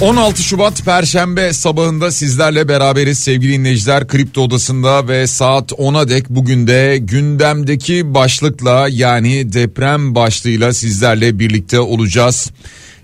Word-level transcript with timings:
16 0.00 0.42
Şubat 0.42 0.84
Perşembe 0.84 1.52
sabahında 1.52 2.10
sizlerle 2.10 2.68
beraberiz 2.68 3.18
sevgili 3.18 3.52
dinleyiciler 3.52 4.06
Kripto 4.06 4.42
Odası'nda 4.42 5.08
ve 5.08 5.26
saat 5.26 5.72
10'a 5.72 6.08
dek 6.08 6.30
bugün 6.30 6.66
de 6.66 6.98
gündemdeki 7.00 8.14
başlıkla 8.14 8.88
yani 8.90 9.52
deprem 9.52 10.14
başlığıyla 10.14 10.72
sizlerle 10.72 11.38
birlikte 11.38 11.80
olacağız. 11.80 12.50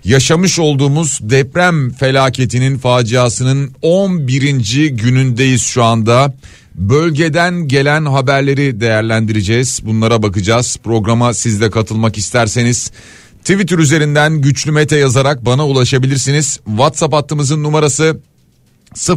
Yaşamış 0.03 0.59
olduğumuz 0.59 1.19
deprem 1.21 1.89
felaketinin 1.89 2.77
faciasının 2.77 3.71
11. 3.81 4.87
günündeyiz 4.87 5.61
şu 5.61 5.83
anda. 5.83 6.33
Bölgeden 6.75 7.67
gelen 7.67 8.05
haberleri 8.05 8.81
değerlendireceğiz. 8.81 9.79
Bunlara 9.85 10.23
bakacağız. 10.23 10.77
Programa 10.83 11.33
siz 11.33 11.61
de 11.61 11.69
katılmak 11.69 12.17
isterseniz 12.17 12.91
Twitter 13.43 13.77
üzerinden 13.77 14.41
güçlü 14.41 14.71
mete 14.71 14.97
yazarak 14.97 15.45
bana 15.45 15.67
ulaşabilirsiniz. 15.67 16.59
WhatsApp 16.65 17.13
hattımızın 17.13 17.63
numarası 17.63 18.19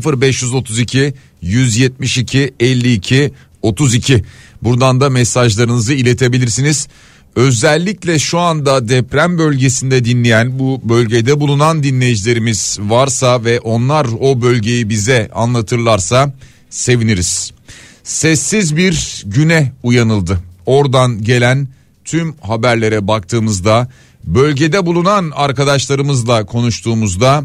0532 0.05 1.15
172 1.43 2.55
52 2.61 3.33
32. 3.63 4.25
Buradan 4.63 5.01
da 5.01 5.11
mesajlarınızı 5.11 5.95
iletebilirsiniz. 5.95 6.89
Özellikle 7.37 8.19
şu 8.19 8.39
anda 8.39 8.89
deprem 8.89 9.39
bölgesinde 9.39 10.05
dinleyen 10.05 10.59
bu 10.59 10.81
bölgede 10.85 11.41
bulunan 11.41 11.83
dinleyicilerimiz 11.83 12.79
varsa 12.81 13.45
ve 13.45 13.61
onlar 13.61 14.07
o 14.21 14.43
bölgeyi 14.43 14.89
bize 14.89 15.31
anlatırlarsa 15.35 16.35
seviniriz. 16.71 17.53
Sessiz 18.05 18.77
bir 18.77 19.23
güne 19.27 19.73
uyanıldı. 19.83 20.39
Oradan 20.67 21.23
gelen 21.23 21.69
tüm 22.05 22.35
haberlere 22.41 23.09
baktığımızda 23.09 23.89
Bölgede 24.27 24.87
bulunan 24.87 25.33
arkadaşlarımızla 25.35 26.47
konuştuğumuzda 26.47 27.45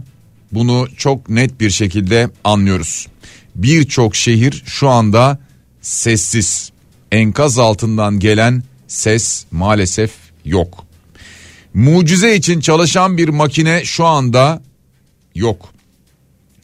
bunu 0.52 0.88
çok 0.98 1.30
net 1.30 1.60
bir 1.60 1.70
şekilde 1.70 2.30
anlıyoruz. 2.44 3.08
Birçok 3.56 4.16
şehir 4.16 4.64
şu 4.66 4.90
anda 4.90 5.40
sessiz. 5.82 6.72
Enkaz 7.12 7.60
altından 7.60 8.20
gelen 8.20 8.64
ses 8.88 9.46
maalesef 9.52 10.12
yok. 10.46 10.86
Mucize 11.74 12.36
için 12.36 12.60
çalışan 12.60 13.18
bir 13.18 13.30
makine 13.30 13.86
şu 13.86 14.06
anda 14.06 14.62
yok. 15.36 15.70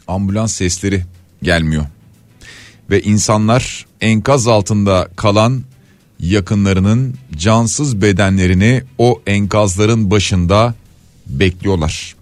Ambulans 0.07 0.53
sesleri 0.53 1.03
gelmiyor. 1.43 1.85
Ve 2.89 3.01
insanlar 3.01 3.85
enkaz 4.01 4.47
altında 4.47 5.07
kalan 5.15 5.63
yakınlarının 6.19 7.15
cansız 7.37 8.01
bedenlerini 8.01 8.83
o 8.97 9.21
enkazların 9.27 10.11
başında 10.11 10.75
bekliyorlar. 11.27 12.15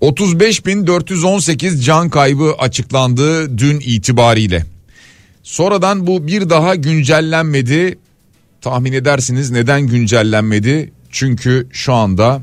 35.418 0.00 1.82
can 1.82 2.10
kaybı 2.10 2.54
açıklandı 2.58 3.58
dün 3.58 3.80
itibariyle. 3.80 4.66
Sonradan 5.42 6.06
bu 6.06 6.26
bir 6.26 6.50
daha 6.50 6.74
güncellenmedi. 6.74 7.98
Tahmin 8.60 8.92
edersiniz 8.92 9.50
neden 9.50 9.82
güncellenmedi? 9.82 10.92
Çünkü 11.10 11.66
şu 11.72 11.92
anda 11.92 12.42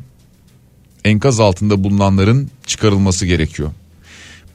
enkaz 1.06 1.40
altında 1.40 1.84
bulunanların 1.84 2.50
çıkarılması 2.66 3.26
gerekiyor. 3.26 3.72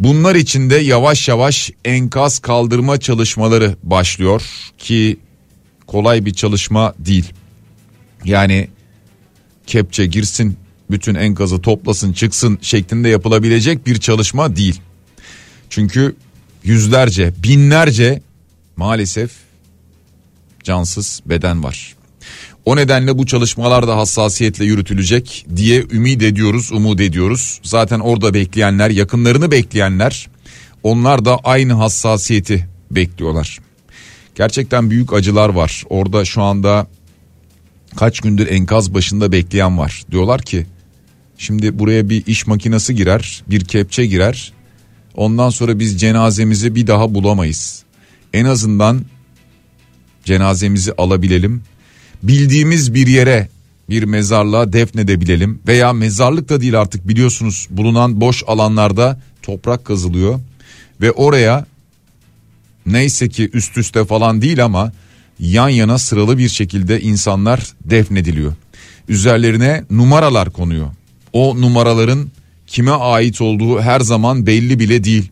Bunlar 0.00 0.34
içinde 0.34 0.76
yavaş 0.76 1.28
yavaş 1.28 1.70
enkaz 1.84 2.38
kaldırma 2.38 3.00
çalışmaları 3.00 3.76
başlıyor 3.82 4.42
ki 4.78 5.18
kolay 5.86 6.24
bir 6.24 6.34
çalışma 6.34 6.94
değil. 6.98 7.32
Yani 8.24 8.68
kepçe 9.66 10.06
girsin 10.06 10.56
bütün 10.90 11.14
enkazı 11.14 11.60
toplasın 11.60 12.12
çıksın 12.12 12.58
şeklinde 12.62 13.08
yapılabilecek 13.08 13.86
bir 13.86 14.00
çalışma 14.00 14.56
değil. 14.56 14.80
Çünkü 15.70 16.16
yüzlerce 16.64 17.32
binlerce 17.42 18.22
maalesef 18.76 19.30
cansız 20.62 21.20
beden 21.26 21.62
var. 21.64 21.93
O 22.64 22.76
nedenle 22.76 23.18
bu 23.18 23.26
çalışmalar 23.26 23.88
da 23.88 23.96
hassasiyetle 23.96 24.64
yürütülecek 24.64 25.46
diye 25.56 25.84
ümit 25.90 26.22
ediyoruz, 26.22 26.72
umut 26.72 27.00
ediyoruz. 27.00 27.60
Zaten 27.62 28.00
orada 28.00 28.34
bekleyenler, 28.34 28.90
yakınlarını 28.90 29.50
bekleyenler 29.50 30.28
onlar 30.82 31.24
da 31.24 31.38
aynı 31.44 31.72
hassasiyeti 31.72 32.68
bekliyorlar. 32.90 33.58
Gerçekten 34.34 34.90
büyük 34.90 35.12
acılar 35.12 35.48
var. 35.48 35.84
Orada 35.90 36.24
şu 36.24 36.42
anda 36.42 36.86
kaç 37.96 38.20
gündür 38.20 38.46
enkaz 38.46 38.94
başında 38.94 39.32
bekleyen 39.32 39.78
var. 39.78 40.02
Diyorlar 40.10 40.42
ki 40.42 40.66
şimdi 41.38 41.78
buraya 41.78 42.08
bir 42.08 42.26
iş 42.26 42.46
makinesi 42.46 42.94
girer, 42.94 43.42
bir 43.50 43.64
kepçe 43.64 44.06
girer. 44.06 44.52
Ondan 45.14 45.50
sonra 45.50 45.78
biz 45.78 46.00
cenazemizi 46.00 46.74
bir 46.74 46.86
daha 46.86 47.14
bulamayız. 47.14 47.82
En 48.32 48.44
azından 48.44 49.04
cenazemizi 50.24 50.92
alabilelim 50.98 51.62
bildiğimiz 52.28 52.94
bir 52.94 53.06
yere 53.06 53.48
bir 53.90 54.02
mezarlığa 54.02 54.72
defnedebilelim 54.72 55.60
veya 55.66 55.92
mezarlık 55.92 56.48
da 56.48 56.60
değil 56.60 56.80
artık 56.80 57.08
biliyorsunuz 57.08 57.66
bulunan 57.70 58.20
boş 58.20 58.42
alanlarda 58.46 59.20
toprak 59.42 59.84
kazılıyor 59.84 60.40
ve 61.00 61.12
oraya 61.12 61.66
neyse 62.86 63.28
ki 63.28 63.50
üst 63.52 63.78
üste 63.78 64.04
falan 64.04 64.42
değil 64.42 64.64
ama 64.64 64.92
yan 65.38 65.68
yana 65.68 65.98
sıralı 65.98 66.38
bir 66.38 66.48
şekilde 66.48 67.00
insanlar 67.00 67.72
defnediliyor. 67.84 68.52
Üzerlerine 69.08 69.84
numaralar 69.90 70.50
konuyor. 70.50 70.86
O 71.32 71.60
numaraların 71.60 72.30
kime 72.66 72.90
ait 72.90 73.40
olduğu 73.40 73.80
her 73.80 74.00
zaman 74.00 74.46
belli 74.46 74.78
bile 74.78 75.04
değil. 75.04 75.30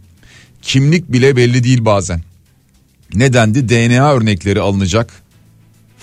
Kimlik 0.63 1.13
bile 1.13 1.37
belli 1.37 1.65
değil 1.65 1.85
bazen. 1.85 2.23
Nedendi 3.15 3.69
DNA 3.69 4.13
örnekleri 4.13 4.61
alınacak 4.61 5.22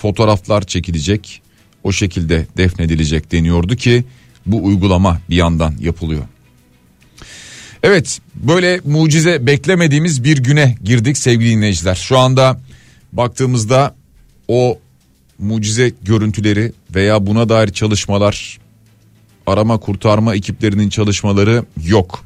fotoğraflar 0.02 0.62
çekilecek 0.62 1.42
o 1.84 1.92
şekilde 1.92 2.46
defnedilecek 2.56 3.32
deniyordu 3.32 3.76
ki 3.76 4.04
bu 4.46 4.64
uygulama 4.64 5.20
bir 5.30 5.36
yandan 5.36 5.74
yapılıyor. 5.80 6.24
Evet 7.82 8.20
böyle 8.34 8.80
mucize 8.84 9.46
beklemediğimiz 9.46 10.24
bir 10.24 10.38
güne 10.38 10.76
girdik 10.84 11.18
sevgili 11.18 11.50
dinleyiciler. 11.50 11.94
Şu 11.94 12.18
anda 12.18 12.60
baktığımızda 13.12 13.94
o 14.48 14.78
mucize 15.38 15.92
görüntüleri 16.02 16.72
veya 16.94 17.26
buna 17.26 17.48
dair 17.48 17.68
çalışmalar 17.68 18.58
arama 19.46 19.78
kurtarma 19.78 20.34
ekiplerinin 20.34 20.88
çalışmaları 20.88 21.64
yok. 21.86 22.24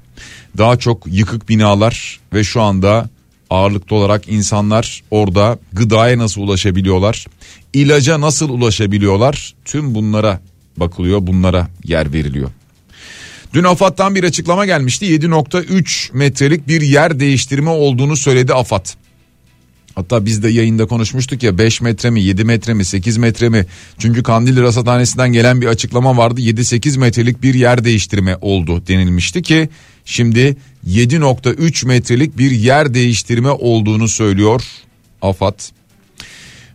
Daha 0.58 0.78
çok 0.78 1.06
yıkık 1.06 1.48
binalar 1.48 2.20
ve 2.32 2.44
şu 2.44 2.60
anda 2.60 3.08
ağırlıklı 3.50 3.96
olarak 3.96 4.28
insanlar 4.28 5.02
orada 5.10 5.58
gıdaya 5.72 6.18
nasıl 6.18 6.40
ulaşabiliyorlar? 6.40 7.26
ilaca 7.74 8.20
nasıl 8.20 8.48
ulaşabiliyorlar? 8.48 9.54
Tüm 9.64 9.94
bunlara 9.94 10.40
bakılıyor, 10.76 11.26
bunlara 11.26 11.68
yer 11.84 12.12
veriliyor. 12.12 12.50
Dün 13.52 13.64
AFAD'dan 13.64 14.14
bir 14.14 14.24
açıklama 14.24 14.66
gelmişti. 14.66 15.06
7.3 15.06 16.16
metrelik 16.16 16.68
bir 16.68 16.80
yer 16.80 17.20
değiştirme 17.20 17.70
olduğunu 17.70 18.16
söyledi 18.16 18.54
AFAD. 18.54 18.86
Hatta 19.94 20.26
biz 20.26 20.42
de 20.42 20.48
yayında 20.48 20.86
konuşmuştuk 20.86 21.42
ya 21.42 21.58
5 21.58 21.80
metre 21.80 22.10
mi 22.10 22.22
7 22.22 22.44
metre 22.44 22.74
mi 22.74 22.84
8 22.84 23.16
metre 23.16 23.48
mi? 23.48 23.66
Çünkü 23.98 24.22
Kandilli 24.22 24.62
Rasathanesi'nden 24.62 25.32
gelen 25.32 25.60
bir 25.60 25.66
açıklama 25.66 26.16
vardı 26.16 26.40
7-8 26.40 26.98
metrelik 26.98 27.42
bir 27.42 27.54
yer 27.54 27.84
değiştirme 27.84 28.36
oldu 28.40 28.82
denilmişti 28.86 29.42
ki 29.42 29.68
şimdi 30.04 30.56
7.3 30.88 31.86
metrelik 31.86 32.38
bir 32.38 32.50
yer 32.50 32.94
değiştirme 32.94 33.50
olduğunu 33.50 34.08
söylüyor 34.08 34.62
AFAD. 35.22 35.60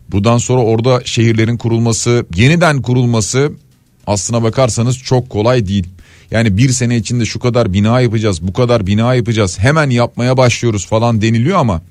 Buradan 0.09 0.37
sonra 0.37 0.61
orada 0.61 1.01
şehirlerin 1.05 1.57
kurulması, 1.57 2.25
yeniden 2.35 2.81
kurulması 2.81 3.51
aslına 4.07 4.43
bakarsanız 4.43 4.97
çok 4.97 5.29
kolay 5.29 5.67
değil. 5.67 5.87
Yani 6.31 6.57
bir 6.57 6.69
sene 6.69 6.97
içinde 6.97 7.25
şu 7.25 7.39
kadar 7.39 7.73
bina 7.73 8.01
yapacağız, 8.01 8.47
bu 8.47 8.53
kadar 8.53 8.87
bina 8.87 9.15
yapacağız, 9.15 9.59
hemen 9.59 9.89
yapmaya 9.89 10.37
başlıyoruz 10.37 10.85
falan 10.85 11.21
deniliyor 11.21 11.57
ama 11.57 11.81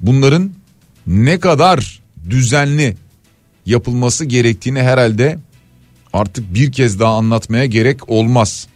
bunların 0.00 0.50
ne 1.06 1.40
kadar 1.40 2.00
düzenli 2.30 2.96
yapılması 3.66 4.24
gerektiğini 4.24 4.82
herhalde 4.82 5.38
artık 6.12 6.54
bir 6.54 6.72
kez 6.72 7.00
daha 7.00 7.14
anlatmaya 7.14 7.66
gerek 7.66 8.08
olmaz. 8.08 8.66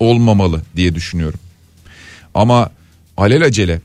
olmamalı 0.00 0.62
diye 0.76 0.94
düşünüyorum. 0.94 1.40
Ama 2.34 2.70
alelacele 3.16 3.80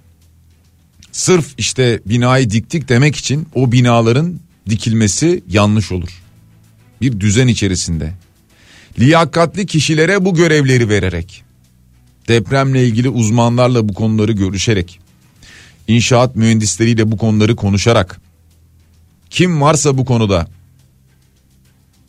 sırf 1.11 1.53
işte 1.57 1.99
binayı 2.05 2.49
diktik 2.49 2.89
demek 2.89 3.15
için 3.15 3.47
o 3.55 3.71
binaların 3.71 4.39
dikilmesi 4.69 5.43
yanlış 5.49 5.91
olur. 5.91 6.21
Bir 7.01 7.19
düzen 7.19 7.47
içerisinde. 7.47 8.13
Liyakatli 8.99 9.65
kişilere 9.65 10.25
bu 10.25 10.35
görevleri 10.35 10.89
vererek 10.89 11.43
depremle 12.27 12.87
ilgili 12.87 13.09
uzmanlarla 13.09 13.89
bu 13.89 13.93
konuları 13.93 14.31
görüşerek 14.31 14.99
inşaat 15.87 16.35
mühendisleriyle 16.35 17.11
bu 17.11 17.17
konuları 17.17 17.55
konuşarak 17.55 18.21
kim 19.29 19.61
varsa 19.61 19.97
bu 19.97 20.05
konuda 20.05 20.47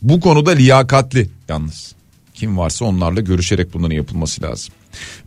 bu 0.02 0.20
konuda 0.20 0.50
liyakatli 0.50 1.30
yalnız. 1.48 1.94
Kim 2.34 2.58
varsa 2.58 2.84
onlarla 2.84 3.20
görüşerek 3.20 3.74
bunların 3.74 3.94
yapılması 3.94 4.42
lazım. 4.42 4.74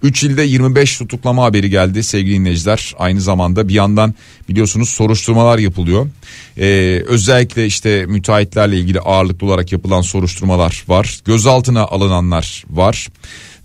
3 0.04 0.24
ilde 0.24 0.44
25 0.44 0.98
tutuklama 0.98 1.44
haberi 1.44 1.70
geldi 1.70 2.04
sevgili 2.04 2.36
dinleyiciler. 2.36 2.94
Aynı 2.98 3.22
zamanda 3.22 3.68
bir 3.68 3.74
yandan 3.74 4.14
biliyorsunuz 4.50 4.90
soruşturmalar 4.90 5.60
yapılıyor. 5.60 6.10
Ee, 6.58 7.04
özellikle 7.08 7.66
işte 7.66 8.06
müteahhitlerle 8.06 8.78
ilgili 8.78 9.00
ağırlıklı 9.00 9.48
olarak 9.48 9.72
yapılan 9.72 10.02
soruşturmalar 10.02 10.84
var. 10.88 11.20
Gözaltına 11.26 11.82
alınanlar 11.82 12.64
var. 12.70 13.08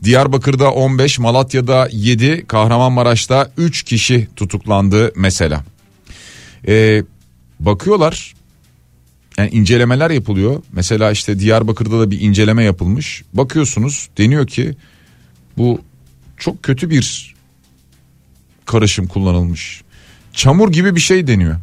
Diyarbakır'da 0.04 0.72
15, 0.72 1.18
Malatya'da 1.18 1.88
7, 1.92 2.44
Kahramanmaraş'ta 2.46 3.50
3 3.56 3.82
kişi 3.82 4.28
tutuklandı 4.36 5.12
mesela. 5.16 5.64
Ee, 6.68 7.02
bakıyorlar 7.60 8.34
yani 9.38 9.50
incelemeler 9.50 10.10
yapılıyor. 10.10 10.62
Mesela 10.72 11.10
işte 11.10 11.38
Diyarbakır'da 11.38 12.00
da 12.00 12.10
bir 12.10 12.20
inceleme 12.20 12.64
yapılmış. 12.64 13.22
Bakıyorsunuz 13.32 14.08
deniyor 14.18 14.46
ki 14.46 14.76
bu 15.58 15.80
çok 16.38 16.62
kötü 16.62 16.90
bir 16.90 17.35
karışım 18.67 19.06
kullanılmış. 19.06 19.82
Çamur 20.32 20.73
gibi 20.73 20.94
bir 20.94 21.00
şey 21.00 21.26
deniyor. 21.26 21.56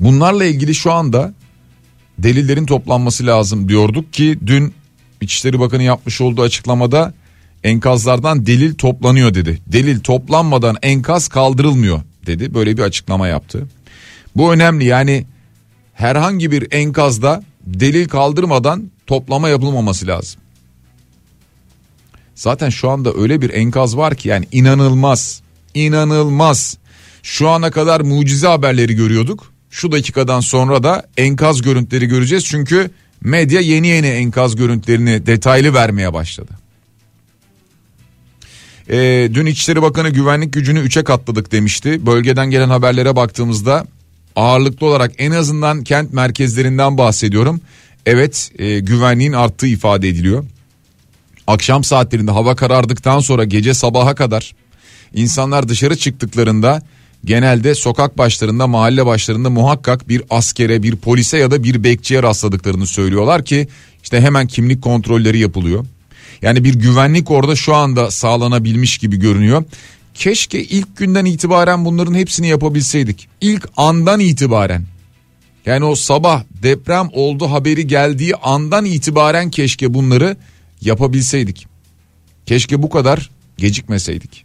Bunlarla 0.00 0.44
ilgili 0.44 0.74
şu 0.74 0.92
anda 0.92 1.34
delillerin 2.18 2.66
toplanması 2.66 3.26
lazım 3.26 3.68
diyorduk 3.68 4.12
ki 4.12 4.38
dün 4.46 4.74
İçişleri 5.20 5.60
Bakanı 5.60 5.82
yapmış 5.82 6.20
olduğu 6.20 6.42
açıklamada 6.42 7.14
enkazlardan 7.64 8.46
delil 8.46 8.74
toplanıyor 8.74 9.34
dedi. 9.34 9.60
Delil 9.66 10.00
toplanmadan 10.00 10.76
enkaz 10.82 11.28
kaldırılmıyor 11.28 12.02
dedi. 12.26 12.54
Böyle 12.54 12.76
bir 12.76 12.82
açıklama 12.82 13.28
yaptı. 13.28 13.66
Bu 14.36 14.52
önemli 14.52 14.84
yani 14.84 15.26
herhangi 15.94 16.50
bir 16.50 16.72
enkazda 16.72 17.42
delil 17.66 18.08
kaldırmadan 18.08 18.90
toplama 19.06 19.48
yapılmaması 19.48 20.06
lazım. 20.06 20.40
Zaten 22.40 22.70
şu 22.70 22.90
anda 22.90 23.14
öyle 23.14 23.42
bir 23.42 23.50
enkaz 23.50 23.96
var 23.96 24.14
ki 24.14 24.28
yani 24.28 24.46
inanılmaz. 24.52 25.42
inanılmaz. 25.74 26.78
Şu 27.22 27.48
ana 27.48 27.70
kadar 27.70 28.00
mucize 28.00 28.46
haberleri 28.46 28.94
görüyorduk. 28.94 29.52
Şu 29.70 29.92
dakikadan 29.92 30.40
sonra 30.40 30.82
da 30.82 31.06
enkaz 31.16 31.62
görüntüleri 31.62 32.06
göreceğiz. 32.06 32.44
Çünkü 32.44 32.90
medya 33.20 33.60
yeni 33.60 33.86
yeni 33.86 34.06
enkaz 34.06 34.56
görüntülerini 34.56 35.26
detaylı 35.26 35.74
vermeye 35.74 36.12
başladı. 36.12 36.50
Ee, 38.90 39.30
dün 39.34 39.46
İçişleri 39.46 39.82
Bakanı 39.82 40.10
güvenlik 40.10 40.52
gücünü 40.52 40.80
3'e 40.80 41.04
katladık 41.04 41.52
demişti. 41.52 42.06
Bölgeden 42.06 42.50
gelen 42.50 42.68
haberlere 42.68 43.16
baktığımızda 43.16 43.86
ağırlıklı 44.36 44.86
olarak 44.86 45.12
en 45.18 45.30
azından 45.30 45.84
kent 45.84 46.12
merkezlerinden 46.12 46.98
bahsediyorum. 46.98 47.60
Evet 48.06 48.52
e, 48.58 48.80
güvenliğin 48.80 49.32
arttığı 49.32 49.66
ifade 49.66 50.08
ediliyor. 50.08 50.44
Akşam 51.50 51.84
saatlerinde 51.84 52.30
hava 52.30 52.56
karardıktan 52.56 53.20
sonra 53.20 53.44
gece 53.44 53.74
sabaha 53.74 54.14
kadar 54.14 54.54
insanlar 55.14 55.68
dışarı 55.68 55.96
çıktıklarında 55.96 56.82
genelde 57.24 57.74
sokak 57.74 58.18
başlarında 58.18 58.66
mahalle 58.66 59.06
başlarında 59.06 59.50
muhakkak 59.50 60.08
bir 60.08 60.22
askere 60.30 60.82
bir 60.82 60.96
polise 60.96 61.38
ya 61.38 61.50
da 61.50 61.64
bir 61.64 61.84
bekçiye 61.84 62.22
rastladıklarını 62.22 62.86
söylüyorlar 62.86 63.44
ki 63.44 63.68
işte 64.02 64.20
hemen 64.20 64.46
kimlik 64.46 64.82
kontrolleri 64.82 65.38
yapılıyor. 65.38 65.86
Yani 66.42 66.64
bir 66.64 66.74
güvenlik 66.74 67.30
orada 67.30 67.56
şu 67.56 67.74
anda 67.74 68.10
sağlanabilmiş 68.10 68.98
gibi 68.98 69.16
görünüyor. 69.16 69.64
Keşke 70.14 70.62
ilk 70.62 70.96
günden 70.96 71.24
itibaren 71.24 71.84
bunların 71.84 72.14
hepsini 72.14 72.48
yapabilseydik. 72.48 73.28
İlk 73.40 73.68
andan 73.76 74.20
itibaren. 74.20 74.84
Yani 75.66 75.84
o 75.84 75.94
sabah 75.94 76.42
deprem 76.62 77.08
oldu 77.12 77.50
haberi 77.50 77.86
geldiği 77.86 78.34
andan 78.36 78.84
itibaren 78.84 79.50
keşke 79.50 79.94
bunları 79.94 80.36
yapabilseydik. 80.80 81.66
Keşke 82.46 82.82
bu 82.82 82.90
kadar 82.90 83.30
gecikmeseydik. 83.56 84.44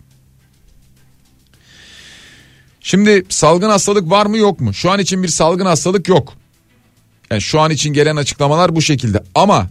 Şimdi 2.82 3.26
salgın 3.30 3.70
hastalık 3.70 4.10
var 4.10 4.26
mı 4.26 4.38
yok 4.38 4.60
mu? 4.60 4.74
Şu 4.74 4.92
an 4.92 5.00
için 5.00 5.24
bir 5.24 5.28
salgın 5.28 5.66
hastalık 5.66 6.08
yok. 6.08 6.34
Yani 7.32 7.42
şu 7.42 7.60
an 7.60 7.72
için 7.72 7.94
gelen 7.94 8.16
açıklamalar 8.16 8.76
bu 8.76 8.82
şekilde. 8.82 9.24
Ama 9.36 9.70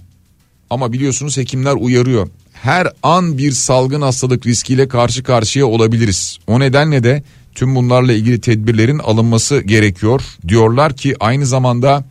ama 0.70 0.92
biliyorsunuz 0.92 1.36
hekimler 1.36 1.74
uyarıyor. 1.74 2.28
Her 2.52 2.88
an 3.02 3.38
bir 3.38 3.52
salgın 3.52 4.02
hastalık 4.02 4.46
riskiyle 4.46 4.88
karşı 4.88 5.22
karşıya 5.22 5.66
olabiliriz. 5.66 6.38
O 6.46 6.60
nedenle 6.60 7.04
de 7.04 7.22
tüm 7.54 7.74
bunlarla 7.74 8.12
ilgili 8.12 8.40
tedbirlerin 8.40 8.98
alınması 8.98 9.60
gerekiyor. 9.60 10.22
Diyorlar 10.48 10.96
ki 10.96 11.16
aynı 11.20 11.46
zamanda 11.46 12.04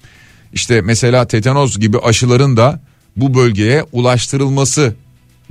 işte 0.54 0.82
mesela 0.82 1.28
tetanoz 1.28 1.80
gibi 1.80 2.00
aşıların 2.00 2.58
da 2.58 2.82
bu 3.16 3.34
bölgeye 3.34 3.84
ulaştırılması 3.92 4.96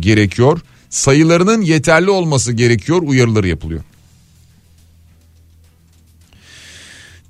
gerekiyor. 0.01 0.61
Sayılarının 0.91 1.61
yeterli 1.61 2.11
olması 2.11 2.53
gerekiyor 2.53 3.03
uyarıları 3.03 3.49
yapılıyor. 3.49 3.85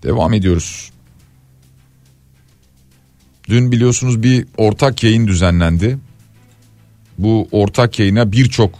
Devam 0.02 0.32
ediyoruz. 0.32 0.90
Dün 3.49 3.73
biliyorsunuz 3.73 4.23
bir 4.23 4.46
ortak 4.56 5.05
yayın 5.05 5.26
düzenlendi. 5.26 5.99
Bu 7.19 7.49
ortak 7.52 7.99
yayına 7.99 8.32
birçok 8.32 8.75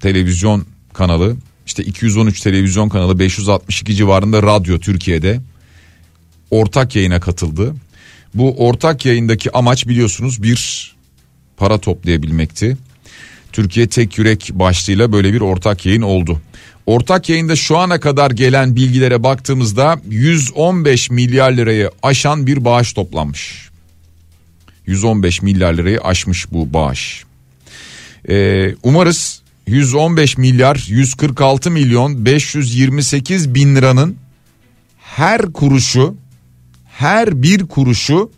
televizyon 0.00 0.66
kanalı 0.92 1.36
işte 1.66 1.84
213 1.84 2.40
televizyon 2.40 2.88
kanalı 2.88 3.18
562 3.18 3.94
civarında 3.94 4.42
radyo 4.42 4.78
Türkiye'de 4.78 5.40
ortak 6.50 6.96
yayına 6.96 7.20
katıldı. 7.20 7.74
Bu 8.34 8.66
ortak 8.66 9.06
yayındaki 9.06 9.56
amaç 9.56 9.88
biliyorsunuz 9.88 10.42
bir 10.42 10.92
para 11.56 11.78
toplayabilmekti. 11.78 12.76
Türkiye 13.52 13.86
Tek 13.86 14.18
Yürek 14.18 14.50
başlığıyla 14.52 15.12
böyle 15.12 15.32
bir 15.32 15.40
ortak 15.40 15.86
yayın 15.86 16.02
oldu. 16.02 16.40
Ortak 16.86 17.28
yayında 17.28 17.56
şu 17.56 17.78
ana 17.78 18.00
kadar 18.00 18.30
gelen 18.30 18.76
bilgilere 18.76 19.22
baktığımızda 19.22 20.00
115 20.10 21.10
milyar 21.10 21.52
lirayı 21.52 21.90
aşan 22.02 22.46
bir 22.46 22.64
bağış 22.64 22.92
toplanmış. 22.92 23.68
115 24.86 25.42
milyar 25.42 25.74
lirayı 25.74 26.00
aşmış 26.00 26.52
bu 26.52 26.72
bağış. 26.72 27.24
Ee, 28.28 28.74
umarız 28.82 29.42
115 29.66 30.38
milyar 30.38 30.84
146 30.88 31.70
milyon 31.70 32.24
528 32.24 33.54
bin 33.54 33.76
liranın 33.76 34.16
her 34.98 35.42
kuruşu 35.52 36.14
her 36.98 37.42
bir 37.42 37.66
kuruşu 37.66 38.30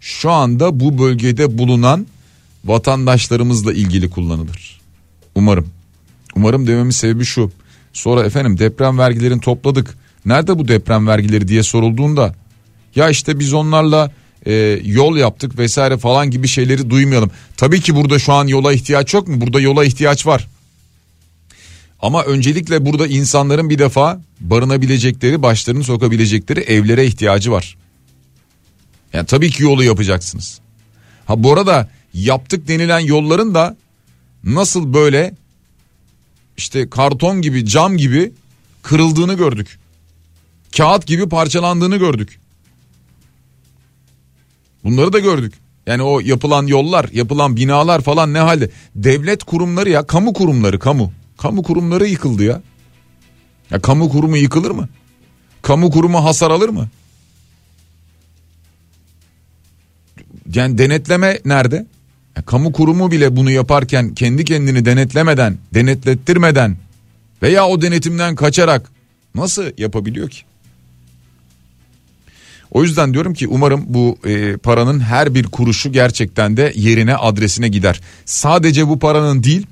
şu 0.00 0.30
anda 0.30 0.80
bu 0.80 0.98
bölgede 0.98 1.58
bulunan 1.58 2.06
vatandaşlarımızla 2.64 3.72
ilgili 3.72 4.10
kullanılır. 4.10 4.80
Umarım. 5.34 5.68
Umarım 6.36 6.66
dememin 6.66 6.90
sebebi 6.90 7.24
şu. 7.24 7.50
Sonra 7.92 8.24
efendim 8.24 8.58
deprem 8.58 8.98
vergilerini 8.98 9.40
topladık. 9.40 9.98
Nerede 10.26 10.58
bu 10.58 10.68
deprem 10.68 11.06
vergileri 11.06 11.48
diye 11.48 11.62
sorulduğunda 11.62 12.34
ya 12.96 13.10
işte 13.10 13.38
biz 13.38 13.52
onlarla 13.52 14.10
e, 14.46 14.52
yol 14.84 15.16
yaptık 15.16 15.58
vesaire 15.58 15.98
falan 15.98 16.30
gibi 16.30 16.48
şeyleri 16.48 16.90
duymayalım. 16.90 17.30
Tabii 17.56 17.80
ki 17.80 17.94
burada 17.94 18.18
şu 18.18 18.32
an 18.32 18.46
yola 18.46 18.72
ihtiyaç 18.72 19.14
yok 19.14 19.28
mu? 19.28 19.40
Burada 19.40 19.60
yola 19.60 19.84
ihtiyaç 19.84 20.26
var. 20.26 20.48
Ama 22.02 22.24
öncelikle 22.24 22.86
burada 22.86 23.06
insanların 23.06 23.70
bir 23.70 23.78
defa 23.78 24.20
barınabilecekleri, 24.40 25.42
başlarını 25.42 25.84
sokabilecekleri 25.84 26.60
evlere 26.60 27.06
ihtiyacı 27.06 27.52
var. 27.52 27.76
Yani 29.12 29.26
tabii 29.26 29.50
ki 29.50 29.62
yolu 29.62 29.84
yapacaksınız. 29.84 30.60
Ha 31.26 31.42
bu 31.42 31.52
arada 31.52 31.88
yaptık 32.14 32.68
denilen 32.68 32.98
yolların 32.98 33.54
da 33.54 33.76
nasıl 34.44 34.94
böyle 34.94 35.34
işte 36.56 36.90
karton 36.90 37.42
gibi 37.42 37.66
cam 37.66 37.96
gibi 37.96 38.32
kırıldığını 38.82 39.34
gördük. 39.34 39.78
Kağıt 40.76 41.06
gibi 41.06 41.28
parçalandığını 41.28 41.96
gördük. 41.96 42.40
Bunları 44.84 45.12
da 45.12 45.18
gördük. 45.18 45.54
Yani 45.86 46.02
o 46.02 46.20
yapılan 46.20 46.66
yollar, 46.66 47.08
yapılan 47.12 47.56
binalar 47.56 48.00
falan 48.00 48.34
ne 48.34 48.38
halde? 48.38 48.70
Devlet 48.94 49.44
kurumları 49.44 49.90
ya, 49.90 50.06
kamu 50.06 50.32
kurumları, 50.32 50.78
kamu. 50.78 51.12
Kamu 51.38 51.62
kurumları 51.62 52.06
yıkıldı 52.06 52.44
ya. 52.44 52.62
Ya 53.70 53.80
kamu 53.80 54.08
kurumu 54.08 54.36
yıkılır 54.36 54.70
mı? 54.70 54.88
Kamu 55.62 55.90
kurumu 55.90 56.24
hasar 56.24 56.50
alır 56.50 56.68
mı? 56.68 56.88
Yani 60.54 60.78
denetleme 60.78 61.38
nerede? 61.44 61.86
Kamu 62.46 62.72
kurumu 62.72 63.10
bile 63.10 63.36
bunu 63.36 63.50
yaparken 63.50 64.14
kendi 64.14 64.44
kendini 64.44 64.84
denetlemeden, 64.84 65.58
denetlettirmeden 65.74 66.76
veya 67.42 67.66
o 67.66 67.82
denetimden 67.82 68.34
kaçarak 68.34 68.90
nasıl 69.34 69.64
yapabiliyor 69.78 70.30
ki? 70.30 70.42
O 72.70 72.82
yüzden 72.82 73.12
diyorum 73.12 73.34
ki 73.34 73.48
umarım 73.48 73.84
bu 73.86 74.18
e, 74.24 74.56
paranın 74.56 75.00
her 75.00 75.34
bir 75.34 75.44
kuruşu 75.44 75.92
gerçekten 75.92 76.56
de 76.56 76.72
yerine 76.76 77.16
adresine 77.16 77.68
gider. 77.68 78.00
Sadece 78.24 78.88
bu 78.88 78.98
paranın 78.98 79.42
değil 79.42 79.66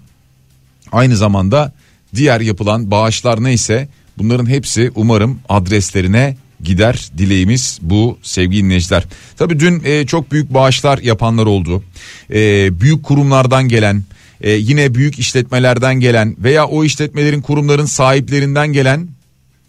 aynı 0.92 1.16
zamanda 1.16 1.72
diğer 2.14 2.40
yapılan 2.40 2.90
bağışlar 2.90 3.44
neyse 3.44 3.88
bunların 4.18 4.46
hepsi 4.46 4.92
umarım 4.94 5.40
adreslerine 5.48 6.36
gider 6.62 7.10
dileğimiz 7.18 7.78
bu 7.82 8.18
sevgili 8.22 8.62
dinleyiciler. 8.62 9.04
Tabi 9.36 9.60
dün 9.60 9.82
e, 9.84 10.06
çok 10.06 10.32
büyük 10.32 10.54
bağışlar 10.54 10.98
yapanlar 10.98 11.46
oldu. 11.46 11.84
E, 12.30 12.70
büyük 12.80 13.02
kurumlardan 13.02 13.68
gelen 13.68 14.02
e, 14.40 14.50
yine 14.50 14.94
büyük 14.94 15.18
işletmelerden 15.18 16.00
gelen 16.00 16.36
veya 16.38 16.66
o 16.66 16.84
işletmelerin 16.84 17.40
kurumların 17.40 17.86
sahiplerinden 17.86 18.72
gelen 18.72 19.08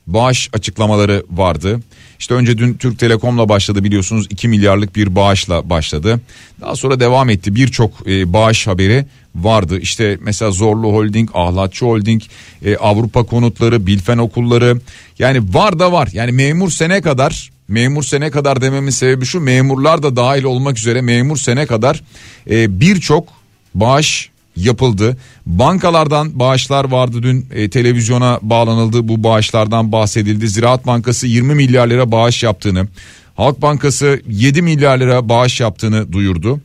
bağış 0.08 0.50
açıklamaları 0.54 1.24
vardı. 1.32 1.80
İşte 2.20 2.34
önce 2.34 2.58
dün 2.58 2.74
Türk 2.74 3.00
Telekom'la 3.00 3.50
başladı 3.50 3.84
biliyorsunuz 3.84 4.28
2 4.30 4.48
milyarlık 4.48 4.96
bir 4.96 5.16
bağışla 5.16 5.70
başladı. 5.70 6.22
Daha 6.62 6.76
sonra 6.76 7.00
devam 7.00 7.30
etti 7.30 7.56
birçok 7.56 8.08
e, 8.08 8.34
bağış 8.34 8.68
haberi 8.68 9.06
vardı. 9.36 9.80
İşte 9.80 10.18
mesela 10.22 10.52
Zorlu 10.52 10.94
Holding, 10.94 11.30
Ahlatçı 11.34 11.86
Holding, 11.86 12.22
e, 12.66 12.76
Avrupa 12.76 13.24
Konutları, 13.24 13.88
Bilfen 13.88 14.18
Okulları 14.18 14.82
yani 15.20 15.54
var 15.54 15.80
da 15.80 15.92
var. 15.92 16.10
Yani 16.14 16.32
memur 16.32 16.70
sene 16.70 17.02
kadar 17.02 17.52
memur 17.68 18.04
sene 18.04 18.32
kadar 18.32 18.62
dememin 18.62 18.90
sebebi 18.90 19.26
şu 19.26 19.40
memurlar 19.40 20.04
da 20.04 20.16
dahil 20.16 20.44
olmak 20.44 20.78
üzere 20.78 21.02
memur 21.02 21.38
sene 21.38 21.66
kadar 21.66 22.04
e, 22.50 22.80
birçok 22.80 23.28
bağış 23.76 24.30
yapıldı. 24.60 25.18
Bankalardan 25.46 26.40
bağışlar 26.40 26.92
vardı 26.92 27.24
dün 27.24 27.48
e, 27.52 27.70
televizyona 27.70 28.40
bağlanıldı 28.42 29.08
bu 29.08 29.24
bağışlardan 29.24 29.92
bahsedildi. 29.92 30.50
Ziraat 30.50 30.88
Bankası 30.88 31.28
20 31.28 31.56
milyar 31.56 31.88
lira 31.88 32.12
bağış 32.12 32.44
yaptığını, 32.44 32.88
Halk 33.36 33.62
Bankası 33.62 34.22
7 34.28 34.62
milyar 34.62 34.98
lira 34.98 35.30
bağış 35.30 35.60
yaptığını 35.60 36.14
duyurdu. 36.14 36.62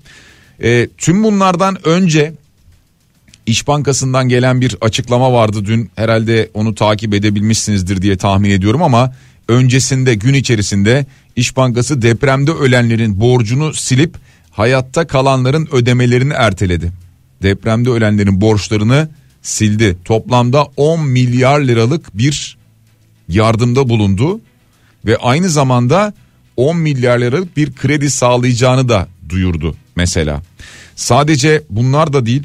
E, 0.62 0.88
tüm 0.98 1.24
bunlardan 1.24 1.88
önce 1.88 2.32
İş 3.46 3.68
Bankası'ndan 3.68 4.28
gelen 4.28 4.60
bir 4.60 4.76
açıklama 4.80 5.32
vardı 5.32 5.66
dün 5.66 5.90
herhalde 5.96 6.50
onu 6.54 6.74
takip 6.74 7.14
edebilmişsinizdir 7.14 8.02
diye 8.02 8.16
tahmin 8.16 8.50
ediyorum 8.50 8.82
ama 8.82 9.14
öncesinde 9.48 10.14
gün 10.14 10.34
içerisinde 10.34 11.06
İş 11.36 11.56
Bankası 11.56 12.02
depremde 12.02 12.50
ölenlerin 12.50 13.20
borcunu 13.20 13.74
silip 13.74 14.16
hayatta 14.50 15.06
kalanların 15.06 15.68
ödemelerini 15.72 16.32
erteledi 16.32 17.03
depremde 17.44 17.90
ölenlerin 17.90 18.40
borçlarını 18.40 19.08
sildi. 19.42 19.96
Toplamda 20.04 20.66
10 20.76 21.06
milyar 21.06 21.60
liralık 21.60 22.18
bir 22.18 22.56
yardımda 23.28 23.88
bulundu 23.88 24.40
ve 25.06 25.16
aynı 25.16 25.48
zamanda 25.48 26.14
10 26.56 26.76
milyar 26.76 27.18
liralık 27.18 27.56
bir 27.56 27.72
kredi 27.72 28.10
sağlayacağını 28.10 28.88
da 28.88 29.08
duyurdu 29.28 29.76
mesela. 29.96 30.42
Sadece 30.96 31.62
bunlar 31.70 32.12
da 32.12 32.26
değil 32.26 32.42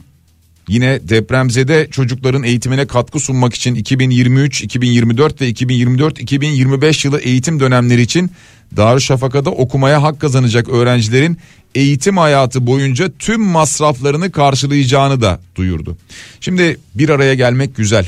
yine 0.68 1.00
depremzede 1.10 1.88
çocukların 1.92 2.44
eğitimine 2.44 2.88
katkı 2.88 3.20
sunmak 3.20 3.54
için 3.54 3.76
2023, 3.76 4.62
2024 4.62 5.42
ve 5.42 5.50
2024-2025 5.50 7.08
yılı 7.08 7.20
eğitim 7.20 7.60
dönemleri 7.60 8.02
için 8.02 8.32
Darüşşafaka'da 8.78 9.50
okumaya 9.50 10.04
hak 10.04 10.20
kazanacak 10.20 10.70
öğrencilerin 10.70 11.38
eğitim 11.76 12.18
hayatı 12.18 12.68
boyunca 12.68 13.12
tüm 13.20 13.42
masraflarını 13.42 14.32
karşılayacağını 14.32 15.22
da 15.22 15.40
duyurdu. 15.56 15.98
Şimdi 16.42 16.78
bir 16.96 17.10
araya 17.10 17.34
gelmek 17.34 17.76
güzel. 17.76 18.08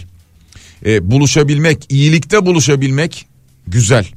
E, 0.85 1.11
buluşabilmek, 1.11 1.85
iyilikte 1.89 2.45
buluşabilmek 2.45 3.25
güzel. 3.67 4.07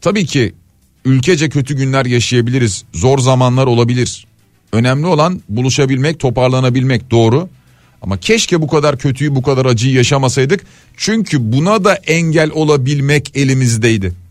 Tabii 0.00 0.26
ki 0.26 0.52
ülkece 1.04 1.48
kötü 1.48 1.76
günler 1.76 2.06
yaşayabiliriz. 2.06 2.84
Zor 2.92 3.18
zamanlar 3.18 3.66
olabilir. 3.66 4.26
Önemli 4.72 5.06
olan 5.06 5.42
buluşabilmek, 5.48 6.20
toparlanabilmek 6.20 7.10
doğru. 7.10 7.48
Ama 8.02 8.20
keşke 8.20 8.62
bu 8.62 8.68
kadar 8.68 8.98
kötüyü, 8.98 9.34
bu 9.34 9.42
kadar 9.42 9.66
acıyı 9.66 9.94
yaşamasaydık. 9.94 10.66
Çünkü 10.96 11.52
buna 11.52 11.84
da 11.84 11.94
engel 11.94 12.50
olabilmek 12.50 13.36
elimizdeydi. 13.36 14.25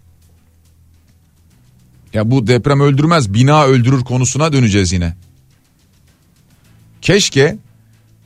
Ya 2.15 2.31
bu 2.31 2.47
deprem 2.47 2.81
öldürmez 2.81 3.33
bina 3.33 3.65
öldürür 3.65 4.03
konusuna 4.03 4.53
döneceğiz 4.53 4.91
yine. 4.91 5.15
Keşke 7.01 7.57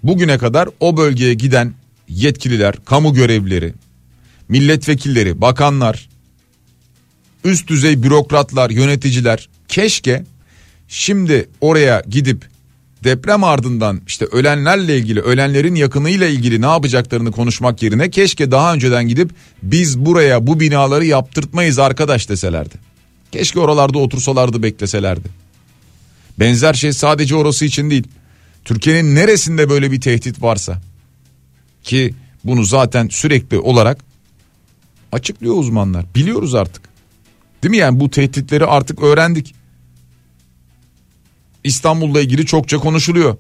bugüne 0.03 0.38
kadar 0.38 0.69
o 0.79 0.98
bölgeye 0.98 1.34
giden 1.34 1.74
yetkililer, 2.10 2.75
kamu 2.86 3.13
görevlileri, 3.13 3.74
milletvekilleri, 4.50 5.41
bakanlar, 5.41 6.10
üst 7.43 7.67
düzey 7.67 8.03
bürokratlar, 8.03 8.69
yöneticiler 8.69 9.50
keşke 9.67 10.24
şimdi 10.88 11.50
oraya 11.62 12.03
gidip 12.10 12.46
deprem 13.03 13.43
ardından 13.43 14.01
işte 14.08 14.25
ölenlerle 14.25 14.98
ilgili, 14.98 15.22
ölenlerin 15.22 15.75
yakınıyla 15.75 16.27
ilgili 16.27 16.62
ne 16.62 16.67
yapacaklarını 16.67 17.31
konuşmak 17.31 17.84
yerine 17.84 18.10
keşke 18.10 18.51
daha 18.51 18.74
önceden 18.74 19.08
gidip 19.08 19.31
biz 19.63 20.00
buraya 20.00 20.48
bu 20.48 20.60
binaları 20.60 21.05
yaptırtmayız 21.05 21.79
arkadaş 21.79 22.29
deselerdi. 22.29 22.88
Keşke 23.31 23.59
oralarda 23.59 24.00
otursalardı 24.00 24.63
bekleselerdi. 24.63 25.29
Benzer 26.39 26.74
şey 26.74 26.93
sadece 26.93 27.36
orası 27.36 27.65
için 27.65 27.89
değil. 27.89 28.07
Türkiye'nin 28.65 29.15
neresinde 29.15 29.69
böyle 29.69 29.91
bir 29.91 30.01
tehdit 30.01 30.41
varsa 30.41 30.81
ki 31.83 32.13
bunu 32.43 32.63
zaten 32.63 33.07
sürekli 33.07 33.59
olarak 33.59 34.03
açıklıyor 35.12 35.55
uzmanlar. 35.55 36.05
Biliyoruz 36.15 36.55
artık. 36.55 36.89
Değil 37.63 37.69
mi 37.69 37.77
yani 37.77 38.00
bu 38.00 38.09
tehditleri 38.09 38.65
artık 38.65 39.03
öğrendik. 39.03 39.55
İstanbul'la 41.63 42.21
ilgili 42.21 42.45
çokça 42.45 42.77
konuşuluyor. 42.77 43.38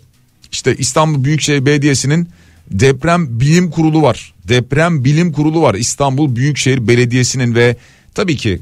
İşte 0.51 0.75
İstanbul 0.77 1.23
Büyükşehir 1.23 1.65
Belediyesi'nin 1.65 2.29
deprem 2.71 3.39
bilim 3.39 3.71
kurulu 3.71 4.01
var. 4.01 4.33
Deprem 4.47 5.05
bilim 5.05 5.31
kurulu 5.31 5.61
var. 5.61 5.75
İstanbul 5.75 6.35
Büyükşehir 6.35 6.87
Belediyesi'nin 6.87 7.55
ve 7.55 7.77
tabii 8.15 8.37
ki 8.37 8.61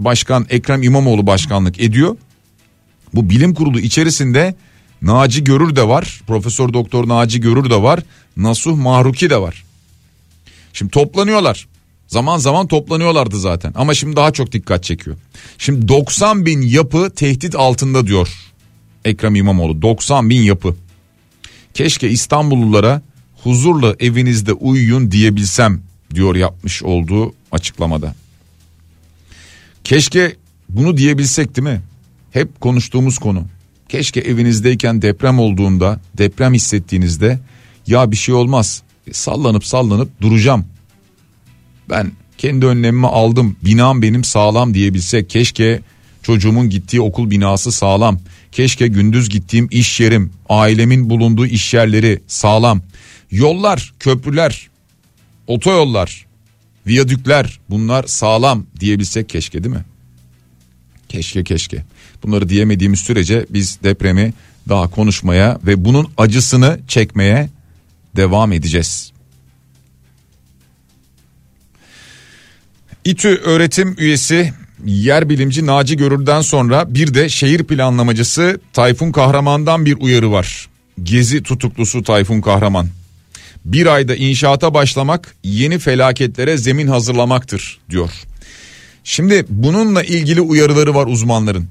Başkan 0.00 0.46
Ekrem 0.50 0.82
İmamoğlu 0.82 1.26
başkanlık 1.26 1.80
ediyor. 1.80 2.16
Bu 3.14 3.30
bilim 3.30 3.54
kurulu 3.54 3.80
içerisinde 3.80 4.54
Naci 5.02 5.44
Görür 5.44 5.76
de 5.76 5.88
var. 5.88 6.20
Profesör 6.26 6.72
Doktor 6.72 7.08
Naci 7.08 7.40
Görür 7.40 7.70
de 7.70 7.82
var. 7.82 8.00
Nasuh 8.36 8.76
Mahruki 8.76 9.30
de 9.30 9.40
var. 9.40 9.64
Şimdi 10.72 10.90
toplanıyorlar. 10.90 11.66
Zaman 12.06 12.38
zaman 12.38 12.66
toplanıyorlardı 12.66 13.40
zaten 13.40 13.72
ama 13.76 13.94
şimdi 13.94 14.16
daha 14.16 14.30
çok 14.32 14.52
dikkat 14.52 14.84
çekiyor. 14.84 15.16
Şimdi 15.58 15.88
90 15.88 16.46
bin 16.46 16.62
yapı 16.62 17.10
tehdit 17.16 17.54
altında 17.54 18.06
diyor 18.06 18.28
Ekrem 19.04 19.34
İmamoğlu 19.34 19.82
90 19.82 20.30
bin 20.30 20.42
yapı. 20.42 20.76
Keşke 21.74 22.10
İstanbullulara 22.10 23.02
huzurla 23.42 23.94
evinizde 24.00 24.52
uyuyun 24.52 25.10
diyebilsem 25.10 25.82
diyor 26.14 26.36
yapmış 26.36 26.82
olduğu 26.82 27.34
açıklamada. 27.52 28.14
Keşke 29.84 30.36
bunu 30.68 30.96
diyebilsek 30.96 31.56
değil 31.56 31.68
mi? 31.68 31.80
Hep 32.30 32.60
konuştuğumuz 32.60 33.18
konu. 33.18 33.44
Keşke 33.88 34.20
evinizdeyken 34.20 35.02
deprem 35.02 35.38
olduğunda, 35.38 36.00
deprem 36.18 36.54
hissettiğinizde 36.54 37.38
ya 37.86 38.10
bir 38.10 38.16
şey 38.16 38.34
olmaz. 38.34 38.82
Sallanıp 39.12 39.64
sallanıp 39.64 40.20
duracağım. 40.20 40.64
Ben 41.90 42.12
kendi 42.38 42.66
önlemimi 42.66 43.06
aldım. 43.06 43.56
Binam 43.64 44.02
benim 44.02 44.24
sağlam 44.24 44.74
diyebilsek. 44.74 45.30
Keşke 45.30 45.80
çocuğumun 46.22 46.70
gittiği 46.70 47.00
okul 47.00 47.30
binası 47.30 47.72
sağlam. 47.72 48.18
Keşke 48.52 48.86
gündüz 48.86 49.28
gittiğim 49.28 49.68
iş 49.70 50.00
yerim, 50.00 50.32
ailemin 50.48 51.10
bulunduğu 51.10 51.46
iş 51.46 51.74
yerleri 51.74 52.20
sağlam. 52.26 52.82
Yollar, 53.30 53.92
köprüler, 54.00 54.68
otoyollar, 55.46 56.26
viyadükler 56.90 57.60
bunlar 57.70 58.04
sağlam 58.04 58.66
diyebilsek 58.80 59.28
keşke 59.28 59.64
değil 59.64 59.74
mi? 59.74 59.84
Keşke 61.08 61.44
keşke. 61.44 61.84
Bunları 62.22 62.48
diyemediğimiz 62.48 63.00
sürece 63.00 63.46
biz 63.50 63.78
depremi 63.82 64.32
daha 64.68 64.90
konuşmaya 64.90 65.58
ve 65.66 65.84
bunun 65.84 66.08
acısını 66.16 66.80
çekmeye 66.88 67.48
devam 68.16 68.52
edeceğiz. 68.52 69.12
İTÜ 73.04 73.28
öğretim 73.28 73.94
üyesi 73.98 74.52
yer 74.84 75.28
bilimci 75.28 75.66
Naci 75.66 75.96
Görür'den 75.96 76.40
sonra 76.40 76.94
bir 76.94 77.14
de 77.14 77.28
şehir 77.28 77.64
planlamacısı 77.64 78.60
Tayfun 78.72 79.12
Kahraman'dan 79.12 79.86
bir 79.86 79.96
uyarı 80.00 80.32
var. 80.32 80.68
Gezi 81.02 81.42
tutuklusu 81.42 82.02
Tayfun 82.02 82.40
Kahraman 82.40 82.88
bir 83.64 83.86
ayda 83.86 84.14
inşaata 84.14 84.74
başlamak 84.74 85.34
yeni 85.44 85.78
felaketlere 85.78 86.56
zemin 86.56 86.86
hazırlamaktır 86.86 87.80
diyor. 87.90 88.10
Şimdi 89.04 89.44
bununla 89.48 90.02
ilgili 90.02 90.40
uyarıları 90.40 90.94
var 90.94 91.06
uzmanların. 91.06 91.68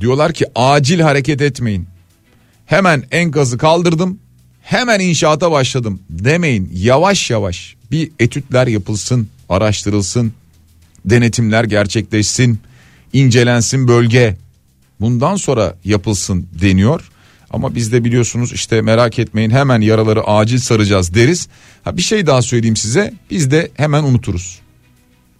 Diyorlar 0.00 0.32
ki 0.32 0.46
acil 0.54 1.00
hareket 1.00 1.40
etmeyin. 1.40 1.86
Hemen 2.66 3.02
enkazı 3.10 3.58
kaldırdım. 3.58 4.18
Hemen 4.62 5.00
inşaata 5.00 5.50
başladım 5.50 6.00
demeyin. 6.10 6.70
Yavaş 6.74 7.30
yavaş 7.30 7.76
bir 7.90 8.10
etütler 8.18 8.66
yapılsın, 8.66 9.28
araştırılsın, 9.48 10.32
denetimler 11.04 11.64
gerçekleşsin, 11.64 12.58
incelensin 13.12 13.88
bölge. 13.88 14.36
Bundan 15.00 15.36
sonra 15.36 15.76
yapılsın 15.84 16.48
deniyor. 16.60 17.10
Ama 17.54 17.74
biz 17.74 17.92
de 17.92 18.04
biliyorsunuz 18.04 18.52
işte 18.52 18.80
merak 18.80 19.18
etmeyin 19.18 19.50
hemen 19.50 19.80
yaraları 19.80 20.24
acil 20.24 20.58
saracağız 20.58 21.14
deriz. 21.14 21.48
Ha 21.84 21.96
bir 21.96 22.02
şey 22.02 22.26
daha 22.26 22.42
söyleyeyim 22.42 22.76
size. 22.76 23.14
Biz 23.30 23.50
de 23.50 23.70
hemen 23.74 24.04
unuturuz. 24.04 24.58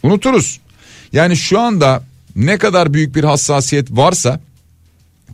Unuturuz. 0.02 0.60
Yani 1.12 1.36
şu 1.36 1.60
anda 1.60 2.02
ne 2.36 2.58
kadar 2.58 2.94
büyük 2.94 3.16
bir 3.16 3.24
hassasiyet 3.24 3.90
varsa 3.90 4.40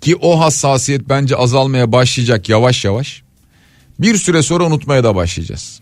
ki 0.01 0.17
o 0.17 0.41
hassasiyet 0.41 1.09
bence 1.09 1.37
azalmaya 1.37 1.93
başlayacak 1.93 2.49
yavaş 2.49 2.85
yavaş. 2.85 3.23
Bir 3.99 4.17
süre 4.17 4.43
sonra 4.43 4.65
unutmaya 4.65 5.05
da 5.05 5.15
başlayacağız. 5.15 5.81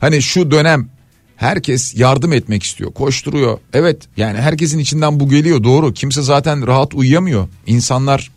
Hani 0.00 0.22
şu 0.22 0.50
dönem 0.50 0.88
herkes 1.36 1.94
yardım 1.94 2.32
etmek 2.32 2.62
istiyor, 2.62 2.92
koşturuyor. 2.92 3.58
Evet 3.72 4.02
yani 4.16 4.38
herkesin 4.38 4.78
içinden 4.78 5.20
bu 5.20 5.28
geliyor 5.28 5.64
doğru. 5.64 5.92
Kimse 5.92 6.22
zaten 6.22 6.66
rahat 6.66 6.94
uyuyamıyor. 6.94 7.48
İnsanlar 7.66 8.30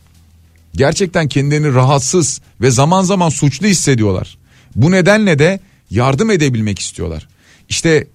gerçekten 0.76 1.28
kendilerini 1.28 1.74
rahatsız 1.74 2.42
ve 2.62 2.72
zaman 2.72 3.04
zaman 3.04 3.30
suçlu 3.30 3.68
hissediyorlar. 3.68 4.38
Bu 4.76 4.92
nedenle 4.92 5.40
de 5.40 5.60
yardım 5.90 6.30
edebilmek 6.32 6.80
istiyorlar. 6.80 7.28
İşte 7.70 8.08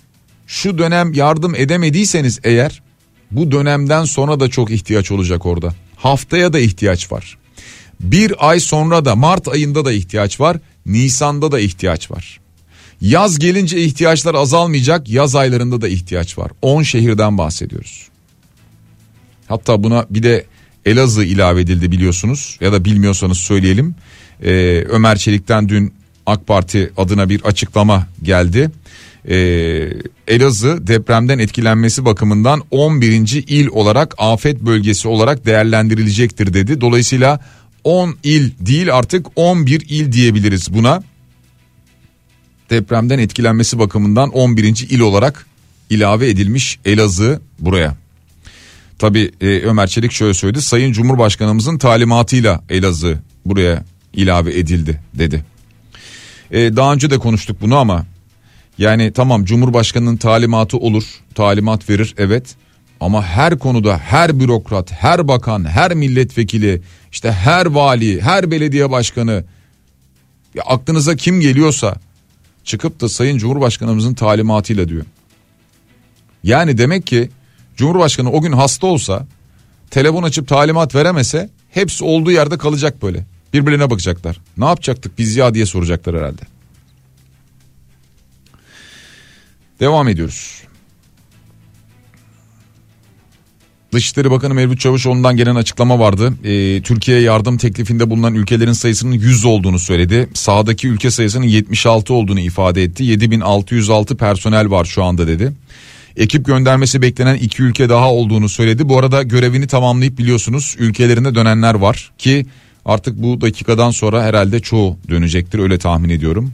şu 0.47 0.79
dönem 0.79 1.13
yardım 1.13 1.55
edemediyseniz 1.55 2.41
eğer 2.45 2.83
bu 3.31 3.51
dönemden 3.51 4.05
sonra 4.05 4.41
da 4.41 4.49
çok 4.49 4.71
ihtiyaç 4.71 5.11
olacak 5.11 5.47
orada. 5.47 5.75
Haftaya 5.97 6.53
da 6.53 6.59
ihtiyaç 6.59 7.13
var. 7.13 7.39
Bir 8.01 8.49
ay 8.49 8.61
sonra 8.61 9.05
da 9.05 9.17
Mart 9.17 9.49
ayında 9.49 9.85
da 9.85 9.93
ihtiyaç 9.93 10.41
var. 10.41 10.57
Nisan'da 10.87 11.53
da 11.53 11.61
ihtiyaç 11.61 12.11
var. 12.11 12.41
Yaz 13.01 13.39
gelince 13.39 13.81
ihtiyaçlar 13.81 14.35
azalmayacak. 14.35 15.09
Yaz 15.09 15.35
aylarında 15.35 15.81
da 15.81 15.89
ihtiyaç 15.89 16.39
var. 16.39 16.51
10 16.63 16.83
şehirden 16.83 17.39
bahsediyoruz. 17.39 18.09
Hatta 19.49 19.83
buna 19.83 20.07
bir 20.11 20.23
de 20.23 20.47
Elazığ 20.87 21.25
ilave 21.25 21.61
edildi 21.61 21.93
biliyorsunuz 21.93 22.59
ya 22.61 22.73
da 22.73 22.85
bilmiyorsanız 22.85 23.39
söyleyelim. 23.39 23.95
Ee, 24.43 24.51
Ömer 24.89 25.17
Çelik'ten 25.17 25.69
dün 25.69 25.93
AK 26.27 26.47
Parti 26.47 26.93
adına 26.97 27.29
bir 27.29 27.41
açıklama 27.45 28.07
geldi. 28.23 28.71
Ee, 29.29 29.37
Elazığ 30.29 30.87
depremden 30.87 31.39
etkilenmesi 31.39 32.05
bakımından 32.05 32.63
11. 32.71 33.45
il 33.49 33.67
olarak 33.67 34.15
afet 34.19 34.61
bölgesi 34.61 35.09
olarak 35.09 35.47
değerlendirilecektir 35.47 36.55
dedi. 36.55 36.81
Dolayısıyla 36.81 37.41
10 37.85 38.17
il 38.23 38.51
değil 38.61 38.95
artık 38.95 39.27
11 39.37 39.85
il 39.89 40.13
diyebiliriz 40.13 40.75
buna. 40.75 41.03
Depremden 42.71 43.19
etkilenmesi 43.19 43.79
bakımından 43.79 44.31
11. 44.31 44.87
il 44.91 45.01
olarak 45.01 45.47
ilave 45.91 46.31
edilmiş 46.31 46.79
Elazığ 46.85 47.41
buraya. 47.59 48.06
Tabi 48.99 49.31
e, 49.41 49.47
Ömer 49.47 49.87
Çelik 49.87 50.13
şöyle 50.13 50.35
söyledi. 50.35 50.63
Sayın 50.63 50.93
Cumhurbaşkanımızın 50.93 51.79
talimatıyla 51.79 52.63
Elazığ 52.71 53.19
buraya 53.45 53.85
ilave 54.13 54.59
edildi 54.59 55.01
dedi. 55.15 55.45
E, 56.51 56.77
daha 56.77 56.93
önce 56.93 57.11
de 57.11 57.19
konuştuk 57.19 57.61
bunu 57.61 57.77
ama 57.77 58.07
yani 58.79 59.13
tamam 59.13 59.45
Cumhurbaşkanının 59.45 60.17
talimatı 60.17 60.77
olur. 60.77 61.05
Talimat 61.35 61.91
verir 61.91 62.15
evet. 62.19 62.55
Ama 63.01 63.25
her 63.25 63.59
konuda 63.59 63.99
her 63.99 64.41
bürokrat, 64.41 64.93
her 64.93 65.29
bakan, 65.29 65.65
her 65.65 65.95
milletvekili, 65.95 66.83
işte 67.13 67.33
her 67.33 67.67
vali, 67.67 68.23
her 68.23 68.51
belediye 68.51 68.91
başkanı 68.91 69.45
ya 70.55 70.63
aklınıza 70.67 71.17
kim 71.17 71.41
geliyorsa 71.41 71.97
çıkıp 72.65 73.01
da 73.01 73.09
Sayın 73.09 73.39
Cumhurbaşkanımızın 73.39 74.15
talimatıyla 74.15 74.89
diyor. 74.89 75.05
Yani 76.43 76.79
demek 76.79 77.07
ki 77.07 77.31
Cumhurbaşkanı 77.77 78.33
o 78.33 78.43
gün 78.43 78.53
hasta 78.53 78.87
olsa 78.87 79.27
telefon 79.91 80.23
açıp 80.23 80.49
talimat 80.49 80.95
veremese 80.95 81.51
hepsi 81.71 82.05
olduğu 82.05 82.31
yerde 82.31 82.59
kalacak 82.59 83.03
böyle. 83.03 83.25
Birbirine 83.53 83.91
bakacaklar. 83.91 84.41
Ne 84.57 84.65
yapacaktık 84.65 85.19
biz 85.19 85.37
ya 85.37 85.55
diye 85.55 85.67
soracaklar 85.67 86.17
herhalde. 86.17 86.43
Devam 89.81 90.09
ediyoruz. 90.09 90.63
Dışişleri 93.93 94.31
Bakanı 94.31 94.55
Mevlüt 94.55 94.81
Çavuşoğlu'ndan 94.81 95.37
gelen 95.37 95.55
açıklama 95.55 95.99
vardı. 95.99 96.33
Ee, 96.45 96.83
Türkiye'ye 96.83 97.23
yardım 97.23 97.59
teklifinde 97.59 98.11
bulunan 98.11 98.35
ülkelerin 98.35 98.73
sayısının 98.73 99.13
100 99.13 99.45
olduğunu 99.45 99.79
söyledi. 99.79 100.29
Sağdaki 100.35 100.89
ülke 100.89 101.11
sayısının 101.11 101.47
76 101.47 102.15
olduğunu 102.15 102.41
ifade 102.41 102.83
etti. 102.83 103.05
7606 103.05 104.17
personel 104.17 104.71
var 104.71 104.85
şu 104.85 105.05
anda 105.05 105.27
dedi. 105.27 105.53
Ekip 106.17 106.47
göndermesi 106.47 107.03
beklenen 107.03 107.35
iki 107.35 107.63
ülke 107.63 107.89
daha 107.89 108.13
olduğunu 108.13 108.49
söyledi. 108.49 108.89
Bu 108.89 108.99
arada 108.99 109.23
görevini 109.23 109.67
tamamlayıp 109.67 110.19
biliyorsunuz 110.19 110.77
ülkelerine 110.79 111.35
dönenler 111.35 111.75
var 111.75 112.13
ki 112.19 112.47
artık 112.85 113.23
bu 113.23 113.41
dakikadan 113.41 113.91
sonra 113.91 114.23
herhalde 114.23 114.61
çoğu 114.61 114.99
dönecektir 115.09 115.59
öyle 115.59 115.79
tahmin 115.79 116.09
ediyorum. 116.09 116.53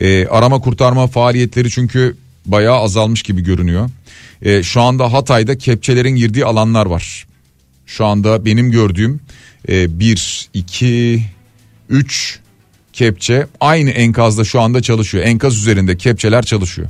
Ee, 0.00 0.26
arama 0.26 0.60
kurtarma 0.60 1.06
faaliyetleri 1.06 1.70
çünkü 1.70 2.16
bayağı 2.46 2.76
azalmış 2.76 3.22
gibi 3.22 3.40
görünüyor. 3.40 3.90
Ee, 4.42 4.62
şu 4.62 4.80
anda 4.80 5.12
Hatay'da 5.12 5.58
kepçelerin 5.58 6.16
girdiği 6.16 6.44
alanlar 6.44 6.86
var. 6.86 7.26
Şu 7.86 8.06
anda 8.06 8.44
benim 8.44 8.70
gördüğüm 8.70 9.20
e, 9.68 10.00
bir, 10.00 10.48
iki, 10.54 11.22
üç 11.88 12.38
kepçe 12.92 13.46
aynı 13.60 13.90
enkazda 13.90 14.44
şu 14.44 14.60
anda 14.60 14.82
çalışıyor. 14.82 15.24
Enkaz 15.24 15.56
üzerinde 15.56 15.96
kepçeler 15.96 16.42
çalışıyor. 16.42 16.88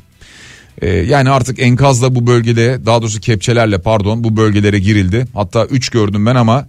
Ee, 0.82 0.88
yani 0.88 1.30
artık 1.30 1.58
enkazla 1.58 2.14
bu 2.14 2.26
bölgede 2.26 2.86
daha 2.86 3.02
doğrusu 3.02 3.20
kepçelerle 3.20 3.78
pardon 3.78 4.24
bu 4.24 4.36
bölgelere 4.36 4.78
girildi. 4.78 5.26
Hatta 5.34 5.64
3 5.64 5.88
gördüm 5.88 6.26
ben 6.26 6.34
ama 6.34 6.68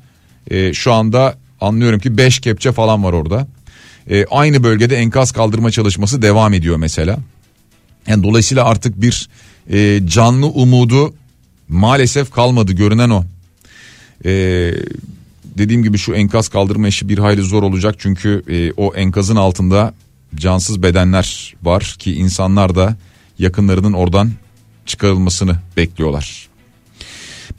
e, 0.51 0.73
şu 0.73 0.93
anda 0.93 1.35
anlıyorum 1.61 1.99
ki 1.99 2.17
5 2.17 2.39
kepçe 2.39 2.71
falan 2.71 3.03
var 3.03 3.13
orada. 3.13 3.47
E, 4.09 4.25
aynı 4.25 4.63
bölgede 4.63 4.95
enkaz 4.95 5.31
kaldırma 5.31 5.71
çalışması 5.71 6.21
devam 6.21 6.53
ediyor 6.53 6.77
mesela. 6.77 7.17
Yani 8.07 8.23
dolayısıyla 8.23 8.65
artık 8.65 9.01
bir 9.01 9.29
e, 9.69 10.01
canlı 10.07 10.47
umudu 10.47 11.13
maalesef 11.67 12.31
kalmadı 12.31 12.73
görünen 12.73 13.09
o. 13.09 13.23
Dediğim 15.57 15.83
gibi 15.83 15.97
şu 15.97 16.13
enkaz 16.13 16.49
kaldırma 16.49 16.87
işi 16.87 17.09
bir 17.09 17.17
hayli 17.17 17.41
zor 17.41 17.63
olacak 17.63 17.95
çünkü 17.97 18.43
o 18.77 18.93
enkazın 18.95 19.35
altında 19.35 19.93
cansız 20.35 20.83
bedenler 20.83 21.53
var 21.63 21.95
ki 21.99 22.13
insanlar 22.13 22.75
da 22.75 22.95
yakınlarının 23.39 23.93
oradan 23.93 24.31
çıkarılmasını 24.85 25.55
bekliyorlar. 25.77 26.49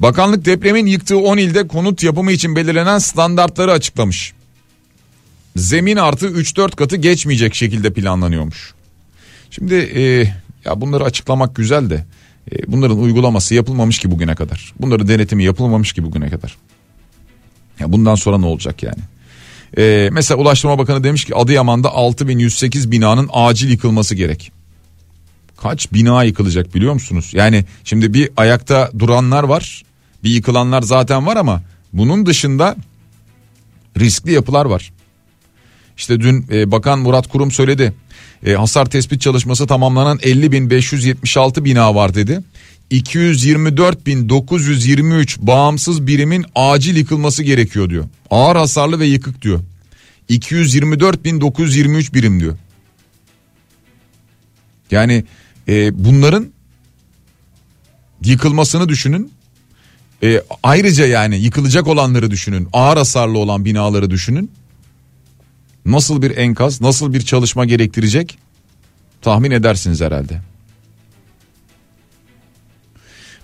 Bakanlık 0.01 0.45
depremin 0.45 0.87
yıktığı 0.87 1.19
10 1.19 1.37
ilde 1.37 1.69
konut 1.69 2.03
yapımı 2.03 2.33
için 2.33 2.57
belirlenen 2.57 2.99
standartları 2.99 3.73
açıklamış. 3.73 4.33
Zemin 5.57 5.97
artı 5.97 6.29
3-4 6.29 6.77
katı 6.77 6.97
geçmeyecek 6.97 7.55
şekilde 7.55 7.93
planlanıyormuş. 7.93 8.75
Şimdi 9.51 9.75
e, 9.75 10.03
ya 10.65 10.81
bunları 10.81 11.05
açıklamak 11.05 11.57
güzel 11.57 11.91
de 11.91 12.05
e, 12.53 12.73
bunların 12.73 12.99
uygulaması 12.99 13.55
yapılmamış 13.55 13.99
ki 13.99 14.11
bugüne 14.11 14.35
kadar. 14.35 14.75
Bunların 14.81 15.09
denetimi 15.09 15.45
yapılmamış 15.45 15.93
ki 15.93 16.05
bugüne 16.05 16.31
kadar. 16.31 16.57
Ya 17.81 17.93
bundan 17.93 18.15
sonra 18.15 18.39
ne 18.39 18.47
olacak 18.47 18.83
yani? 18.83 19.03
E, 19.79 20.09
mesela 20.13 20.41
Ulaştırma 20.41 20.79
Bakanı 20.79 21.05
demiş 21.05 21.25
ki 21.25 21.35
Adıyaman'da 21.35 21.95
6108 21.95 22.91
binanın 22.91 23.31
acil 23.33 23.71
yıkılması 23.71 24.15
gerek 24.15 24.53
kaç 25.63 25.93
bina 25.93 26.25
yıkılacak 26.25 26.75
biliyor 26.75 26.93
musunuz? 26.93 27.31
Yani 27.33 27.65
şimdi 27.85 28.15
bir 28.15 28.31
ayakta 28.37 28.91
duranlar 28.99 29.43
var 29.43 29.83
bir 30.25 30.31
yıkılanlar 30.31 30.83
zaten 30.83 31.27
var 31.27 31.37
ama 31.37 31.63
bunun 31.93 32.27
dışında 32.27 32.77
riskli 33.99 34.33
yapılar 34.33 34.65
var. 34.65 34.93
İşte 35.97 36.21
dün 36.21 36.47
e, 36.53 36.71
Bakan 36.71 36.99
Murat 36.99 37.29
Kurum 37.29 37.51
söyledi 37.51 37.93
e, 38.47 38.53
hasar 38.53 38.87
tespit 38.87 39.21
çalışması 39.21 39.67
tamamlanan 39.67 40.19
50.576 40.19 41.65
bina 41.65 41.95
var 41.95 42.15
dedi. 42.15 42.41
224.923 42.91 45.47
bağımsız 45.47 46.07
birimin 46.07 46.45
acil 46.55 46.97
yıkılması 46.97 47.43
gerekiyor 47.43 47.91
diyor. 47.91 48.05
Ağır 48.31 48.57
hasarlı 48.57 49.01
ve 49.01 49.07
yıkık 49.07 49.43
diyor. 49.43 49.61
224.923 50.31 52.15
birim 52.15 52.41
diyor. 52.41 52.57
Yani 54.91 55.25
e, 55.69 56.05
bunların 56.05 56.53
yıkılmasını 58.25 58.89
düşünün. 58.89 59.33
E, 60.23 60.43
ayrıca 60.63 61.07
yani 61.07 61.37
yıkılacak 61.37 61.87
olanları 61.87 62.31
düşünün. 62.31 62.69
Ağır 62.73 62.97
hasarlı 62.97 63.39
olan 63.39 63.65
binaları 63.65 64.11
düşünün. 64.11 64.51
Nasıl 65.87 66.23
bir 66.23 66.37
enkaz, 66.37 66.81
nasıl 66.81 67.13
bir 67.15 67.21
çalışma 67.21 67.65
gerektirecek? 67.65 68.39
Tahmin 69.23 69.51
edersiniz 69.51 70.01
herhalde. 70.01 70.41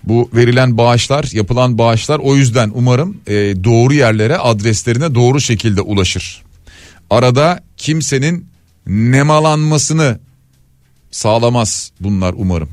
Bu 0.04 0.30
verilen 0.34 0.76
bağışlar, 0.76 1.28
yapılan 1.32 1.78
bağışlar 1.78 2.18
o 2.18 2.36
yüzden 2.36 2.70
umarım 2.74 3.20
e, 3.26 3.34
doğru 3.64 3.94
yerlere, 3.94 4.36
adreslerine 4.36 5.14
doğru 5.14 5.40
şekilde 5.40 5.80
ulaşır. 5.80 6.42
arada 7.10 7.64
kimsenin 7.76 8.46
nemalanmasını 8.86 10.18
sağlamaz 11.10 11.92
bunlar 12.00 12.34
umarım. 12.36 12.68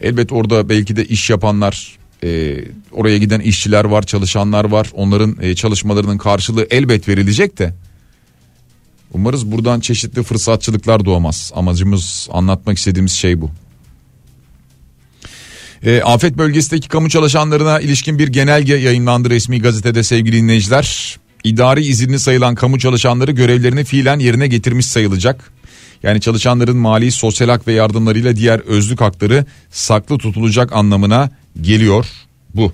Elbet 0.00 0.32
orada 0.32 0.68
belki 0.68 0.96
de 0.96 1.04
iş 1.04 1.30
yapanlar, 1.30 1.98
e, 2.24 2.58
oraya 2.92 3.18
giden 3.18 3.40
işçiler 3.40 3.84
var, 3.84 4.02
çalışanlar 4.02 4.64
var. 4.64 4.90
Onların 4.94 5.36
e, 5.40 5.54
çalışmalarının 5.54 6.18
karşılığı 6.18 6.66
elbet 6.70 7.08
verilecek 7.08 7.58
de. 7.58 7.74
Umarız 9.12 9.52
buradan 9.52 9.80
çeşitli 9.80 10.22
fırsatçılıklar 10.22 11.04
doğmaz. 11.04 11.52
Amacımız 11.54 12.28
anlatmak 12.32 12.78
istediğimiz 12.78 13.12
şey 13.12 13.40
bu. 13.40 13.50
E, 15.82 16.02
afet 16.02 16.38
bölgesindeki 16.38 16.88
kamu 16.88 17.10
çalışanlarına 17.10 17.80
ilişkin 17.80 18.18
bir 18.18 18.28
genelge 18.28 18.74
yayınlandı 18.74 19.30
resmi 19.30 19.60
gazetede 19.60 20.02
sevgili 20.02 20.36
dinleyiciler. 20.36 21.16
İdari 21.44 21.84
izinli 21.84 22.18
sayılan 22.18 22.54
kamu 22.54 22.78
çalışanları 22.78 23.30
görevlerini 23.30 23.84
fiilen 23.84 24.18
yerine 24.18 24.46
getirmiş 24.46 24.86
sayılacak. 24.86 25.52
Yani 26.02 26.20
çalışanların 26.20 26.76
mali 26.76 27.12
sosyal 27.12 27.48
hak 27.48 27.68
ve 27.68 27.72
yardımlarıyla 27.72 28.36
diğer 28.36 28.58
özlük 28.60 29.00
hakları 29.00 29.44
saklı 29.70 30.18
tutulacak 30.18 30.72
anlamına 30.72 31.30
geliyor 31.60 32.06
bu. 32.54 32.72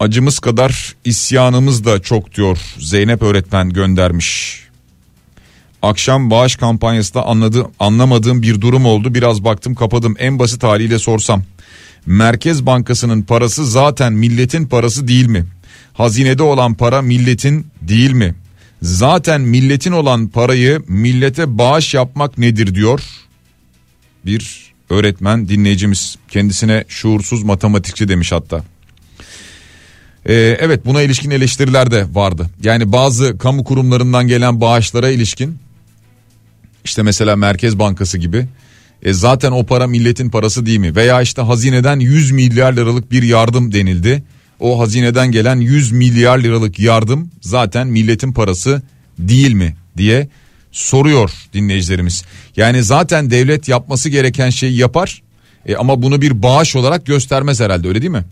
Acımız 0.00 0.38
kadar 0.38 0.94
isyanımız 1.04 1.84
da 1.84 2.02
çok 2.02 2.34
diyor 2.34 2.58
Zeynep 2.78 3.22
öğretmen 3.22 3.70
göndermiş. 3.70 4.60
Akşam 5.82 6.30
bağış 6.30 6.56
kampanyasında 6.56 7.26
anladı, 7.26 7.66
anlamadığım 7.80 8.42
bir 8.42 8.60
durum 8.60 8.86
oldu. 8.86 9.14
Biraz 9.14 9.44
baktım 9.44 9.74
kapadım. 9.74 10.16
En 10.18 10.38
basit 10.38 10.62
haliyle 10.62 10.98
sorsam. 10.98 11.42
Merkez 12.06 12.66
Bankası'nın 12.66 13.22
parası 13.22 13.66
zaten 13.66 14.12
milletin 14.12 14.66
parası 14.66 15.08
değil 15.08 15.26
mi? 15.26 15.44
Hazinede 15.94 16.42
olan 16.42 16.74
para 16.74 17.02
milletin 17.02 17.66
değil 17.82 18.12
mi? 18.12 18.34
Zaten 18.82 19.40
milletin 19.40 19.92
olan 19.92 20.28
parayı 20.28 20.82
millete 20.88 21.58
bağış 21.58 21.94
yapmak 21.94 22.38
nedir 22.38 22.74
diyor. 22.74 23.00
Bir 24.26 24.72
öğretmen 24.90 25.48
dinleyicimiz 25.48 26.16
kendisine 26.28 26.84
şuursuz 26.88 27.42
matematikçi 27.42 28.08
demiş 28.08 28.32
hatta. 28.32 28.64
Ee, 30.26 30.34
evet 30.60 30.86
buna 30.86 31.02
ilişkin 31.02 31.30
eleştiriler 31.30 31.90
de 31.90 32.06
vardı. 32.12 32.50
Yani 32.62 32.92
bazı 32.92 33.38
kamu 33.38 33.64
kurumlarından 33.64 34.28
gelen 34.28 34.60
bağışlara 34.60 35.10
ilişkin 35.10 35.58
işte 36.84 37.02
mesela 37.02 37.36
Merkez 37.36 37.78
Bankası 37.78 38.18
gibi 38.18 38.46
e 39.02 39.12
zaten 39.12 39.52
o 39.52 39.66
para 39.66 39.86
milletin 39.86 40.30
parası 40.30 40.66
değil 40.66 40.78
mi? 40.78 40.96
Veya 40.96 41.22
işte 41.22 41.42
hazineden 41.42 42.00
100 42.00 42.30
milyar 42.30 42.72
liralık 42.72 43.10
bir 43.10 43.22
yardım 43.22 43.72
denildi. 43.72 44.22
O 44.64 44.80
hazineden 44.80 45.32
gelen 45.32 45.60
100 45.60 45.92
milyar 45.92 46.38
liralık 46.38 46.78
yardım 46.78 47.30
zaten 47.40 47.86
milletin 47.86 48.32
parası 48.32 48.82
değil 49.18 49.52
mi 49.52 49.76
diye 49.96 50.28
soruyor 50.72 51.30
dinleyicilerimiz. 51.52 52.24
Yani 52.56 52.82
zaten 52.82 53.30
devlet 53.30 53.68
yapması 53.68 54.08
gereken 54.08 54.50
şeyi 54.50 54.76
yapar 54.76 55.22
e 55.66 55.76
ama 55.76 56.02
bunu 56.02 56.22
bir 56.22 56.42
bağış 56.42 56.76
olarak 56.76 57.06
göstermez 57.06 57.60
herhalde 57.60 57.88
öyle 57.88 58.02
değil 58.02 58.12
mi? 58.12 58.24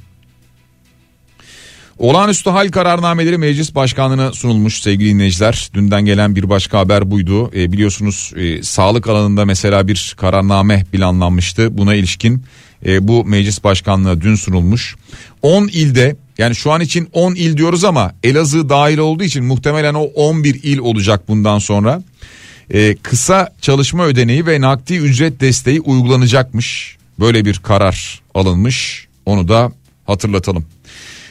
Olağanüstü 1.98 2.50
hal 2.50 2.68
kararnameleri 2.68 3.38
meclis 3.38 3.74
başkanlığına 3.74 4.32
sunulmuş 4.32 4.80
sevgili 4.80 5.10
dinleyiciler. 5.10 5.70
Dünden 5.74 6.04
gelen 6.04 6.36
bir 6.36 6.48
başka 6.48 6.78
haber 6.78 7.10
buydu. 7.10 7.50
E, 7.54 7.72
biliyorsunuz 7.72 8.32
e, 8.36 8.62
sağlık 8.62 9.08
alanında 9.08 9.44
mesela 9.44 9.88
bir 9.88 10.14
kararname 10.16 10.84
planlanmıştı. 10.92 11.78
Buna 11.78 11.94
ilişkin 11.94 12.44
e, 12.86 13.08
bu 13.08 13.24
meclis 13.24 13.64
başkanlığı 13.64 14.20
dün 14.20 14.34
sunulmuş. 14.34 14.96
10 15.42 15.68
ilde 15.68 16.16
yani 16.38 16.54
şu 16.54 16.72
an 16.72 16.80
için 16.80 17.08
10 17.12 17.34
il 17.34 17.56
diyoruz 17.56 17.84
ama 17.84 18.14
Elazığ 18.22 18.68
dahil 18.68 18.98
olduğu 18.98 19.24
için 19.24 19.44
muhtemelen 19.44 19.94
o 19.94 20.02
11 20.02 20.54
il 20.62 20.78
olacak 20.78 21.28
bundan 21.28 21.58
sonra. 21.58 22.02
E, 22.70 22.96
kısa 23.02 23.54
çalışma 23.60 24.04
ödeneği 24.04 24.46
ve 24.46 24.60
nakdi 24.60 24.94
ücret 24.94 25.40
desteği 25.40 25.80
uygulanacakmış. 25.80 26.96
Böyle 27.20 27.44
bir 27.44 27.58
karar 27.58 28.22
alınmış. 28.34 29.08
Onu 29.26 29.48
da 29.48 29.72
hatırlatalım. 30.06 30.66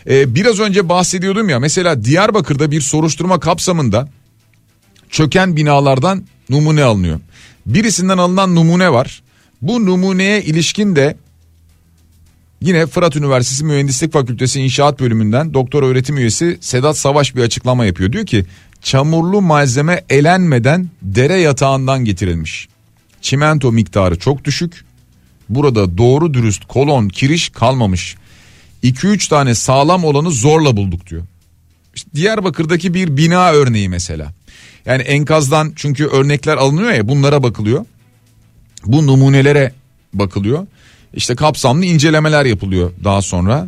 Ee, 0.09 0.35
biraz 0.35 0.59
önce 0.59 0.89
bahsediyordum 0.89 1.49
ya 1.49 1.59
mesela 1.59 2.03
Diyarbakır'da 2.03 2.71
bir 2.71 2.81
soruşturma 2.81 3.39
kapsamında 3.39 4.09
çöken 5.09 5.55
binalardan 5.55 6.23
numune 6.49 6.83
alınıyor. 6.83 7.19
Birisinden 7.65 8.17
alınan 8.17 8.55
numune 8.55 8.93
var. 8.93 9.21
Bu 9.61 9.85
numuneye 9.85 10.41
ilişkin 10.43 10.95
de 10.95 11.17
yine 12.61 12.87
Fırat 12.87 13.15
Üniversitesi 13.15 13.65
Mühendislik 13.65 14.13
Fakültesi 14.13 14.61
İnşaat 14.61 14.99
Bölümünden 14.99 15.53
doktor 15.53 15.83
öğretim 15.83 16.17
üyesi 16.17 16.57
Sedat 16.61 16.97
Savaş 16.97 17.35
bir 17.35 17.41
açıklama 17.43 17.85
yapıyor. 17.85 18.11
Diyor 18.11 18.25
ki 18.25 18.45
çamurlu 18.81 19.41
malzeme 19.41 20.03
elenmeden 20.09 20.89
dere 21.01 21.39
yatağından 21.39 22.05
getirilmiş. 22.05 22.67
Çimento 23.21 23.71
miktarı 23.71 24.19
çok 24.19 24.45
düşük. 24.45 24.85
Burada 25.49 25.97
doğru 25.97 26.33
dürüst 26.33 26.65
kolon 26.65 27.09
kiriş 27.09 27.49
kalmamış. 27.49 28.15
2-3 28.83 29.29
tane 29.29 29.55
sağlam 29.55 30.03
olanı 30.03 30.31
zorla 30.31 30.77
bulduk 30.77 31.07
diyor. 31.07 31.23
İşte 31.95 32.09
Diyarbakır'daki 32.15 32.93
bir 32.93 33.17
bina 33.17 33.51
örneği 33.51 33.89
mesela. 33.89 34.33
Yani 34.85 35.01
enkazdan 35.01 35.73
çünkü 35.75 36.05
örnekler 36.05 36.57
alınıyor 36.57 36.91
ya 36.91 37.07
bunlara 37.07 37.43
bakılıyor. 37.43 37.85
Bu 38.85 39.07
numunelere 39.07 39.73
bakılıyor. 40.13 40.67
İşte 41.13 41.35
kapsamlı 41.35 41.85
incelemeler 41.85 42.45
yapılıyor 42.45 42.91
daha 43.03 43.21
sonra. 43.21 43.67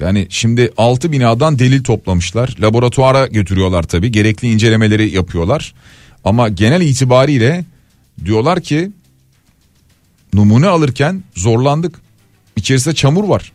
Yani 0.00 0.26
şimdi 0.30 0.72
6 0.76 1.12
binadan 1.12 1.58
delil 1.58 1.82
toplamışlar. 1.82 2.56
Laboratuvara 2.60 3.26
götürüyorlar 3.26 3.82
tabii. 3.82 4.12
Gerekli 4.12 4.52
incelemeleri 4.52 5.14
yapıyorlar. 5.14 5.74
Ama 6.24 6.48
genel 6.48 6.80
itibariyle 6.80 7.64
diyorlar 8.24 8.60
ki 8.60 8.90
numune 10.34 10.66
alırken 10.66 11.22
zorlandık. 11.34 12.00
İçerisinde 12.56 12.94
çamur 12.94 13.24
var. 13.24 13.52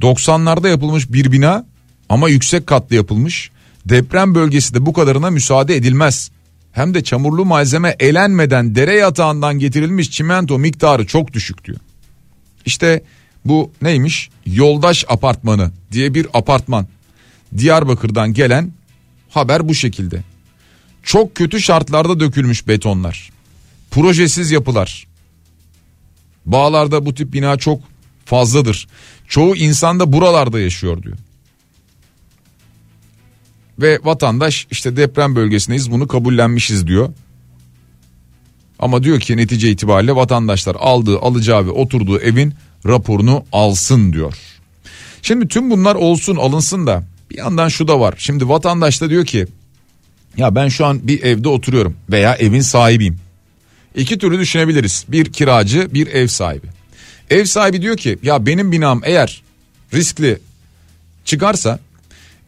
90'larda 0.00 0.68
yapılmış 0.68 1.12
bir 1.12 1.32
bina 1.32 1.66
ama 2.08 2.28
yüksek 2.28 2.66
katlı 2.66 2.96
yapılmış. 2.96 3.50
Deprem 3.86 4.34
bölgesi 4.34 4.74
de 4.74 4.86
bu 4.86 4.92
kadarına 4.92 5.30
müsaade 5.30 5.76
edilmez. 5.76 6.30
Hem 6.74 6.94
de 6.94 7.04
çamurlu 7.04 7.44
malzeme 7.44 7.96
elenmeden 8.00 8.74
dere 8.74 8.94
yatağından 8.94 9.58
getirilmiş 9.58 10.10
çimento 10.10 10.58
miktarı 10.58 11.06
çok 11.06 11.32
düşük 11.32 11.64
diyor. 11.64 11.78
İşte 12.66 13.02
bu 13.44 13.72
neymiş? 13.82 14.30
Yoldaş 14.46 15.04
apartmanı 15.08 15.70
diye 15.92 16.14
bir 16.14 16.26
apartman. 16.34 16.86
Diyarbakır'dan 17.58 18.34
gelen 18.34 18.72
haber 19.30 19.68
bu 19.68 19.74
şekilde. 19.74 20.22
Çok 21.02 21.34
kötü 21.34 21.60
şartlarda 21.60 22.20
dökülmüş 22.20 22.68
betonlar. 22.68 23.30
Projesiz 23.90 24.50
yapılar. 24.50 25.06
Bağlarda 26.46 27.06
bu 27.06 27.14
tip 27.14 27.32
bina 27.32 27.56
çok 27.56 27.80
fazladır. 28.24 28.88
Çoğu 29.28 29.56
insan 29.56 30.00
da 30.00 30.12
buralarda 30.12 30.60
yaşıyor 30.60 31.02
diyor. 31.02 31.16
Ve 33.78 33.98
vatandaş 34.04 34.66
işte 34.70 34.96
deprem 34.96 35.36
bölgesindeyiz 35.36 35.90
bunu 35.90 36.08
kabullenmişiz 36.08 36.86
diyor. 36.86 37.08
Ama 38.78 39.02
diyor 39.02 39.20
ki 39.20 39.36
netice 39.36 39.70
itibariyle 39.70 40.16
vatandaşlar 40.16 40.76
aldığı 40.78 41.18
alacağı 41.18 41.66
ve 41.66 41.70
oturduğu 41.70 42.20
evin 42.20 42.54
raporunu 42.86 43.44
alsın 43.52 44.12
diyor. 44.12 44.34
Şimdi 45.22 45.48
tüm 45.48 45.70
bunlar 45.70 45.94
olsun 45.94 46.36
alınsın 46.36 46.86
da 46.86 47.04
bir 47.30 47.38
yandan 47.38 47.68
şu 47.68 47.88
da 47.88 48.00
var. 48.00 48.14
Şimdi 48.18 48.48
vatandaş 48.48 49.00
da 49.00 49.10
diyor 49.10 49.24
ki 49.24 49.46
ya 50.36 50.54
ben 50.54 50.68
şu 50.68 50.86
an 50.86 51.08
bir 51.08 51.22
evde 51.22 51.48
oturuyorum 51.48 51.96
veya 52.10 52.34
evin 52.34 52.60
sahibiyim. 52.60 53.18
İki 53.94 54.18
türlü 54.18 54.38
düşünebiliriz. 54.38 55.04
Bir 55.08 55.32
kiracı 55.32 55.94
bir 55.94 56.06
ev 56.06 56.26
sahibi. 56.26 56.66
Ev 57.30 57.44
sahibi 57.44 57.82
diyor 57.82 57.96
ki 57.96 58.18
ya 58.22 58.46
benim 58.46 58.72
binam 58.72 59.00
eğer 59.04 59.42
riskli 59.94 60.38
çıkarsa 61.24 61.78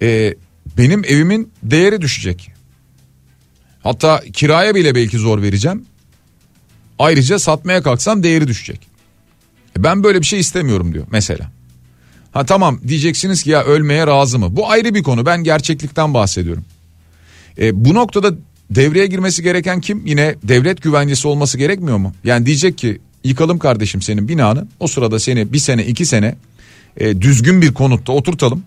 e, 0.03 0.35
benim 0.79 1.05
evimin 1.05 1.53
değeri 1.63 2.01
düşecek. 2.01 2.53
Hatta 3.83 4.23
kiraya 4.33 4.75
bile 4.75 4.95
belki 4.95 5.19
zor 5.19 5.43
vereceğim. 5.43 5.85
Ayrıca 6.99 7.39
satmaya 7.39 7.83
kalksam 7.83 8.23
değeri 8.23 8.49
düşecek. 8.49 8.81
E 9.79 9.83
ben 9.85 10.05
böyle 10.05 10.21
bir 10.21 10.27
şey 10.27 10.41
istemiyorum 10.41 10.95
diyor 10.95 11.07
mesela. 11.11 11.51
Ha 12.33 12.47
tamam 12.47 12.81
diyeceksiniz 12.89 13.43
ki 13.43 13.51
ya 13.51 13.65
ölmeye 13.65 14.07
razı 14.07 14.39
mı? 14.39 14.57
Bu 14.57 14.71
ayrı 14.71 14.95
bir 14.95 15.03
konu. 15.03 15.27
Ben 15.27 15.45
gerçeklikten 15.45 16.15
bahsediyorum. 16.15 16.65
E, 17.59 17.85
bu 17.85 17.95
noktada 17.95 18.35
devreye 18.71 19.07
girmesi 19.07 19.43
gereken 19.43 19.81
kim? 19.81 20.07
Yine 20.07 20.35
devlet 20.43 20.83
güvencesi 20.83 21.29
olması 21.29 21.59
gerekmiyor 21.59 21.97
mu? 21.97 22.13
Yani 22.25 22.47
diyecek 22.47 22.79
ki 22.79 23.01
yıkalım 23.25 23.59
kardeşim 23.59 24.03
senin 24.03 24.29
binanı. 24.29 24.67
O 24.81 24.87
sırada 24.87 25.21
seni 25.21 25.53
bir 25.53 25.59
sene 25.59 25.87
iki 25.87 26.07
sene 26.07 26.37
e, 26.97 27.21
düzgün 27.21 27.63
bir 27.63 27.75
konutta 27.75 28.13
oturtalım. 28.13 28.63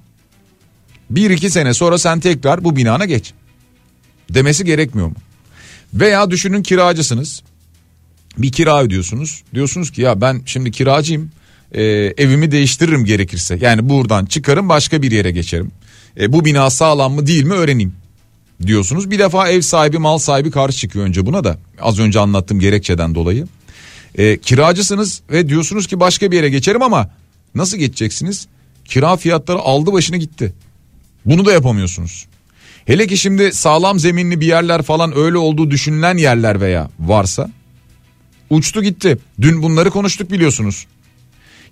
Bir 1.10 1.30
iki 1.30 1.50
sene 1.50 1.74
sonra 1.74 1.98
sen 1.98 2.20
tekrar 2.20 2.64
bu 2.64 2.76
binana 2.76 3.06
geç. 3.06 3.34
Demesi 4.30 4.66
gerekmiyor 4.66 5.08
mu? 5.08 5.16
Veya 5.94 6.32
düşünün 6.32 6.64
kiracısınız. 6.64 7.44
Bir 8.38 8.52
kira 8.52 8.84
ödüyorsunuz. 8.84 9.44
Diyorsunuz 9.54 9.92
ki 9.92 10.02
ya 10.02 10.22
ben 10.22 10.42
şimdi 10.46 10.72
kiracıyım. 10.72 11.32
e, 11.72 11.84
evimi 12.18 12.52
değiştiririm 12.52 13.06
gerekirse. 13.06 13.58
Yani 13.62 13.90
buradan 13.90 14.26
çıkarım 14.26 14.70
başka 14.70 15.02
bir 15.02 15.12
yere 15.12 15.32
geçerim. 15.32 15.72
E, 16.20 16.34
bu 16.34 16.46
bina 16.46 16.70
sağlam 16.70 17.14
mı 17.14 17.28
değil 17.28 17.44
mi 17.44 17.54
öğreneyim 17.54 17.94
diyorsunuz. 18.66 19.12
Bir 19.12 19.20
defa 19.20 19.50
ev 19.50 19.62
sahibi 19.62 19.98
mal 19.98 20.18
sahibi 20.18 20.52
karşı 20.52 20.78
çıkıyor 20.78 21.06
önce 21.06 21.26
buna 21.26 21.44
da 21.44 21.58
az 21.82 22.00
önce 22.00 22.20
anlattığım 22.20 22.60
gerekçeden 22.60 23.16
dolayı. 23.16 23.48
E, 24.18 24.38
kiracısınız 24.38 25.22
ve 25.32 25.50
diyorsunuz 25.50 25.88
ki 25.88 26.00
başka 26.00 26.32
bir 26.32 26.36
yere 26.36 26.50
geçerim 26.50 26.82
ama 26.82 27.10
nasıl 27.56 27.78
geçeceksiniz? 27.78 28.48
Kira 28.86 29.18
fiyatları 29.18 29.60
aldı 29.60 29.94
başını 29.94 30.18
gitti. 30.18 30.54
Bunu 31.26 31.46
da 31.46 31.54
yapamıyorsunuz. 31.54 32.26
Hele 32.86 33.08
ki 33.08 33.18
şimdi 33.18 33.54
sağlam 33.54 34.00
zeminli 34.00 34.42
bir 34.42 34.48
yerler 34.48 34.82
falan 34.82 35.18
öyle 35.18 35.38
olduğu 35.38 35.72
düşünülen 35.72 36.18
yerler 36.18 36.62
veya 36.62 36.90
varsa 37.00 37.52
uçtu 38.50 38.84
gitti. 38.84 39.18
Dün 39.42 39.62
bunları 39.62 39.90
konuştuk 39.90 40.32
biliyorsunuz. 40.32 40.88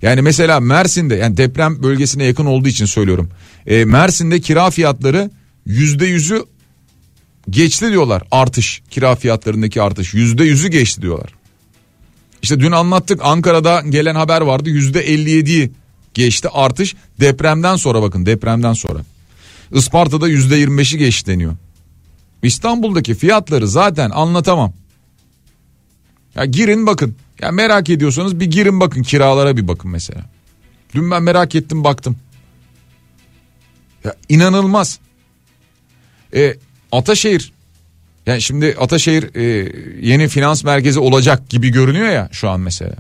Yani 0.02 0.22
mesela 0.22 0.60
Mersin'de 0.60 1.16
yani 1.16 1.38
deprem 1.38 1.84
bölgesine 1.84 2.24
yakın 2.24 2.46
olduğu 2.46 2.68
için 2.68 2.86
söylüyorum. 2.86 3.30
E, 3.68 3.86
Mersin'de 3.86 4.40
kira 4.40 4.70
fiyatları 4.70 5.32
yüzde 5.66 6.06
yüzü 6.06 6.46
geçti 7.50 7.92
diyorlar 7.92 8.24
artış 8.32 8.82
kira 8.90 9.16
fiyatlarındaki 9.16 9.82
artış 9.82 10.14
yüzde 10.14 10.44
yüzü 10.44 10.68
geçti 10.68 11.02
diyorlar. 11.02 11.30
İşte 12.42 12.60
dün 12.60 12.72
anlattık 12.72 13.20
Ankara'da 13.24 13.82
gelen 13.90 14.16
haber 14.16 14.42
vardı 14.42 14.70
yüzde 14.70 15.08
57'yi 15.08 15.72
geçti 16.14 16.50
artış 16.54 16.96
depremden 17.20 17.76
sonra 17.76 18.02
bakın 18.02 18.26
depremden 18.26 18.74
sonra. 18.74 19.00
Isparta'da 19.72 20.28
yüzde 20.28 20.64
25'i 20.64 20.98
geçti 20.98 21.32
deniyor. 21.32 21.56
İstanbul'daki 22.44 23.16
fiyatları 23.16 23.68
zaten 23.68 24.10
anlatamam. 24.10 24.74
Ya 26.36 26.46
girin 26.46 26.88
bakın. 26.88 27.16
Ya 27.42 27.52
merak 27.52 27.90
ediyorsanız 27.90 28.40
bir 28.40 28.46
girin 28.46 28.80
bakın 28.80 29.04
kiralara 29.04 29.58
bir 29.58 29.68
bakın 29.68 29.92
mesela. 29.92 30.22
Dün 30.94 31.12
ben 31.12 31.24
merak 31.24 31.56
ettim 31.56 31.84
baktım. 31.84 32.18
Ya 34.04 34.16
inanılmaz. 34.30 35.00
E, 36.36 36.56
Ataşehir 36.92 37.54
yani 38.26 38.42
şimdi 38.42 38.76
Ataşehir 38.80 39.36
e, 39.36 39.44
yeni 40.02 40.28
finans 40.28 40.64
merkezi 40.64 41.00
olacak 41.00 41.50
gibi 41.50 41.70
görünüyor 41.70 42.10
ya 42.10 42.30
şu 42.32 42.50
an 42.50 42.60
mesela. 42.60 42.96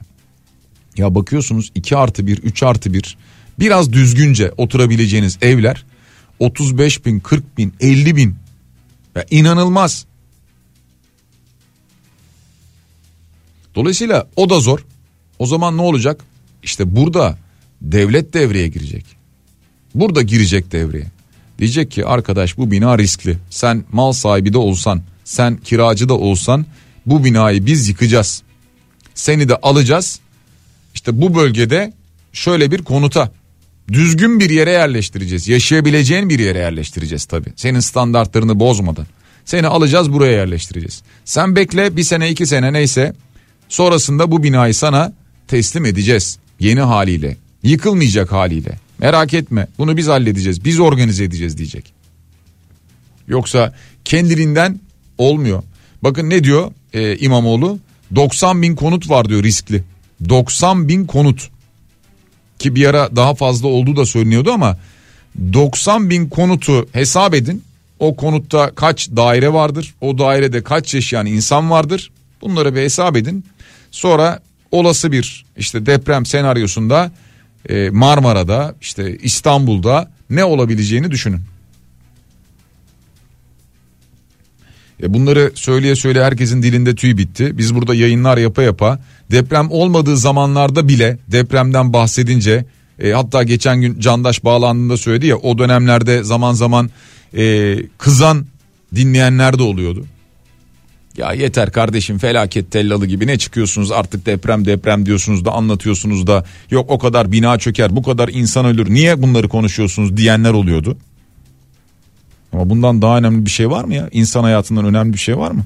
Ya 0.97 1.15
bakıyorsunuz 1.15 1.71
2 1.75 1.97
artı 1.97 2.27
1 2.27 2.37
3 2.37 2.63
artı 2.63 2.93
1 2.93 3.17
biraz 3.59 3.93
düzgünce 3.93 4.51
oturabileceğiniz 4.57 5.37
evler 5.41 5.85
35 6.39 7.05
bin 7.05 7.19
40 7.19 7.57
bin 7.57 7.73
50 7.79 8.15
bin 8.15 8.35
ya 9.15 9.25
inanılmaz. 9.29 10.05
Dolayısıyla 13.75 14.27
o 14.35 14.49
da 14.49 14.59
zor. 14.59 14.85
O 15.39 15.45
zaman 15.45 15.77
ne 15.77 15.81
olacak? 15.81 16.23
İşte 16.63 16.95
burada 16.95 17.37
devlet 17.81 18.33
devreye 18.33 18.67
girecek. 18.67 19.05
Burada 19.95 20.21
girecek 20.21 20.71
devreye. 20.71 21.07
Diyecek 21.59 21.91
ki 21.91 22.05
arkadaş 22.05 22.57
bu 22.57 22.71
bina 22.71 22.97
riskli. 22.97 23.37
Sen 23.49 23.83
mal 23.91 24.11
sahibi 24.11 24.53
de 24.53 24.57
olsan, 24.57 25.01
sen 25.23 25.57
kiracı 25.57 26.09
da 26.09 26.13
olsan 26.13 26.65
bu 27.05 27.23
binayı 27.23 27.65
biz 27.65 27.89
yıkacağız. 27.89 28.43
Seni 29.15 29.49
de 29.49 29.55
alacağız. 29.55 30.19
İşte 30.93 31.21
bu 31.21 31.35
bölgede 31.35 31.93
şöyle 32.33 32.71
bir 32.71 32.83
konuta 32.83 33.31
düzgün 33.93 34.39
bir 34.39 34.49
yere 34.49 34.71
yerleştireceğiz. 34.71 35.47
Yaşayabileceğin 35.47 36.29
bir 36.29 36.39
yere 36.39 36.59
yerleştireceğiz 36.59 37.25
tabii. 37.25 37.53
Senin 37.55 37.79
standartlarını 37.79 38.59
bozmadan. 38.59 39.05
Seni 39.45 39.67
alacağız 39.67 40.13
buraya 40.13 40.31
yerleştireceğiz. 40.31 41.01
Sen 41.25 41.55
bekle 41.55 41.97
bir 41.97 42.03
sene 42.03 42.29
iki 42.29 42.47
sene 42.47 42.73
neyse 42.73 43.13
sonrasında 43.69 44.31
bu 44.31 44.43
binayı 44.43 44.73
sana 44.73 45.13
teslim 45.47 45.85
edeceğiz. 45.85 46.37
Yeni 46.59 46.81
haliyle 46.81 47.37
yıkılmayacak 47.63 48.31
haliyle. 48.31 48.79
Merak 48.99 49.33
etme 49.33 49.67
bunu 49.77 49.97
biz 49.97 50.07
halledeceğiz 50.07 50.65
biz 50.65 50.79
organize 50.79 51.23
edeceğiz 51.23 51.57
diyecek. 51.57 51.93
Yoksa 53.27 53.75
kendiliğinden 54.05 54.79
olmuyor. 55.17 55.63
Bakın 56.03 56.29
ne 56.29 56.43
diyor 56.43 56.71
e, 56.93 57.17
İmamoğlu 57.17 57.79
90 58.15 58.61
bin 58.61 58.75
konut 58.75 59.09
var 59.09 59.29
diyor 59.29 59.43
riskli. 59.43 59.83
90 60.29 60.87
bin 60.87 61.05
konut 61.05 61.49
ki 62.59 62.75
bir 62.75 62.85
ara 62.85 63.15
daha 63.15 63.35
fazla 63.35 63.67
olduğu 63.67 63.95
da 63.95 64.05
söyleniyordu 64.05 64.51
ama 64.51 64.77
90 65.53 66.09
bin 66.09 66.29
konutu 66.29 66.87
hesap 66.91 67.33
edin. 67.33 67.63
O 67.99 68.15
konutta 68.15 68.71
kaç 68.75 69.09
daire 69.09 69.53
vardır? 69.53 69.93
O 70.01 70.17
dairede 70.17 70.63
kaç 70.63 70.93
yaşayan 70.93 71.25
insan 71.25 71.71
vardır? 71.71 72.11
Bunları 72.41 72.75
bir 72.75 72.81
hesap 72.81 73.17
edin. 73.17 73.45
Sonra 73.91 74.39
olası 74.71 75.11
bir 75.11 75.45
işte 75.57 75.85
deprem 75.85 76.25
senaryosunda 76.25 77.11
e, 77.69 77.89
Marmara'da 77.89 78.75
işte 78.81 79.17
İstanbul'da 79.17 80.11
ne 80.29 80.45
olabileceğini 80.45 81.11
düşünün. 81.11 81.41
Bunları 85.03 85.51
söyleye 85.55 85.95
söyle 85.95 86.23
herkesin 86.23 86.63
dilinde 86.63 86.95
tüy 86.95 87.17
bitti. 87.17 87.57
Biz 87.57 87.75
burada 87.75 87.95
yayınlar 87.95 88.37
yapa 88.37 88.63
yapa 88.63 88.99
deprem 89.31 89.71
olmadığı 89.71 90.17
zamanlarda 90.17 90.87
bile 90.87 91.17
depremden 91.27 91.93
bahsedince 91.93 92.65
e, 92.99 93.11
hatta 93.11 93.43
geçen 93.43 93.81
gün 93.81 93.99
Candaş 93.99 94.43
bağlandığında 94.43 94.97
söyledi 94.97 95.27
ya 95.27 95.37
o 95.37 95.57
dönemlerde 95.57 96.23
zaman 96.23 96.53
zaman 96.53 96.89
e, 97.37 97.75
kızan 97.97 98.45
dinleyenler 98.95 99.59
de 99.59 99.63
oluyordu. 99.63 100.05
Ya 101.17 101.33
yeter 101.33 101.71
kardeşim 101.71 102.17
felaket 102.17 102.71
tellalı 102.71 103.05
gibi 103.05 103.27
ne 103.27 103.37
çıkıyorsunuz 103.37 103.91
artık 103.91 104.25
deprem 104.25 104.65
deprem 104.65 105.05
diyorsunuz 105.05 105.45
da 105.45 105.51
anlatıyorsunuz 105.51 106.27
da 106.27 106.45
yok 106.71 106.85
o 106.89 106.99
kadar 106.99 107.31
bina 107.31 107.59
çöker 107.59 107.95
bu 107.95 108.03
kadar 108.03 108.29
insan 108.29 108.65
ölür 108.65 108.89
niye 108.89 109.21
bunları 109.21 109.49
konuşuyorsunuz 109.49 110.17
diyenler 110.17 110.51
oluyordu. 110.51 110.97
Ama 112.53 112.69
bundan 112.69 113.01
daha 113.01 113.17
önemli 113.17 113.45
bir 113.45 113.49
şey 113.49 113.69
var 113.69 113.83
mı 113.83 113.93
ya? 113.93 114.09
İnsan 114.11 114.43
hayatından 114.43 114.85
önemli 114.85 115.13
bir 115.13 115.17
şey 115.17 115.37
var 115.37 115.51
mı? 115.51 115.65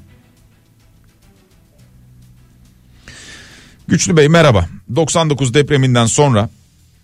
Güçlü 3.87 4.17
Bey 4.17 4.27
merhaba. 4.27 4.67
99 4.95 5.53
depreminden 5.53 6.05
sonra 6.05 6.49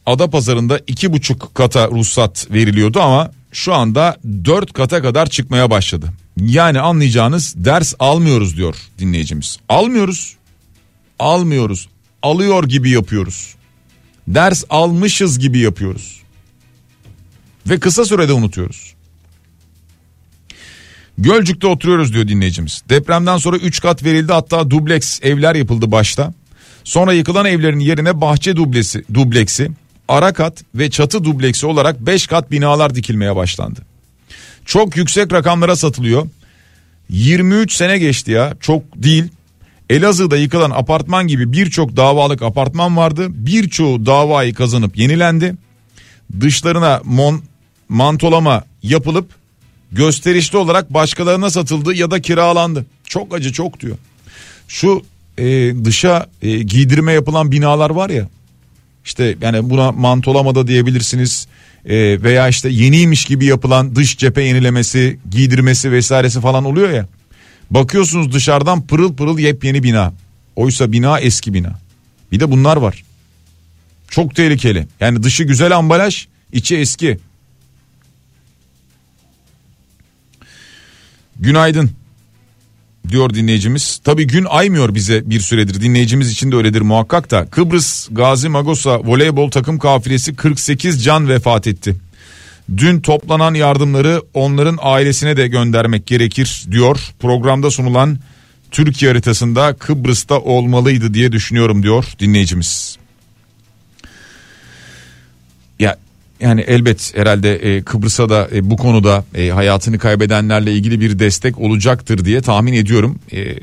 ada 0.05 0.29
pazarında 0.29 0.79
iki 0.87 1.13
buçuk 1.13 1.55
kata 1.55 1.87
ruhsat 1.87 2.47
veriliyordu 2.51 2.99
ama 2.99 3.31
şu 3.51 3.73
anda 3.73 4.17
dört 4.45 4.73
kata 4.73 5.01
kadar 5.01 5.29
çıkmaya 5.29 5.69
başladı. 5.71 6.13
Yani 6.37 6.79
anlayacağınız 6.79 7.53
ders 7.57 7.93
almıyoruz 7.99 8.57
diyor 8.57 8.75
dinleyicimiz. 8.99 9.59
Almıyoruz. 9.69 10.35
Almıyoruz. 11.19 11.89
Alıyor 12.21 12.63
gibi 12.63 12.89
yapıyoruz. 12.89 13.55
Ders 14.27 14.63
almışız 14.69 15.39
gibi 15.39 15.59
yapıyoruz. 15.59 16.21
Ve 17.69 17.79
kısa 17.79 18.05
sürede 18.05 18.33
unutuyoruz. 18.33 18.93
Gölcük'te 21.17 21.67
oturuyoruz 21.67 22.13
diyor 22.13 22.27
dinleyicimiz. 22.27 22.84
Depremden 22.89 23.38
sonra 23.38 23.58
3 23.58 23.82
kat 23.82 24.03
verildi 24.03 24.34
hatta 24.34 24.69
dubleks 24.69 25.19
evler 25.23 25.56
yapıldı 25.56 25.91
başta. 25.91 26.34
Sonra 26.84 27.13
yıkılan 27.13 27.45
evlerin 27.45 27.80
yerine 27.80 28.21
bahçe 28.21 28.56
dublesi, 28.56 29.03
dubleksi, 29.13 29.71
ara 30.08 30.34
kat 30.34 30.63
ve 30.75 30.89
çatı 30.89 31.23
dubleksi 31.23 31.65
olarak 31.65 31.99
5 31.99 32.27
kat 32.27 32.51
binalar 32.51 32.95
dikilmeye 32.95 33.36
başlandı. 33.36 33.80
Çok 34.65 34.97
yüksek 34.97 35.34
rakamlara 35.34 35.75
satılıyor. 35.75 36.27
23 37.10 37.73
sene 37.73 37.97
geçti 37.97 38.32
ya 38.32 38.53
çok 38.60 38.84
değil. 38.95 39.23
Elazığ'da 39.89 40.38
yıkılan 40.38 40.71
apartman 40.71 41.27
gibi 41.27 41.53
birçok 41.53 41.97
davalık 41.97 42.41
apartman 42.41 42.97
vardı. 42.97 43.27
Birçoğu 43.30 44.06
davayı 44.06 44.53
kazanıp 44.53 44.97
yenilendi. 44.97 45.56
Dışlarına 46.41 47.01
mon, 47.03 47.43
mantolama 47.89 48.63
yapılıp 48.84 49.30
gösterişli 49.91 50.58
olarak 50.58 50.93
başkalarına 50.93 51.50
satıldı 51.50 51.93
ya 51.93 52.12
da 52.12 52.21
kiralandı. 52.21 52.86
Çok 53.06 53.36
acı 53.36 53.54
çok 53.54 53.80
diyor. 53.80 53.97
Şu 54.67 55.04
e, 55.38 55.73
dışa 55.86 56.28
e, 56.41 56.58
giydirme 56.58 57.13
yapılan 57.13 57.52
binalar 57.52 57.89
var 57.89 58.10
ya 58.10 58.30
işte 59.08 59.36
yani 59.41 59.69
buna 59.69 59.91
mantolama 59.91 60.56
da 60.56 60.67
diyebilirsiniz 60.67 61.47
e, 61.86 62.23
veya 62.23 62.47
işte 62.47 62.69
yeniymiş 62.69 63.26
gibi 63.26 63.45
yapılan 63.45 63.95
dış 63.95 64.17
cephe 64.17 64.41
yenilemesi 64.41 65.19
giydirmesi 65.32 65.91
vesairesi 65.91 66.41
falan 66.41 66.65
oluyor 66.65 66.89
ya. 66.89 67.08
Bakıyorsunuz 67.71 68.34
dışarıdan 68.34 68.88
pırıl 68.88 69.15
pırıl 69.15 69.39
yepyeni 69.39 69.84
bina. 69.84 70.13
Oysa 70.56 70.91
bina 70.91 71.19
eski 71.19 71.54
bina. 71.54 71.80
Bir 72.32 72.39
de 72.39 72.52
bunlar 72.52 72.78
var. 72.78 73.04
Çok 74.10 74.36
tehlikeli. 74.36 74.88
Yani 75.00 75.23
dışı 75.23 75.43
güzel 75.43 75.78
ambalaj 75.78 76.28
içi 76.54 76.78
eski 76.78 77.17
günaydın 81.39 81.89
diyor 83.10 83.34
dinleyicimiz. 83.34 83.97
Tabi 84.04 84.28
gün 84.28 84.45
aymıyor 84.50 84.95
bize 84.95 85.30
bir 85.30 85.39
süredir 85.39 85.82
dinleyicimiz 85.82 86.32
için 86.32 86.52
de 86.52 86.56
öyledir 86.56 86.82
muhakkak 86.82 87.32
da. 87.32 87.45
Kıbrıs 87.50 88.08
Gazi 88.12 88.50
Magosa 88.50 89.00
voleybol 89.00 89.52
takım 89.52 89.80
kafilesi 89.80 90.36
48 90.36 91.04
can 91.04 91.30
vefat 91.30 91.67
etti. 91.67 91.95
Dün 92.78 93.00
toplanan 93.00 93.54
yardımları 93.54 94.21
onların 94.34 94.78
ailesine 94.82 95.38
de 95.38 95.47
göndermek 95.47 96.08
gerekir 96.08 96.65
diyor. 96.71 97.00
Programda 97.19 97.71
sunulan 97.71 98.19
Türkiye 98.71 99.12
haritasında 99.12 99.73
Kıbrıs'ta 99.73 100.39
olmalıydı 100.39 101.13
diye 101.13 101.32
düşünüyorum 101.32 101.84
diyor 101.84 102.06
dinleyicimiz. 102.19 102.97
Yani 106.39 106.62
elbet 106.62 107.17
herhalde 107.17 107.56
e, 107.56 107.82
Kıbrıs'a 107.82 108.30
da 108.30 108.50
e, 108.54 108.69
bu 108.69 108.78
konuda 108.78 109.26
e, 109.36 109.50
hayatını 109.50 110.00
kaybedenlerle 110.00 110.73
ilgili 110.73 111.02
bir 111.02 111.19
destek 111.19 111.60
olacaktır 111.60 112.26
diye 112.26 112.41
tahmin 112.41 112.73
ediyorum. 112.73 113.19
E, 113.34 113.56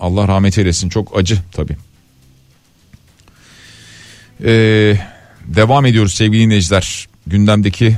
Allah 0.00 0.28
rahmet 0.28 0.58
eylesin 0.58 0.88
çok 0.88 1.18
acı 1.18 1.38
tabii. 1.52 1.76
E, 4.44 4.52
devam 5.44 5.86
ediyoruz 5.86 6.14
sevgili 6.14 6.42
dinleyiciler 6.42 7.08
gündemdeki 7.26 7.96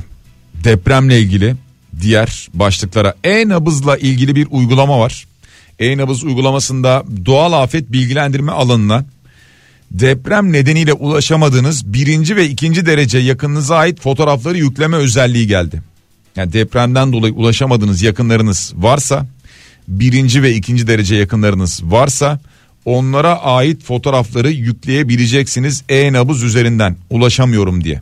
depremle 0.63 1.19
ilgili 1.19 1.55
diğer 2.01 2.47
başlıklara. 2.53 3.13
E-nabızla 3.23 3.97
ilgili 3.97 4.35
bir 4.35 4.47
uygulama 4.51 4.99
var. 4.99 5.27
E-nabız 5.79 6.23
uygulamasında 6.23 7.03
doğal 7.25 7.53
afet 7.53 7.91
bilgilendirme 7.91 8.51
alanına 8.51 9.05
deprem 9.91 10.53
nedeniyle 10.53 10.93
ulaşamadığınız 10.93 11.93
birinci 11.93 12.35
ve 12.35 12.49
ikinci 12.49 12.85
derece 12.85 13.17
yakınınıza 13.17 13.75
ait 13.75 14.01
fotoğrafları 14.01 14.57
yükleme 14.57 14.97
özelliği 14.97 15.47
geldi. 15.47 15.81
Yani 16.35 16.53
depremden 16.53 17.13
dolayı 17.13 17.33
ulaşamadığınız 17.33 18.01
yakınlarınız 18.01 18.73
varsa 18.75 19.27
birinci 19.87 20.43
ve 20.43 20.53
ikinci 20.53 20.87
derece 20.87 21.15
yakınlarınız 21.15 21.81
varsa 21.83 22.39
onlara 22.85 23.39
ait 23.41 23.83
fotoğrafları 23.83 24.51
yükleyebileceksiniz 24.51 25.83
e-nabız 25.89 26.43
üzerinden 26.43 26.97
ulaşamıyorum 27.09 27.83
diye. 27.83 28.01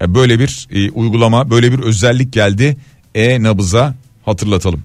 Yani 0.00 0.14
böyle 0.14 0.38
bir 0.38 0.68
e, 0.70 0.90
uygulama 0.90 1.50
böyle 1.50 1.72
bir 1.72 1.78
özellik 1.78 2.32
geldi 2.32 2.76
e-nabıza 3.14 3.94
hatırlatalım. 4.24 4.82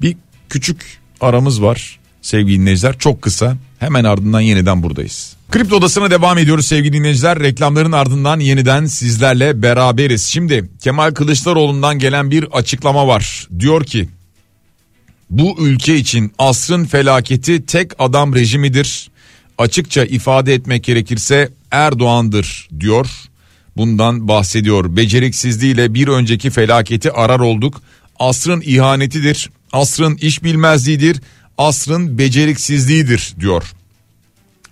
Bir 0.00 0.16
küçük 0.48 1.00
aramız 1.20 1.62
var 1.62 1.99
sevgili 2.22 2.60
dinleyiciler 2.60 2.98
çok 2.98 3.22
kısa 3.22 3.56
hemen 3.78 4.04
ardından 4.04 4.40
yeniden 4.40 4.82
buradayız. 4.82 5.36
Kripto 5.50 5.76
odasına 5.76 6.10
devam 6.10 6.38
ediyoruz 6.38 6.66
sevgili 6.66 6.92
dinleyiciler. 6.92 7.40
Reklamların 7.40 7.92
ardından 7.92 8.40
yeniden 8.40 8.86
sizlerle 8.86 9.62
beraberiz. 9.62 10.22
Şimdi 10.24 10.70
Kemal 10.80 11.10
Kılıçdaroğlu'ndan 11.14 11.98
gelen 11.98 12.30
bir 12.30 12.44
açıklama 12.44 13.06
var. 13.06 13.48
Diyor 13.58 13.84
ki 13.84 14.08
bu 15.30 15.56
ülke 15.60 15.96
için 15.96 16.32
asrın 16.38 16.84
felaketi 16.84 17.66
tek 17.66 17.90
adam 17.98 18.34
rejimidir. 18.34 19.10
Açıkça 19.58 20.04
ifade 20.04 20.54
etmek 20.54 20.84
gerekirse 20.84 21.48
Erdoğan'dır 21.70 22.68
diyor. 22.80 23.06
Bundan 23.76 24.28
bahsediyor. 24.28 24.96
Beceriksizliğiyle 24.96 25.94
bir 25.94 26.08
önceki 26.08 26.50
felaketi 26.50 27.12
arar 27.12 27.40
olduk. 27.40 27.82
Asrın 28.18 28.62
ihanetidir. 28.66 29.50
Asrın 29.72 30.16
iş 30.16 30.42
bilmezliğidir 30.42 31.20
asrın 31.60 32.18
beceriksizliğidir 32.18 33.34
diyor. 33.40 33.62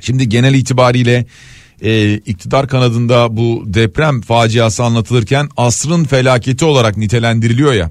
Şimdi 0.01 0.29
genel 0.29 0.55
itibariyle 0.55 1.27
e, 1.83 2.15
iktidar 2.15 2.69
kanadında 2.69 3.37
bu 3.37 3.63
deprem 3.67 4.21
faciası 4.21 4.85
anlatılırken 4.85 5.49
asrın 5.57 6.05
felaketi 6.05 6.65
olarak 6.65 6.97
nitelendiriliyor 6.97 7.73
ya. 7.73 7.91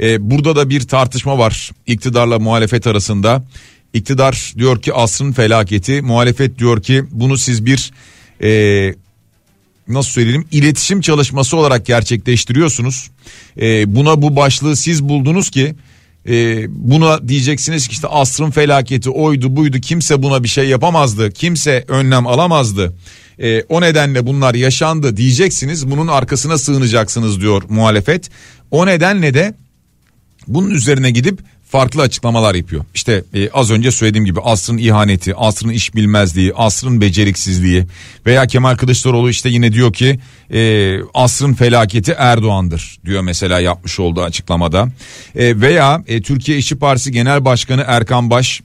E, 0.00 0.30
burada 0.30 0.56
da 0.56 0.70
bir 0.70 0.80
tartışma 0.80 1.38
var 1.38 1.70
iktidarla 1.86 2.38
muhalefet 2.38 2.86
arasında. 2.86 3.44
İktidar 3.92 4.52
diyor 4.58 4.82
ki 4.82 4.94
asrın 4.94 5.32
felaketi, 5.32 6.02
muhalefet 6.02 6.58
diyor 6.58 6.82
ki 6.82 7.04
bunu 7.10 7.38
siz 7.38 7.66
bir 7.66 7.92
e, 8.42 8.94
nasıl 9.88 10.10
söyleyelim 10.10 10.44
iletişim 10.52 11.00
çalışması 11.00 11.56
olarak 11.56 11.86
gerçekleştiriyorsunuz. 11.86 13.10
E, 13.60 13.94
buna 13.94 14.22
bu 14.22 14.36
başlığı 14.36 14.76
siz 14.76 15.08
buldunuz 15.08 15.50
ki 15.50 15.74
e, 16.28 16.66
buna 16.68 17.28
diyeceksiniz 17.28 17.88
ki 17.88 17.92
işte 17.92 18.08
asrın 18.08 18.50
felaketi 18.50 19.10
oydu 19.10 19.56
buydu. 19.56 19.78
Kimse 19.78 20.22
buna 20.22 20.42
bir 20.42 20.48
şey 20.48 20.68
yapamazdı. 20.68 21.30
Kimse 21.30 21.84
önlem 21.88 22.26
alamazdı. 22.26 22.94
E, 23.38 23.62
o 23.62 23.80
nedenle 23.80 24.26
bunlar 24.26 24.54
yaşandı 24.54 25.16
diyeceksiniz. 25.16 25.90
Bunun 25.90 26.08
arkasına 26.08 26.58
sığınacaksınız 26.58 27.40
diyor 27.40 27.62
muhalefet. 27.68 28.30
O 28.70 28.86
nedenle 28.86 29.34
de 29.34 29.54
bunun 30.48 30.70
üzerine 30.70 31.10
gidip 31.10 31.40
farklı 31.70 32.02
açıklamalar 32.02 32.54
yapıyor. 32.54 32.84
İşte 32.94 33.24
e, 33.34 33.50
az 33.50 33.70
önce 33.70 33.90
söylediğim 33.90 34.24
gibi 34.24 34.40
asrın 34.40 34.78
ihaneti, 34.78 35.34
asrın 35.34 35.68
iş 35.68 35.94
bilmezliği, 35.94 36.52
asrın 36.54 37.00
beceriksizliği 37.00 37.86
veya 38.26 38.46
Kemal 38.46 38.76
Kılıçdaroğlu 38.76 39.30
işte 39.30 39.48
yine 39.48 39.72
diyor 39.72 39.92
ki 39.92 40.20
e, 40.52 40.98
asrın 41.14 41.54
felaketi 41.54 42.12
Erdoğan'dır 42.18 42.98
diyor 43.04 43.22
mesela 43.22 43.60
yapmış 43.60 44.00
olduğu 44.00 44.22
açıklamada. 44.22 44.88
E, 45.36 45.60
veya 45.60 46.04
e, 46.06 46.22
Türkiye 46.22 46.58
İşçi 46.58 46.76
Partisi 46.76 47.12
Genel 47.12 47.44
Başkanı 47.44 47.84
Erkan 47.86 48.30
Baş 48.30 48.60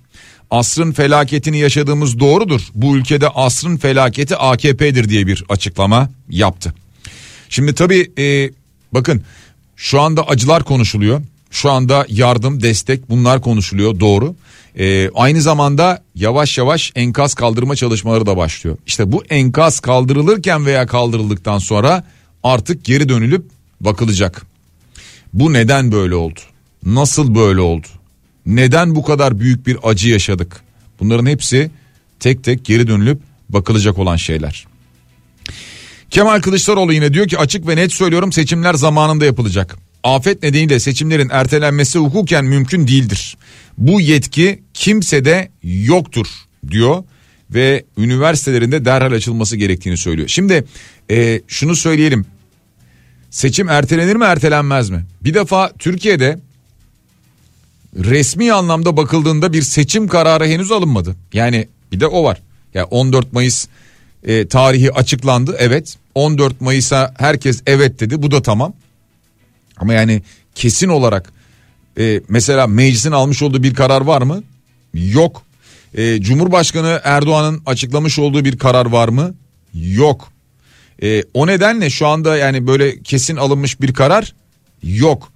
asrın 0.52 0.92
felaketini 0.92 1.58
yaşadığımız 1.58 2.20
doğrudur. 2.20 2.62
Bu 2.76 2.98
ülkede 2.98 3.30
asrın 3.30 3.78
felaketi 3.78 4.36
AKP'dir 4.36 5.10
diye 5.10 5.28
bir 5.28 5.44
açıklama 5.50 6.10
yaptı. 6.30 6.74
Şimdi 7.50 7.76
tabii 7.76 8.12
e, 8.18 8.52
bakın 8.94 9.24
şu 9.76 10.02
anda 10.02 10.28
acılar 10.28 10.64
konuşuluyor. 10.64 11.22
Şu 11.52 11.72
anda 11.72 12.06
yardım, 12.10 12.62
destek 12.62 13.10
bunlar 13.10 13.42
konuşuluyor 13.42 14.00
doğru. 14.00 14.36
Ee, 14.80 15.10
aynı 15.16 15.42
zamanda 15.42 16.04
yavaş 16.16 16.58
yavaş 16.58 16.92
enkaz 16.96 17.34
kaldırma 17.34 17.76
çalışmaları 17.76 18.26
da 18.26 18.38
başlıyor. 18.38 18.78
İşte 18.88 19.12
bu 19.12 19.24
enkaz 19.30 19.80
kaldırılırken 19.80 20.66
veya 20.66 20.88
kaldırıldıktan 20.88 21.60
sonra 21.60 22.04
artık 22.44 22.86
geri 22.86 23.10
dönülüp 23.10 23.46
bakılacak. 23.82 24.46
Bu 25.34 25.54
neden 25.54 25.92
böyle 25.92 26.16
oldu? 26.16 26.40
Nasıl 26.86 27.36
böyle 27.36 27.62
oldu? 27.62 27.88
Neden 28.46 28.96
bu 28.96 29.04
kadar 29.04 29.40
büyük 29.40 29.68
bir 29.68 29.78
acı 29.84 30.10
yaşadık? 30.10 30.62
Bunların 31.00 31.26
hepsi 31.26 31.72
tek 32.20 32.44
tek 32.44 32.66
geri 32.66 32.88
dönülüp 32.88 33.20
bakılacak 33.50 34.00
olan 34.00 34.16
şeyler. 34.16 34.68
Kemal 36.10 36.42
Kılıçdaroğlu 36.42 36.94
yine 36.94 37.14
diyor 37.14 37.28
ki 37.28 37.38
açık 37.38 37.68
ve 37.68 37.76
net 37.76 37.94
söylüyorum 37.94 38.32
seçimler 38.32 38.74
zamanında 38.74 39.26
yapılacak 39.26 39.78
afet 40.06 40.44
nedeniyle 40.44 40.80
seçimlerin 40.80 41.30
ertelenmesi 41.32 42.00
hukuken 42.00 42.46
mümkün 42.46 42.88
değildir. 42.88 43.38
Bu 43.78 44.02
yetki 44.02 44.64
kimsede 44.74 45.50
yoktur 45.64 46.28
diyor 46.72 47.04
ve 47.50 47.86
üniversitelerinde 47.98 48.86
derhal 48.86 49.12
açılması 49.12 49.58
gerektiğini 49.58 49.98
söylüyor. 49.98 50.28
Şimdi 50.28 50.66
e, 51.12 51.42
şunu 51.48 51.76
söyleyelim 51.76 52.26
seçim 53.30 53.70
ertelenir 53.70 54.16
mi 54.16 54.24
ertelenmez 54.24 54.90
mi? 54.90 55.06
Bir 55.22 55.34
defa 55.34 55.72
Türkiye'de 55.80 56.40
resmi 57.96 58.54
anlamda 58.54 58.98
bakıldığında 58.98 59.54
bir 59.54 59.62
seçim 59.62 60.08
kararı 60.08 60.48
henüz 60.48 60.72
alınmadı. 60.72 61.16
Yani 61.34 61.68
bir 61.92 62.00
de 62.00 62.08
o 62.08 62.24
var. 62.24 62.38
Ya 62.74 62.80
yani 62.80 62.88
14 62.92 63.34
Mayıs 63.34 63.68
e, 64.24 64.48
tarihi 64.48 64.92
açıklandı 64.92 65.56
evet 65.60 65.98
14 66.16 66.62
Mayıs'a 66.62 67.14
herkes 67.18 67.62
evet 67.66 68.00
dedi 68.00 68.22
bu 68.22 68.32
da 68.32 68.42
tamam 68.42 68.74
ama 69.78 69.94
yani 69.94 70.22
kesin 70.56 70.90
olarak 70.90 71.34
e, 72.00 72.22
mesela 72.30 72.68
meclisin 72.68 73.12
almış 73.12 73.42
olduğu 73.42 73.64
bir 73.64 73.74
karar 73.74 74.02
var 74.02 74.22
mı? 74.22 74.44
Yok. 74.94 75.42
E, 75.94 76.22
Cumhurbaşkanı 76.22 77.02
Erdoğan'ın 77.04 77.62
açıklamış 77.66 78.20
olduğu 78.20 78.46
bir 78.46 78.58
karar 78.58 78.86
var 78.86 79.08
mı? 79.08 79.36
Yok. 79.74 80.32
E, 81.04 81.24
o 81.34 81.48
nedenle 81.48 81.90
şu 81.90 82.08
anda 82.08 82.38
yani 82.38 82.68
böyle 82.68 83.02
kesin 83.02 83.36
alınmış 83.36 83.82
bir 83.82 83.94
karar 83.94 84.34
yok. 84.84 85.32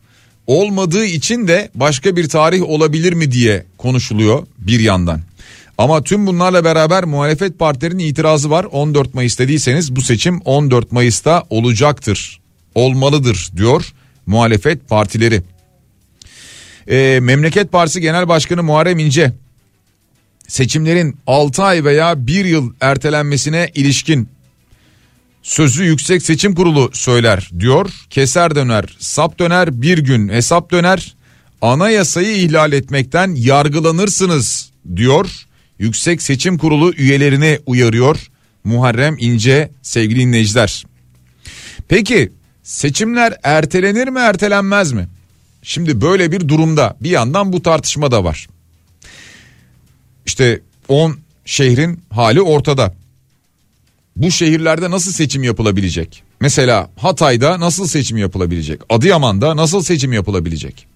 Olmadığı 0.47 1.05
için 1.05 1.47
de 1.47 1.69
başka 1.75 2.15
bir 2.15 2.29
tarih 2.29 2.63
olabilir 2.63 3.13
mi 3.13 3.31
diye 3.31 3.65
konuşuluyor 3.77 4.47
bir 4.57 4.79
yandan. 4.79 5.21
Ama 5.77 6.03
tüm 6.03 6.27
bunlarla 6.27 6.63
beraber 6.63 7.03
muhalefet 7.03 7.59
partilerinin 7.59 8.03
itirazı 8.03 8.49
var. 8.49 8.63
14 8.71 9.13
Mayıs 9.13 9.39
dediyseniz 9.39 9.95
bu 9.95 10.01
seçim 10.01 10.41
14 10.45 10.91
Mayıs'ta 10.91 11.43
olacaktır. 11.49 12.39
Olmalıdır 12.75 13.49
diyor 13.57 13.93
muhalefet 14.29 14.89
partileri. 14.89 15.41
Ee, 16.89 17.19
Memleket 17.21 17.71
Partisi 17.71 18.01
Genel 18.01 18.27
Başkanı 18.27 18.63
Muharrem 18.63 18.99
İnce 18.99 19.33
seçimlerin 20.47 21.17
6 21.27 21.63
ay 21.63 21.83
veya 21.83 22.27
1 22.27 22.45
yıl 22.45 22.73
ertelenmesine 22.81 23.71
ilişkin 23.75 24.29
sözü 25.43 25.83
Yüksek 25.83 26.23
Seçim 26.23 26.55
Kurulu 26.55 26.89
söyler 26.93 27.49
diyor. 27.59 27.89
Keser 28.09 28.55
döner, 28.55 28.97
sap 28.99 29.39
döner, 29.39 29.81
bir 29.81 29.97
gün 29.97 30.29
hesap 30.29 30.71
döner. 30.71 31.15
Anayasayı 31.61 32.35
ihlal 32.35 32.73
etmekten 32.73 33.35
yargılanırsınız 33.35 34.71
diyor. 34.95 35.29
Yüksek 35.79 36.21
Seçim 36.21 36.57
Kurulu 36.57 36.93
üyelerini 36.93 37.59
uyarıyor 37.65 38.27
Muharrem 38.63 39.15
İnce 39.19 39.71
sevgili 39.81 40.19
dinleyiciler. 40.19 40.85
Peki 41.87 42.31
Seçimler 42.69 43.33
ertelenir 43.43 44.07
mi 44.07 44.19
ertelenmez 44.19 44.91
mi? 44.91 45.07
Şimdi 45.63 46.01
böyle 46.01 46.31
bir 46.31 46.47
durumda 46.47 46.97
bir 47.01 47.09
yandan 47.09 47.53
bu 47.53 47.61
tartışma 47.61 48.11
da 48.11 48.23
var. 48.23 48.47
İşte 50.25 50.61
10 50.87 51.17
şehrin 51.45 51.99
hali 52.09 52.41
ortada. 52.41 52.95
Bu 54.15 54.31
şehirlerde 54.31 54.91
nasıl 54.91 55.11
seçim 55.11 55.43
yapılabilecek? 55.43 56.23
Mesela 56.41 56.89
Hatay'da 56.97 57.59
nasıl 57.59 57.87
seçim 57.87 58.17
yapılabilecek? 58.17 58.81
Adıyaman'da 58.89 59.57
nasıl 59.57 59.83
seçim 59.83 60.13
yapılabilecek? 60.13 60.87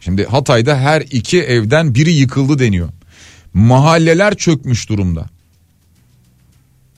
Şimdi 0.00 0.24
Hatay'da 0.24 0.78
her 0.78 1.00
iki 1.00 1.42
evden 1.42 1.94
biri 1.94 2.12
yıkıldı 2.12 2.58
deniyor. 2.58 2.88
Mahalleler 3.54 4.34
çökmüş 4.34 4.88
durumda. 4.88 5.26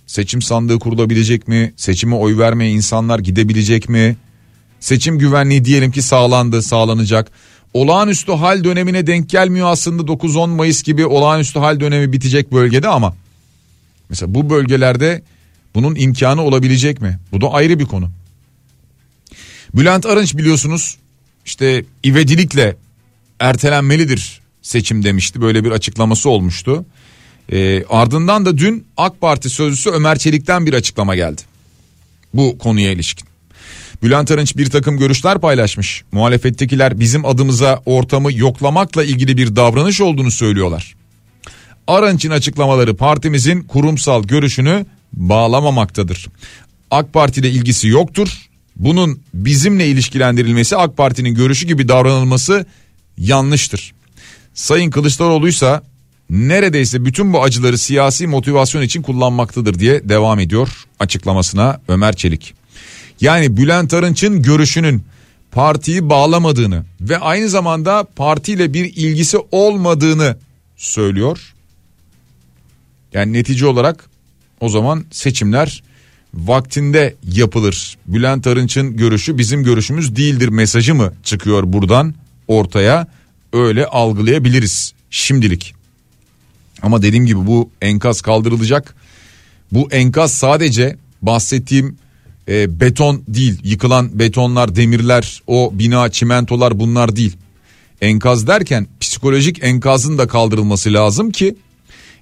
Seçim 0.08 0.42
sandığı 0.42 0.78
kurulabilecek 0.78 1.48
mi? 1.48 1.72
Seçime 1.76 2.14
oy 2.14 2.38
vermeye 2.38 2.70
insanlar 2.70 3.18
gidebilecek 3.18 3.88
mi? 3.88 4.16
Seçim 4.80 5.18
güvenliği 5.18 5.64
diyelim 5.64 5.90
ki 5.90 6.02
sağlandı, 6.02 6.62
sağlanacak. 6.62 7.30
Olağanüstü 7.74 8.32
hal 8.32 8.64
dönemine 8.64 9.06
denk 9.06 9.30
gelmiyor 9.30 9.68
aslında 9.70 10.02
9-10 10.02 10.48
Mayıs 10.48 10.82
gibi 10.82 11.06
olağanüstü 11.06 11.58
hal 11.58 11.80
dönemi 11.80 12.12
bitecek 12.12 12.52
bölgede 12.52 12.88
ama 12.88 13.16
mesela 14.08 14.34
bu 14.34 14.50
bölgelerde 14.50 15.22
bunun 15.74 15.94
imkanı 15.94 16.42
olabilecek 16.42 17.00
mi? 17.00 17.18
Bu 17.32 17.40
da 17.40 17.52
ayrı 17.52 17.78
bir 17.78 17.86
konu. 17.86 18.10
Bülent 19.74 20.06
Arınç 20.06 20.36
biliyorsunuz 20.36 20.96
işte 21.46 21.84
ivedilikle 22.04 22.76
ertelenmelidir 23.40 24.40
seçim 24.62 25.04
demişti. 25.04 25.40
Böyle 25.40 25.64
bir 25.64 25.70
açıklaması 25.70 26.30
olmuştu. 26.30 26.84
E, 27.52 27.84
ardından 27.88 28.46
da 28.46 28.58
dün 28.58 28.86
AK 28.96 29.20
Parti 29.20 29.50
sözcüsü 29.50 29.90
Ömer 29.90 30.18
Çelik'ten 30.18 30.66
bir 30.66 30.74
açıklama 30.74 31.16
geldi. 31.16 31.42
Bu 32.34 32.58
konuya 32.58 32.90
ilişkin. 32.90 33.28
Bülent 34.02 34.30
Arınç 34.30 34.56
bir 34.56 34.70
takım 34.70 34.98
görüşler 34.98 35.38
paylaşmış. 35.38 36.04
Muhalefettekiler 36.12 37.00
bizim 37.00 37.24
adımıza 37.24 37.82
ortamı 37.86 38.32
yoklamakla 38.32 39.04
ilgili 39.04 39.36
bir 39.36 39.56
davranış 39.56 40.00
olduğunu 40.00 40.30
söylüyorlar. 40.30 40.94
Arınç'ın 41.86 42.30
açıklamaları 42.30 42.96
partimizin 42.96 43.62
kurumsal 43.62 44.24
görüşünü 44.24 44.86
bağlamamaktadır. 45.12 46.26
AK 46.90 47.12
Parti 47.12 47.40
ile 47.40 47.50
ilgisi 47.50 47.88
yoktur. 47.88 48.28
Bunun 48.76 49.20
bizimle 49.34 49.86
ilişkilendirilmesi 49.86 50.76
AK 50.76 50.96
Parti'nin 50.96 51.34
görüşü 51.34 51.66
gibi 51.66 51.88
davranılması 51.88 52.66
yanlıştır. 53.18 53.94
Sayın 54.54 54.90
Kılıçdaroğlu 54.90 55.48
ise 55.48 55.80
neredeyse 56.30 57.04
bütün 57.04 57.32
bu 57.32 57.42
acıları 57.42 57.78
siyasi 57.78 58.26
motivasyon 58.26 58.82
için 58.82 59.02
kullanmaktadır 59.02 59.78
diye 59.78 60.08
devam 60.08 60.40
ediyor 60.40 60.68
açıklamasına 61.00 61.80
Ömer 61.88 62.16
Çelik. 62.16 62.54
Yani 63.20 63.56
Bülent 63.56 63.94
Arınç'ın 63.94 64.42
görüşünün 64.42 65.04
partiyi 65.52 66.10
bağlamadığını 66.10 66.84
ve 67.00 67.18
aynı 67.18 67.48
zamanda 67.48 68.04
partiyle 68.16 68.74
bir 68.74 68.84
ilgisi 68.84 69.38
olmadığını 69.50 70.36
söylüyor. 70.76 71.54
Yani 73.12 73.32
netice 73.32 73.66
olarak 73.66 74.10
o 74.60 74.68
zaman 74.68 75.04
seçimler 75.10 75.82
vaktinde 76.34 77.14
yapılır. 77.32 77.98
Bülent 78.06 78.46
Arınç'ın 78.46 78.96
görüşü 78.96 79.38
bizim 79.38 79.64
görüşümüz 79.64 80.16
değildir 80.16 80.48
mesajı 80.48 80.94
mı 80.94 81.12
çıkıyor 81.22 81.62
buradan 81.66 82.14
ortaya? 82.48 83.06
Öyle 83.52 83.86
algılayabiliriz 83.86 84.92
şimdilik. 85.10 85.77
Ama 86.82 87.02
dediğim 87.02 87.26
gibi 87.26 87.46
bu 87.46 87.70
enkaz 87.82 88.20
kaldırılacak. 88.20 88.94
Bu 89.72 89.88
enkaz 89.90 90.32
sadece 90.32 90.96
bahsettiğim 91.22 91.96
e, 92.48 92.80
beton 92.80 93.22
değil. 93.28 93.60
Yıkılan 93.64 94.18
betonlar, 94.18 94.76
demirler, 94.76 95.42
o 95.46 95.70
bina, 95.74 96.10
çimentolar 96.10 96.80
bunlar 96.80 97.16
değil. 97.16 97.36
Enkaz 98.00 98.46
derken 98.46 98.86
psikolojik 99.00 99.64
enkazın 99.64 100.18
da 100.18 100.26
kaldırılması 100.26 100.92
lazım 100.92 101.30
ki 101.30 101.56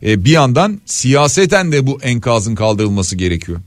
e, 0.03 0.25
bir 0.25 0.31
yandan 0.31 0.81
siyaseten 0.87 1.73
de 1.73 1.87
bu 1.87 1.99
enkazın 2.03 2.55
kaldırılması 2.55 3.17
gerekiyor. 3.17 3.61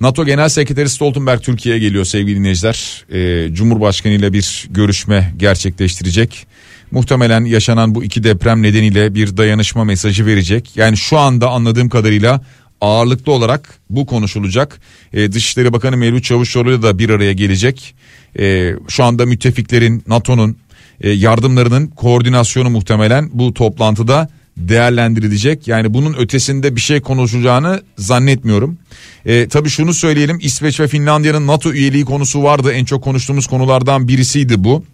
NATO 0.00 0.24
Genel 0.24 0.48
Sekreteri 0.48 0.88
Stoltenberg 0.88 1.42
Türkiye'ye 1.42 1.80
geliyor 1.80 2.04
sevgili 2.04 2.36
dinleyiciler. 2.36 3.04
E, 3.12 3.54
Cumhurbaşkanı 3.54 4.12
ile 4.12 4.32
bir 4.32 4.68
görüşme 4.70 5.34
gerçekleştirecek. 5.36 6.46
Muhtemelen 6.90 7.44
yaşanan 7.44 7.94
bu 7.94 8.04
iki 8.04 8.24
deprem 8.24 8.62
nedeniyle 8.62 9.14
bir 9.14 9.36
dayanışma 9.36 9.84
mesajı 9.84 10.26
verecek. 10.26 10.76
Yani 10.76 10.96
şu 10.96 11.18
anda 11.18 11.50
anladığım 11.50 11.88
kadarıyla 11.88 12.40
ağırlıklı 12.80 13.32
olarak 13.32 13.78
bu 13.90 14.06
konuşulacak. 14.06 14.80
E, 15.12 15.32
Dışişleri 15.32 15.72
Bakanı 15.72 15.96
Mevlüt 15.96 16.24
Çavuşoğlu 16.24 16.82
da 16.82 16.98
bir 16.98 17.10
araya 17.10 17.32
gelecek. 17.32 17.94
E, 18.38 18.74
şu 18.88 19.04
anda 19.04 19.26
müttefiklerin 19.26 20.02
NATO'nun 20.06 20.56
e, 21.00 21.10
yardımlarının 21.10 21.86
koordinasyonu 21.86 22.70
muhtemelen 22.70 23.30
bu 23.32 23.54
toplantıda 23.54 24.28
değerlendirilecek. 24.56 25.68
Yani 25.68 25.94
bunun 25.94 26.14
ötesinde 26.14 26.76
bir 26.76 26.80
şey 26.80 27.00
konuşacağını 27.00 27.82
zannetmiyorum. 27.98 28.78
E, 29.26 29.48
tabii 29.48 29.68
şunu 29.68 29.94
söyleyelim 29.94 30.38
İsveç 30.42 30.80
ve 30.80 30.88
Finlandiya'nın 30.88 31.46
NATO 31.46 31.72
üyeliği 31.72 32.04
konusu 32.04 32.42
vardı. 32.42 32.72
En 32.72 32.84
çok 32.84 33.04
konuştuğumuz 33.04 33.46
konulardan 33.46 34.08
birisiydi 34.08 34.64
bu. 34.64 34.84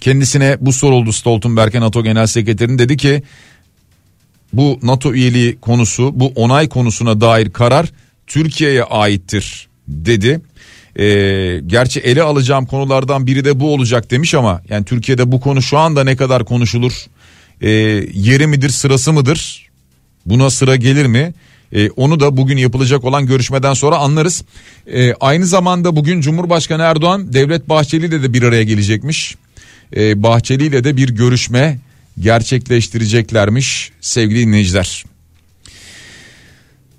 Kendisine 0.00 0.56
bu 0.60 0.72
soruldu 0.72 1.12
Stoltenberg'e 1.12 1.80
NATO 1.80 2.04
Genel 2.04 2.26
Sekreterinin 2.26 2.78
dedi 2.78 2.96
ki 2.96 3.22
bu 4.52 4.78
NATO 4.82 5.12
üyeliği 5.12 5.60
konusu 5.60 6.10
bu 6.14 6.26
onay 6.26 6.68
konusuna 6.68 7.20
dair 7.20 7.50
karar 7.50 7.92
Türkiye'ye 8.26 8.84
aittir 8.84 9.68
dedi. 9.88 10.40
Ee, 10.98 11.60
gerçi 11.66 12.00
ele 12.00 12.22
alacağım 12.22 12.66
konulardan 12.66 13.26
biri 13.26 13.44
de 13.44 13.60
bu 13.60 13.74
olacak 13.74 14.10
demiş 14.10 14.34
ama 14.34 14.62
yani 14.68 14.84
Türkiye'de 14.84 15.32
bu 15.32 15.40
konu 15.40 15.62
şu 15.62 15.78
anda 15.78 16.04
ne 16.04 16.16
kadar 16.16 16.44
konuşulur 16.44 17.06
e, 17.60 17.70
yeri 18.14 18.46
midir 18.46 18.68
sırası 18.68 19.12
mıdır 19.12 19.70
buna 20.26 20.50
sıra 20.50 20.76
gelir 20.76 21.06
mi 21.06 21.34
e, 21.72 21.90
onu 21.90 22.20
da 22.20 22.36
bugün 22.36 22.56
yapılacak 22.56 23.04
olan 23.04 23.26
görüşmeden 23.26 23.74
sonra 23.74 23.96
anlarız. 23.96 24.44
E, 24.86 25.14
aynı 25.14 25.46
zamanda 25.46 25.96
bugün 25.96 26.20
Cumhurbaşkanı 26.20 26.82
Erdoğan 26.82 27.32
Devlet 27.32 27.68
Bahçeli 27.68 28.06
ile 28.06 28.22
de 28.22 28.32
bir 28.32 28.42
araya 28.42 28.62
gelecekmiş. 28.62 29.36
E, 29.96 30.22
Bahçeli 30.22 30.66
ile 30.66 30.84
de 30.84 30.96
bir 30.96 31.08
görüşme 31.08 31.78
gerçekleştireceklermiş 32.20 33.92
sevgili 34.00 34.40
dinleyiciler. 34.46 35.04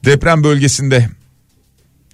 Deprem 0.06 0.44
bölgesinde 0.44 1.10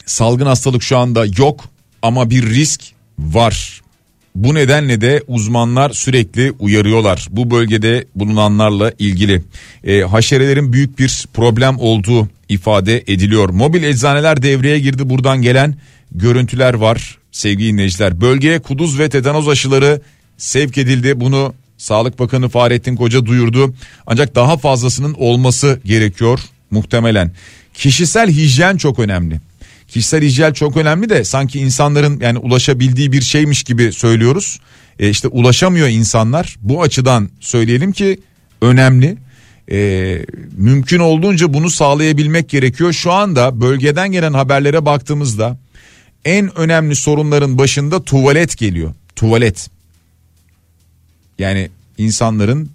salgın 0.06 0.46
hastalık 0.46 0.84
şu 0.84 0.98
anda 0.98 1.26
yok 1.38 1.70
ama 2.02 2.30
bir 2.30 2.50
risk 2.50 2.82
var. 3.20 3.82
Bu 4.36 4.56
nedenle 4.56 5.02
de 5.02 5.24
uzmanlar 5.28 5.90
sürekli 5.90 6.52
uyarıyorlar 6.60 7.28
bu 7.30 7.52
bölgede 7.52 8.06
bulunanlarla 8.16 8.92
ilgili. 9.00 9.44
E, 9.84 10.02
haşerelerin 10.02 10.74
büyük 10.74 11.00
bir 11.00 11.26
problem 11.34 11.80
olduğu 11.80 12.30
ifade 12.50 13.04
ediliyor. 13.08 13.50
Mobil 13.50 13.84
eczaneler 13.84 14.42
devreye 14.42 14.80
girdi 14.80 15.10
buradan 15.10 15.42
gelen 15.42 15.76
görüntüler 16.12 16.74
var 16.74 17.18
sevgili 17.32 17.74
dinleyiciler. 17.74 18.22
Bölgeye 18.22 18.60
kuduz 18.60 19.00
ve 19.00 19.10
tetanoz 19.10 19.48
aşıları 19.50 20.02
sevk 20.38 20.78
edildi. 20.78 21.20
Bunu 21.20 21.54
Sağlık 21.78 22.20
Bakanı 22.20 22.50
Fahrettin 22.50 22.96
Koca 22.96 23.26
duyurdu. 23.26 23.74
Ancak 24.08 24.36
daha 24.36 24.58
fazlasının 24.58 25.14
olması 25.14 25.80
gerekiyor 25.86 26.40
muhtemelen. 26.72 27.32
Kişisel 27.74 28.30
hijyen 28.32 28.78
çok 28.78 29.00
önemli. 29.00 29.40
Kişisel 29.88 30.22
hijyen 30.22 30.54
çok 30.54 30.78
önemli 30.78 31.10
de 31.10 31.24
sanki 31.24 31.60
insanların 31.60 32.20
yani 32.20 32.38
ulaşabildiği 32.38 33.12
bir 33.12 33.22
şeymiş 33.22 33.64
gibi 33.64 33.94
söylüyoruz. 33.94 34.60
E 35.00 35.10
işte 35.10 35.28
ulaşamıyor 35.28 35.88
insanlar. 35.88 36.56
Bu 36.62 36.82
açıdan 36.82 37.30
söyleyelim 37.40 37.92
ki 37.92 38.20
önemli. 38.62 39.18
E, 39.72 40.20
mümkün 40.58 41.00
olduğunca 41.00 41.54
bunu 41.54 41.70
sağlayabilmek 41.70 42.50
gerekiyor. 42.50 42.94
Şu 42.94 43.12
anda 43.12 43.62
bölgeden 43.62 44.12
gelen 44.12 44.34
haberlere 44.34 44.86
baktığımızda 44.86 45.58
en 46.26 46.58
önemli 46.58 46.96
sorunların 46.96 47.58
başında 47.58 48.04
tuvalet 48.04 48.58
geliyor. 48.58 48.94
Tuvalet. 49.16 49.70
Yani 51.40 51.70
insanların 51.98 52.70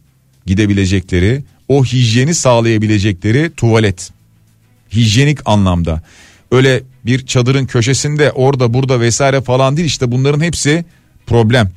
gidebilecekleri, 0.46 1.42
o 1.68 1.84
hijyeni 1.84 2.34
sağlayabilecekleri 2.34 3.50
tuvalet. 3.56 4.10
Hijyenik 4.94 5.38
anlamda. 5.44 6.02
Öyle 6.50 6.82
bir 7.06 7.26
çadırın 7.26 7.66
köşesinde 7.66 8.32
orada 8.32 8.74
burada 8.74 9.00
vesaire 9.00 9.40
falan 9.40 9.76
değil 9.76 9.88
işte 9.88 10.12
bunların 10.12 10.40
hepsi 10.40 10.84
problem. 11.26 11.70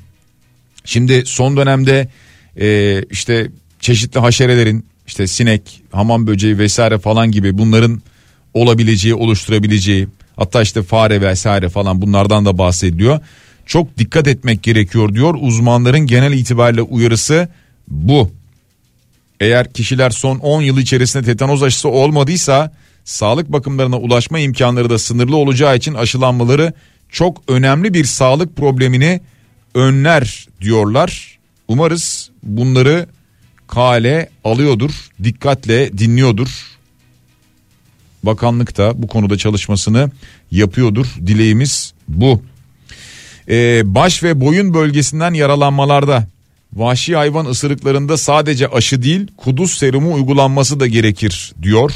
Şimdi 0.85 1.23
son 1.25 1.57
dönemde 1.57 2.09
e, 2.59 3.01
işte 3.11 3.51
çeşitli 3.79 4.19
haşerelerin 4.19 4.85
işte 5.07 5.27
sinek, 5.27 5.81
hamam 5.91 6.27
böceği 6.27 6.57
vesaire 6.57 6.97
falan 6.97 7.31
gibi 7.31 7.57
bunların 7.57 8.01
olabileceği, 8.53 9.15
oluşturabileceği 9.15 10.07
hatta 10.35 10.61
işte 10.61 10.83
fare 10.83 11.21
vesaire 11.21 11.69
falan 11.69 12.01
bunlardan 12.01 12.45
da 12.45 12.57
bahsediliyor 12.57 13.19
çok 13.65 13.97
dikkat 13.97 14.27
etmek 14.27 14.63
gerekiyor 14.63 15.15
diyor 15.15 15.35
uzmanların 15.39 15.99
genel 15.99 16.33
itibariyle 16.33 16.81
uyarısı 16.81 17.49
bu. 17.87 18.31
Eğer 19.39 19.73
kişiler 19.73 20.09
son 20.09 20.39
10 20.39 20.61
yıl 20.61 20.77
içerisinde 20.77 21.23
tetanoz 21.23 21.63
aşısı 21.63 21.89
olmadıysa 21.89 22.73
sağlık 23.05 23.51
bakımlarına 23.51 23.97
ulaşma 23.97 24.39
imkanları 24.39 24.89
da 24.89 24.99
sınırlı 24.99 25.35
olacağı 25.35 25.77
için 25.77 25.93
aşılanmaları 25.93 26.73
çok 27.09 27.41
önemli 27.47 27.93
bir 27.93 28.05
sağlık 28.05 28.55
problemini 28.55 29.21
önler 29.75 30.47
diyorlar. 30.61 31.37
Umarız 31.67 32.29
bunları 32.43 33.07
kale 33.67 34.29
alıyordur, 34.43 34.91
dikkatle 35.23 35.97
dinliyordur. 35.97 36.49
Bakanlık 38.23 38.77
da 38.77 39.01
bu 39.03 39.07
konuda 39.07 39.37
çalışmasını 39.37 40.11
yapıyordur. 40.51 41.05
Dileğimiz 41.25 41.93
bu. 42.07 42.41
Ee, 43.49 43.81
baş 43.85 44.23
ve 44.23 44.41
boyun 44.41 44.73
bölgesinden 44.73 45.33
yaralanmalarda 45.33 46.27
Vahşi 46.75 47.15
hayvan 47.15 47.45
ısırıklarında 47.45 48.17
sadece 48.17 48.67
aşı 48.67 49.03
değil 49.03 49.27
kuduz 49.37 49.71
serumu 49.71 50.13
uygulanması 50.13 50.79
da 50.79 50.87
gerekir 50.87 51.53
diyor. 51.61 51.91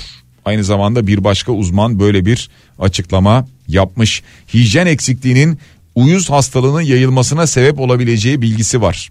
Aynı 0.45 0.64
zamanda 0.64 1.08
bir 1.08 1.24
başka 1.24 1.52
uzman 1.52 2.00
böyle 2.00 2.26
bir 2.26 2.50
açıklama 2.80 3.47
yapmış. 3.68 4.24
Hijyen 4.54 4.88
eksikliğinin 4.88 5.60
uyuz 5.95 6.30
hastalığının 6.30 6.82
yayılmasına 6.82 7.47
sebep 7.47 7.80
olabileceği 7.80 8.41
bilgisi 8.41 8.82
var. 8.82 9.10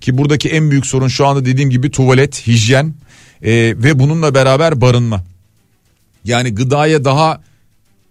Ki 0.00 0.18
buradaki 0.18 0.48
en 0.48 0.70
büyük 0.70 0.86
sorun 0.86 1.08
şu 1.08 1.26
anda 1.26 1.44
dediğim 1.44 1.70
gibi 1.70 1.90
tuvalet, 1.90 2.46
hijyen 2.46 2.94
e, 3.42 3.52
ve 3.52 3.98
bununla 3.98 4.34
beraber 4.34 4.80
barınma. 4.80 5.24
Yani 6.24 6.54
gıdaya 6.54 7.04
daha 7.04 7.40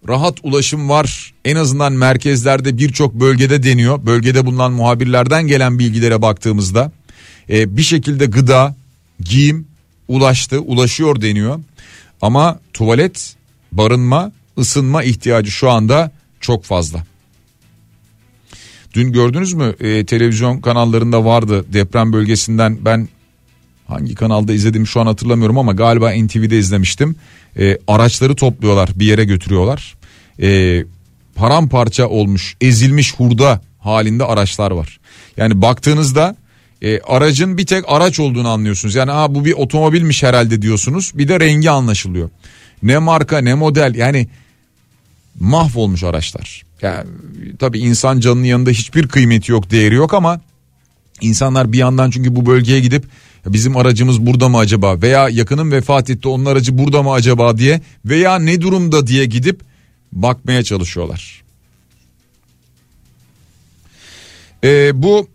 rahat 0.08 0.38
ulaşım 0.44 0.90
var. 0.90 1.34
En 1.46 1.56
azından 1.56 1.94
merkezlerde 1.94 2.78
birçok 2.78 3.14
bölgede 3.14 3.64
deniyor. 3.64 4.06
Bölgede 4.06 4.46
bulunan 4.46 4.72
muhabirlerden 4.72 5.48
gelen 5.48 5.80
bilgilere 5.80 6.22
baktığımızda 6.22 6.92
e, 7.50 7.78
bir 7.78 7.82
şekilde 7.82 8.26
gıda, 8.26 8.76
giyim 9.20 9.68
ulaştı, 10.08 10.60
ulaşıyor 10.60 11.22
deniyor. 11.22 11.60
Ama 12.22 12.60
tuvalet, 12.74 13.36
barınma, 13.72 14.32
ısınma 14.58 15.04
ihtiyacı 15.04 15.52
şu 15.52 15.70
anda 15.70 16.12
çok 16.40 16.64
fazla. 16.64 17.04
Dün 18.94 19.12
gördünüz 19.14 19.54
mü 19.54 19.76
e, 19.80 20.06
televizyon 20.06 20.62
kanallarında 20.62 21.26
vardı 21.26 21.66
deprem 21.74 22.14
bölgesinden 22.14 22.78
ben 22.86 23.08
hangi 23.88 24.16
kanalda 24.16 24.54
izledim 24.54 24.88
şu 24.88 25.02
an 25.02 25.06
hatırlamıyorum 25.06 25.58
ama 25.58 25.74
galiba 25.74 26.12
NTV'de 26.12 26.58
izlemiştim. 26.58 27.16
E, 27.60 27.78
araçları 27.88 28.36
topluyorlar 28.36 28.90
bir 28.96 29.06
yere 29.06 29.26
götürüyorlar. 29.26 29.96
E, 30.42 30.84
paramparça 31.36 32.08
olmuş 32.08 32.56
ezilmiş 32.62 33.14
hurda 33.16 33.62
halinde 33.80 34.24
araçlar 34.24 34.72
var. 34.72 35.00
Yani 35.38 35.62
baktığınızda 35.62 36.36
e, 36.82 37.00
aracın 37.00 37.58
bir 37.58 37.66
tek 37.66 37.84
araç 37.88 38.20
olduğunu 38.20 38.48
anlıyorsunuz. 38.48 38.96
Yani 38.96 39.12
Aa, 39.12 39.36
bu 39.36 39.46
bir 39.46 39.54
otomobilmiş 39.54 40.24
herhalde 40.24 40.62
diyorsunuz 40.62 41.12
bir 41.16 41.28
de 41.28 41.40
rengi 41.40 41.70
anlaşılıyor. 41.70 42.30
Ne 42.84 42.98
marka 42.98 43.38
ne 43.38 43.54
model 43.54 43.96
yani 43.96 44.28
mahvolmuş 45.40 46.04
araçlar. 46.04 46.64
Yani 46.82 47.10
tabii 47.60 47.80
insan 47.80 48.20
canının 48.20 48.44
yanında 48.44 48.70
hiçbir 48.70 49.08
kıymeti 49.08 49.52
yok, 49.52 49.72
değeri 49.72 49.96
yok 49.96 50.14
ama 50.14 50.42
insanlar 51.22 51.72
bir 51.72 51.78
yandan 51.78 52.12
çünkü 52.12 52.36
bu 52.36 52.46
bölgeye 52.46 52.80
gidip 52.80 53.06
bizim 53.54 53.78
aracımız 53.78 54.26
burada 54.26 54.50
mı 54.50 54.58
acaba 54.58 55.02
veya 55.02 55.30
yakının 55.30 55.72
vefat 55.72 56.10
etti 56.10 56.28
onun 56.28 56.46
aracı 56.46 56.78
burada 56.78 57.04
mı 57.04 57.12
acaba 57.12 57.58
diye 57.58 57.82
veya 58.06 58.40
ne 58.40 58.62
durumda 58.62 59.08
diye 59.08 59.26
gidip 59.26 59.62
bakmaya 60.12 60.64
çalışıyorlar. 60.64 61.44
Ee, 64.64 64.92
bu 65.04 65.28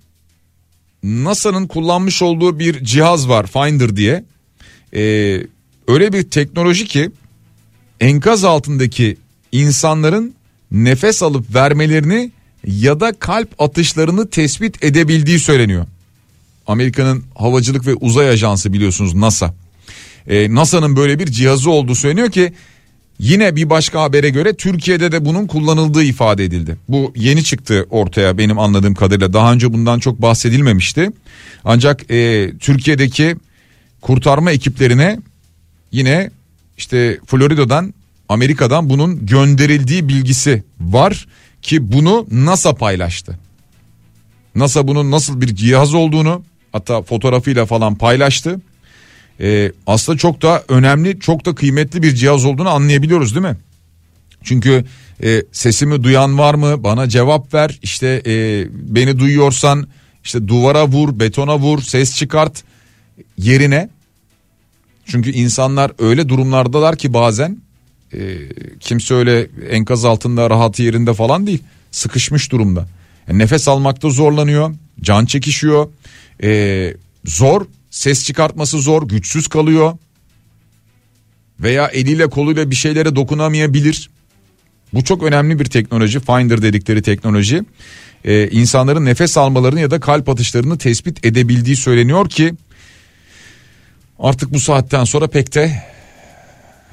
NASA'nın 1.02 1.66
kullanmış 1.66 2.22
olduğu 2.22 2.58
bir 2.58 2.84
cihaz 2.84 3.28
var 3.28 3.46
Finder 3.46 3.96
diye. 3.96 4.24
Ee, 4.94 5.00
öyle 5.88 6.12
bir 6.12 6.22
teknoloji 6.22 6.86
ki 6.86 7.10
enkaz 8.00 8.44
altındaki 8.44 9.16
insanların 9.52 10.34
nefes 10.70 11.22
alıp 11.22 11.54
vermelerini 11.54 12.32
ya 12.66 13.00
da 13.00 13.12
kalp 13.12 13.62
atışlarını 13.62 14.30
tespit 14.30 14.84
edebildiği 14.84 15.38
söyleniyor. 15.38 15.86
Amerika'nın 16.66 17.24
havacılık 17.34 17.86
ve 17.86 17.94
uzay 17.94 18.28
ajansı 18.28 18.72
biliyorsunuz 18.72 19.14
NASA. 19.14 19.54
Ee, 20.28 20.54
NASA'nın 20.54 20.96
böyle 20.96 21.18
bir 21.18 21.26
cihazı 21.26 21.70
olduğu 21.70 21.94
söyleniyor 21.94 22.30
ki 22.30 22.52
yine 23.18 23.56
bir 23.56 23.70
başka 23.70 24.02
habere 24.02 24.30
göre 24.30 24.56
Türkiye'de 24.56 25.12
de 25.12 25.24
bunun 25.24 25.46
kullanıldığı 25.46 26.02
ifade 26.02 26.44
edildi. 26.44 26.76
Bu 26.88 27.12
yeni 27.16 27.44
çıktı 27.44 27.86
ortaya 27.90 28.38
benim 28.38 28.58
anladığım 28.58 28.94
kadarıyla 28.94 29.32
daha 29.32 29.52
önce 29.52 29.72
bundan 29.72 29.98
çok 29.98 30.22
bahsedilmemişti. 30.22 31.10
Ancak 31.64 32.10
e, 32.10 32.50
Türkiye'deki 32.58 33.36
kurtarma 34.00 34.50
ekiplerine 34.50 35.18
yine 35.92 36.30
işte 36.78 37.18
Florida'dan 37.26 37.94
Amerika'dan 38.28 38.90
bunun 38.90 39.26
gönderildiği 39.26 40.08
bilgisi 40.08 40.64
var 40.80 41.26
ki 41.62 41.92
bunu 41.92 42.26
NASA 42.30 42.74
paylaştı. 42.74 43.38
NASA 44.54 44.88
bunun 44.88 45.10
nasıl 45.10 45.40
bir 45.40 45.54
cihaz 45.54 45.94
olduğunu 45.94 46.42
hatta 46.72 47.02
fotoğrafıyla 47.02 47.66
falan 47.66 47.94
paylaştı. 47.94 48.60
Ee, 49.40 49.72
aslında 49.86 50.18
çok 50.18 50.42
da 50.42 50.64
önemli 50.68 51.20
çok 51.20 51.44
da 51.44 51.54
kıymetli 51.54 52.02
bir 52.02 52.14
cihaz 52.14 52.44
olduğunu 52.44 52.68
anlayabiliyoruz 52.68 53.34
değil 53.34 53.46
mi? 53.46 53.56
Çünkü 54.42 54.84
e, 55.22 55.42
sesimi 55.52 56.04
duyan 56.04 56.38
var 56.38 56.54
mı 56.54 56.84
bana 56.84 57.08
cevap 57.08 57.54
ver 57.54 57.78
işte 57.82 58.22
e, 58.26 58.66
beni 58.72 59.18
duyuyorsan 59.18 59.88
işte 60.24 60.48
duvara 60.48 60.88
vur 60.88 61.20
betona 61.20 61.58
vur 61.58 61.82
ses 61.82 62.16
çıkart 62.16 62.64
yerine. 63.38 63.88
Çünkü 65.06 65.30
insanlar 65.30 65.92
öyle 65.98 66.28
durumlardalar 66.28 66.96
ki 66.96 67.14
bazen 67.14 67.58
e, 68.14 68.18
kimse 68.80 69.14
öyle 69.14 69.48
enkaz 69.70 70.04
altında 70.04 70.50
rahat 70.50 70.78
yerinde 70.78 71.14
falan 71.14 71.46
değil 71.46 71.62
sıkışmış 71.90 72.52
durumda. 72.52 72.88
Yani 73.28 73.38
nefes 73.38 73.68
almakta 73.68 74.10
zorlanıyor 74.10 74.74
can 75.00 75.24
çekişiyor 75.26 75.88
e, 76.42 76.94
zor 77.24 77.66
ses 77.90 78.24
çıkartması 78.24 78.78
zor 78.78 79.08
güçsüz 79.08 79.48
kalıyor 79.48 79.98
veya 81.60 81.86
eliyle 81.86 82.26
koluyla 82.26 82.70
bir 82.70 82.76
şeylere 82.76 83.16
dokunamayabilir. 83.16 84.10
Bu 84.92 85.04
çok 85.04 85.22
önemli 85.22 85.58
bir 85.58 85.64
teknoloji 85.64 86.20
Finder 86.20 86.62
dedikleri 86.62 87.02
teknoloji. 87.02 87.62
Ee, 88.24 88.48
insanların 88.48 89.04
nefes 89.04 89.38
almalarını 89.38 89.80
ya 89.80 89.90
da 89.90 90.00
kalp 90.00 90.28
atışlarını 90.28 90.78
tespit 90.78 91.26
edebildiği 91.26 91.76
söyleniyor 91.76 92.28
ki 92.28 92.54
artık 94.18 94.52
bu 94.52 94.60
saatten 94.60 95.04
sonra 95.04 95.26
pek 95.26 95.54
de 95.54 95.82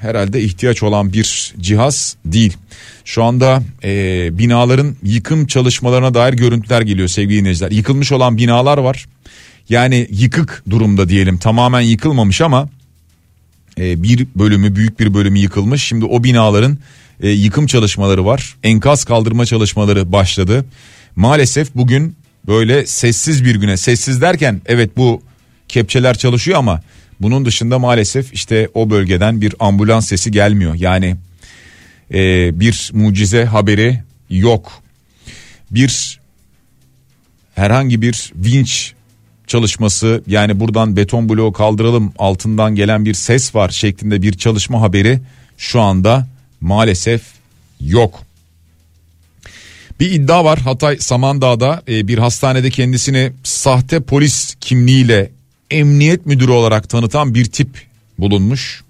herhalde 0.00 0.42
ihtiyaç 0.42 0.82
olan 0.82 1.12
bir 1.12 1.54
cihaz 1.60 2.16
değil. 2.24 2.56
Şu 3.04 3.24
anda 3.24 3.62
e, 3.84 4.28
binaların 4.38 4.96
yıkım 5.02 5.46
çalışmalarına 5.46 6.14
dair 6.14 6.32
görüntüler 6.32 6.80
geliyor 6.80 7.08
sevgili 7.08 7.38
dinleyiciler. 7.38 7.70
Yıkılmış 7.70 8.12
olan 8.12 8.36
binalar 8.36 8.78
var. 8.78 9.06
Yani 9.68 10.06
yıkık 10.10 10.62
durumda 10.70 11.08
diyelim 11.08 11.38
tamamen 11.38 11.80
yıkılmamış 11.80 12.40
ama 12.40 12.68
e, 13.78 14.02
bir 14.02 14.26
bölümü 14.36 14.76
büyük 14.76 15.00
bir 15.00 15.14
bölümü 15.14 15.38
yıkılmış. 15.38 15.82
Şimdi 15.82 16.04
o 16.04 16.24
binaların 16.24 16.78
e, 17.22 17.30
yıkım 17.30 17.66
çalışmaları 17.66 18.26
var. 18.26 18.56
Enkaz 18.62 19.04
kaldırma 19.04 19.46
çalışmaları 19.46 20.12
başladı. 20.12 20.64
Maalesef 21.16 21.74
bugün 21.74 22.16
böyle 22.46 22.86
sessiz 22.86 23.44
bir 23.44 23.54
güne 23.54 23.76
sessiz 23.76 24.20
derken 24.20 24.62
evet 24.66 24.96
bu 24.96 25.22
kepçeler 25.68 26.18
çalışıyor 26.18 26.58
ama 26.58 26.82
bunun 27.20 27.44
dışında 27.44 27.78
maalesef 27.78 28.32
işte 28.32 28.68
o 28.74 28.90
bölgeden 28.90 29.40
bir 29.40 29.54
ambulans 29.60 30.08
sesi 30.08 30.30
gelmiyor. 30.30 30.74
Yani 30.74 31.16
e, 32.14 32.50
bir 32.60 32.90
mucize 32.94 33.44
haberi 33.44 34.02
yok. 34.30 34.72
Bir 35.70 36.20
herhangi 37.54 38.02
bir 38.02 38.32
vinç 38.34 38.92
çalışması 39.46 40.22
yani 40.26 40.60
buradan 40.60 40.96
beton 40.96 41.28
bloğu 41.28 41.52
kaldıralım 41.52 42.12
altından 42.18 42.74
gelen 42.74 43.04
bir 43.04 43.14
ses 43.14 43.54
var 43.54 43.68
şeklinde 43.68 44.22
bir 44.22 44.32
çalışma 44.32 44.80
haberi 44.80 45.20
şu 45.58 45.80
anda 45.80 46.26
maalesef 46.60 47.22
yok. 47.80 48.20
Bir 50.00 50.10
iddia 50.10 50.44
var 50.44 50.58
Hatay 50.58 50.98
Samandağ'da 50.98 51.82
e, 51.88 52.08
bir 52.08 52.18
hastanede 52.18 52.70
kendisini 52.70 53.32
sahte 53.44 54.00
polis 54.00 54.54
kimliğiyle 54.60 55.30
emniyet 55.70 56.26
müdürü 56.26 56.50
olarak 56.50 56.88
tanıtan 56.88 57.34
bir 57.34 57.44
tip 57.44 57.68
bulunmuş. 58.18 58.82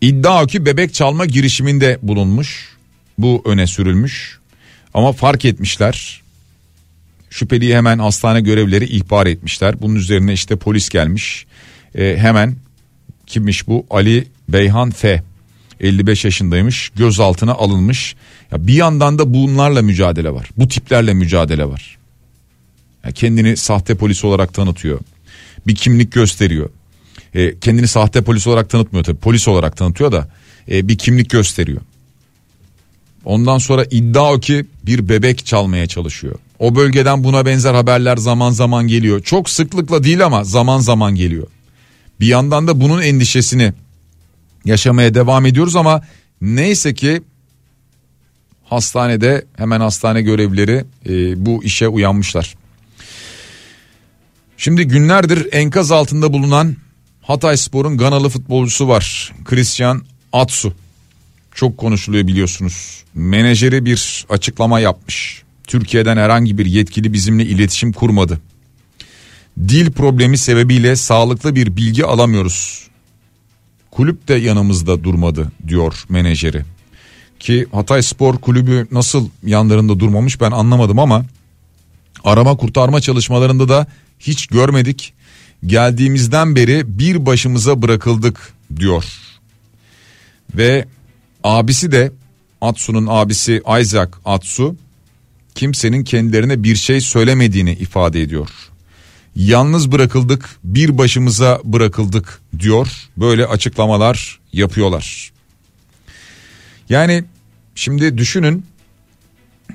İddia 0.00 0.46
ki 0.46 0.66
bebek 0.66 0.94
çalma 0.94 1.26
girişiminde 1.26 1.98
bulunmuş. 2.02 2.68
Bu 3.18 3.42
öne 3.44 3.66
sürülmüş. 3.66 4.38
Ama 4.94 5.12
fark 5.12 5.44
etmişler. 5.44 6.22
Şüpheliyi 7.30 7.76
hemen 7.76 7.98
hastane 7.98 8.40
görevlileri 8.40 8.84
ihbar 8.84 9.26
etmişler. 9.26 9.82
Bunun 9.82 9.94
üzerine 9.94 10.32
işte 10.32 10.56
polis 10.56 10.88
gelmiş. 10.88 11.46
E, 11.94 12.16
hemen 12.18 12.56
kimmiş 13.26 13.66
bu? 13.66 13.86
Ali 13.90 14.28
Beyhan 14.48 14.90
F. 14.90 15.22
55 15.80 16.24
yaşındaymış. 16.24 16.90
Gözaltına 16.96 17.52
alınmış. 17.52 18.16
Ya 18.52 18.66
bir 18.66 18.74
yandan 18.74 19.18
da 19.18 19.34
bunlarla 19.34 19.82
mücadele 19.82 20.30
var. 20.30 20.50
Bu 20.56 20.68
tiplerle 20.68 21.14
mücadele 21.14 21.68
var. 21.68 21.98
Ya 23.04 23.12
kendini 23.12 23.56
sahte 23.56 23.94
polis 23.94 24.24
olarak 24.24 24.54
tanıtıyor 24.54 25.00
bir 25.66 25.74
kimlik 25.74 26.12
gösteriyor. 26.12 26.70
E, 27.34 27.58
kendini 27.58 27.88
sahte 27.88 28.22
polis 28.22 28.46
olarak 28.46 28.70
tanıtmıyor 28.70 29.04
tabii 29.04 29.18
polis 29.18 29.48
olarak 29.48 29.76
tanıtıyor 29.76 30.12
da 30.12 30.28
e, 30.70 30.88
bir 30.88 30.98
kimlik 30.98 31.30
gösteriyor. 31.30 31.80
Ondan 33.24 33.58
sonra 33.58 33.84
iddia 33.90 34.32
o 34.32 34.40
ki 34.40 34.66
bir 34.86 35.08
bebek 35.08 35.46
çalmaya 35.46 35.86
çalışıyor. 35.86 36.34
O 36.58 36.74
bölgeden 36.74 37.24
buna 37.24 37.46
benzer 37.46 37.74
haberler 37.74 38.16
zaman 38.16 38.50
zaman 38.50 38.88
geliyor. 38.88 39.22
Çok 39.22 39.50
sıklıkla 39.50 40.04
değil 40.04 40.24
ama 40.24 40.44
zaman 40.44 40.78
zaman 40.78 41.14
geliyor. 41.14 41.46
Bir 42.20 42.26
yandan 42.26 42.68
da 42.68 42.80
bunun 42.80 43.02
endişesini 43.02 43.72
yaşamaya 44.64 45.14
devam 45.14 45.46
ediyoruz 45.46 45.76
ama 45.76 46.02
neyse 46.40 46.94
ki 46.94 47.22
hastanede 48.64 49.44
hemen 49.56 49.80
hastane 49.80 50.22
görevlileri 50.22 50.84
e, 51.08 51.46
bu 51.46 51.64
işe 51.64 51.88
uyanmışlar. 51.88 52.54
Şimdi 54.62 54.84
günlerdir 54.84 55.48
enkaz 55.52 55.92
altında 55.92 56.32
bulunan 56.32 56.76
Hatay 57.22 57.56
Spor'un 57.56 57.96
Ganalı 57.96 58.28
futbolcusu 58.28 58.88
var. 58.88 59.32
Christian 59.44 60.02
Atsu. 60.32 60.72
Çok 61.54 61.78
konuşuluyor 61.78 62.26
biliyorsunuz. 62.26 63.04
Menajeri 63.14 63.84
bir 63.84 64.26
açıklama 64.28 64.80
yapmış. 64.80 65.42
Türkiye'den 65.66 66.16
herhangi 66.16 66.58
bir 66.58 66.66
yetkili 66.66 67.12
bizimle 67.12 67.44
iletişim 67.44 67.92
kurmadı. 67.92 68.40
Dil 69.58 69.92
problemi 69.92 70.38
sebebiyle 70.38 70.96
sağlıklı 70.96 71.54
bir 71.54 71.76
bilgi 71.76 72.04
alamıyoruz. 72.04 72.88
Kulüp 73.90 74.28
de 74.28 74.34
yanımızda 74.34 75.04
durmadı 75.04 75.52
diyor 75.68 76.04
menajeri. 76.08 76.64
Ki 77.40 77.66
Hatay 77.72 78.02
Spor 78.02 78.38
Kulübü 78.38 78.86
nasıl 78.90 79.28
yanlarında 79.44 80.00
durmamış 80.00 80.40
ben 80.40 80.50
anlamadım 80.50 80.98
ama 80.98 81.24
arama 82.24 82.56
kurtarma 82.56 83.00
çalışmalarında 83.00 83.68
da 83.68 83.86
hiç 84.18 84.46
görmedik. 84.46 85.14
Geldiğimizden 85.66 86.56
beri 86.56 86.98
bir 86.98 87.26
başımıza 87.26 87.82
bırakıldık 87.82 88.52
diyor. 88.76 89.04
Ve 90.54 90.84
abisi 91.44 91.92
de 91.92 92.12
Atsu'nun 92.60 93.06
abisi 93.10 93.62
Isaac 93.80 94.10
Atsu 94.24 94.76
kimsenin 95.54 96.04
kendilerine 96.04 96.62
bir 96.62 96.76
şey 96.76 97.00
söylemediğini 97.00 97.72
ifade 97.72 98.22
ediyor. 98.22 98.48
Yalnız 99.36 99.92
bırakıldık, 99.92 100.56
bir 100.64 100.98
başımıza 100.98 101.60
bırakıldık 101.64 102.40
diyor. 102.58 102.88
Böyle 103.16 103.46
açıklamalar 103.46 104.40
yapıyorlar. 104.52 105.32
Yani 106.88 107.24
şimdi 107.74 108.18
düşünün 108.18 108.66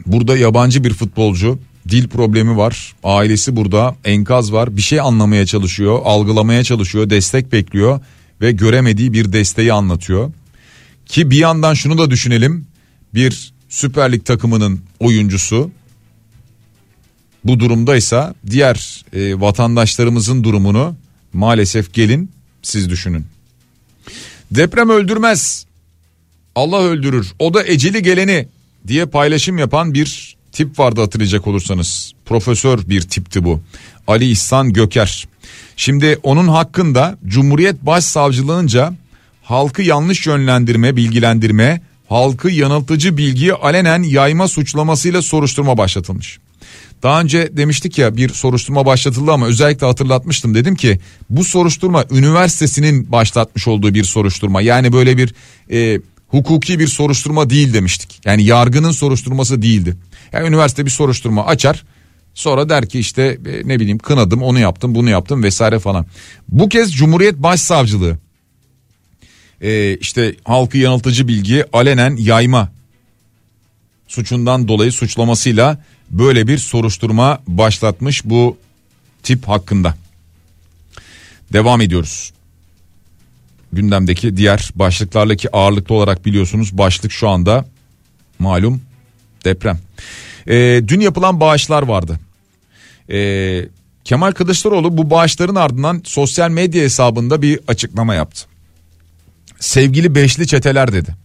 burada 0.05 0.37
yabancı 0.37 0.83
bir 0.83 0.93
futbolcu 0.93 1.59
dil 1.89 2.07
problemi 2.07 2.57
var. 2.57 2.95
Ailesi 3.03 3.55
burada, 3.55 3.95
enkaz 4.05 4.53
var. 4.53 4.77
Bir 4.77 4.81
şey 4.81 4.99
anlamaya 4.99 5.45
çalışıyor, 5.45 5.99
algılamaya 6.03 6.63
çalışıyor, 6.63 7.09
destek 7.09 7.51
bekliyor 7.51 7.99
ve 8.41 8.51
göremediği 8.51 9.13
bir 9.13 9.33
desteği 9.33 9.73
anlatıyor. 9.73 10.31
Ki 11.05 11.31
bir 11.31 11.38
yandan 11.38 11.73
şunu 11.73 11.97
da 11.97 12.11
düşünelim. 12.11 12.67
Bir 13.13 13.53
Süper 13.69 14.11
Lig 14.11 14.25
takımının 14.25 14.81
oyuncusu 14.99 15.71
bu 17.43 17.59
durumdaysa 17.59 18.33
diğer 18.49 19.05
e, 19.13 19.41
vatandaşlarımızın 19.41 20.43
durumunu 20.43 20.95
maalesef 21.33 21.93
gelin 21.93 22.31
siz 22.61 22.89
düşünün. 22.89 23.25
Deprem 24.51 24.89
öldürmez. 24.89 25.65
Allah 26.55 26.81
öldürür. 26.81 27.33
O 27.39 27.53
da 27.53 27.67
eceli 27.67 28.03
geleni 28.03 28.47
diye 28.88 29.05
paylaşım 29.05 29.57
yapan 29.57 29.93
bir 29.93 30.36
tip 30.57 30.79
vardı 30.79 31.01
hatırlayacak 31.01 31.47
olursanız. 31.47 32.11
Profesör 32.25 32.89
bir 32.89 33.01
tipti 33.01 33.43
bu. 33.43 33.61
Ali 34.07 34.29
İhsan 34.31 34.73
Göker. 34.73 35.27
Şimdi 35.75 36.19
onun 36.23 36.47
hakkında 36.47 37.17
Cumhuriyet 37.25 37.81
Başsavcılığınca 37.81 38.93
halkı 39.43 39.81
yanlış 39.81 40.27
yönlendirme, 40.27 40.95
bilgilendirme, 40.95 41.81
halkı 42.09 42.49
yanıltıcı 42.49 43.17
bilgiyi 43.17 43.53
alenen 43.53 44.03
yayma 44.03 44.47
suçlamasıyla 44.47 45.21
soruşturma 45.21 45.77
başlatılmış. 45.77 46.39
Daha 47.03 47.21
önce 47.21 47.57
demiştik 47.57 47.97
ya 47.97 48.17
bir 48.17 48.29
soruşturma 48.29 48.85
başlatıldı 48.85 49.31
ama 49.31 49.45
özellikle 49.45 49.87
hatırlatmıştım 49.87 50.55
dedim 50.55 50.75
ki 50.75 50.99
bu 51.29 51.43
soruşturma 51.43 52.05
üniversitesinin 52.11 53.11
başlatmış 53.11 53.67
olduğu 53.67 53.93
bir 53.93 54.03
soruşturma. 54.03 54.61
Yani 54.61 54.93
böyle 54.93 55.17
bir 55.17 55.33
e, 55.71 55.99
hukuki 56.27 56.79
bir 56.79 56.87
soruşturma 56.87 57.49
değil 57.49 57.73
demiştik. 57.73 58.19
Yani 58.25 58.43
yargının 58.43 58.91
soruşturması 58.91 59.61
değildi. 59.61 59.97
Yani 60.34 60.47
üniversite 60.47 60.86
bir 60.86 60.91
soruşturma 60.91 61.45
açar 61.45 61.84
sonra 62.34 62.69
der 62.69 62.89
ki 62.89 62.99
işte 62.99 63.38
e, 63.45 63.67
ne 63.67 63.80
bileyim 63.80 63.97
kınadım 63.97 64.43
onu 64.43 64.59
yaptım 64.59 64.95
bunu 64.95 65.09
yaptım 65.09 65.43
vesaire 65.43 65.80
falan. 65.80 66.05
Bu 66.49 66.69
kez 66.69 66.93
Cumhuriyet 66.93 67.36
Başsavcılığı 67.38 68.17
e, 69.61 69.97
işte 69.97 70.36
halkı 70.43 70.78
yanıltıcı 70.78 71.28
bilgi 71.28 71.65
alenen 71.73 72.15
yayma 72.15 72.71
suçundan 74.07 74.67
dolayı 74.67 74.91
suçlamasıyla 74.91 75.84
böyle 76.11 76.47
bir 76.47 76.57
soruşturma 76.57 77.39
başlatmış 77.47 78.25
bu 78.25 78.57
tip 79.23 79.47
hakkında. 79.47 79.95
Devam 81.53 81.82
ediyoruz. 81.82 82.34
Gündemdeki 83.73 84.38
diğer 84.38 84.69
başlıklarla 84.75 85.36
ki 85.36 85.55
ağırlıklı 85.55 85.95
olarak 85.95 86.25
biliyorsunuz 86.25 86.78
başlık 86.78 87.11
şu 87.11 87.30
anda 87.30 87.65
malum 88.39 88.82
deprem. 89.45 89.86
Ee, 90.47 90.81
dün 90.87 90.99
yapılan 90.99 91.39
bağışlar 91.39 91.83
vardı. 91.83 92.19
Ee, 93.09 93.65
Kemal 94.03 94.31
Kılıçdaroğlu 94.31 94.97
bu 94.97 95.09
bağışların 95.09 95.55
ardından 95.55 96.01
sosyal 96.05 96.49
medya 96.49 96.83
hesabında 96.83 97.41
bir 97.41 97.59
açıklama 97.67 98.15
yaptı. 98.15 98.45
Sevgili 99.59 100.15
beşli 100.15 100.47
çeteler 100.47 100.93
dedi. 100.93 101.15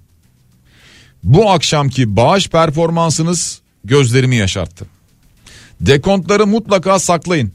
Bu 1.24 1.50
akşamki 1.50 2.16
bağış 2.16 2.48
performansınız 2.48 3.60
gözlerimi 3.84 4.36
yaşarttı. 4.36 4.86
Dekontları 5.80 6.46
mutlaka 6.46 6.98
saklayın. 6.98 7.52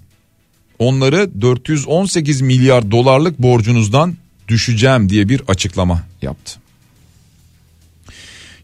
Onları 0.80 1.42
418 1.42 2.42
milyar 2.42 2.92
dolarlık 2.92 3.40
borcunuzdan 3.40 4.18
düşeceğim 4.48 5.10
diye 5.10 5.30
bir 5.30 5.42
açıklama 5.48 6.04
yaptı. 6.22 6.60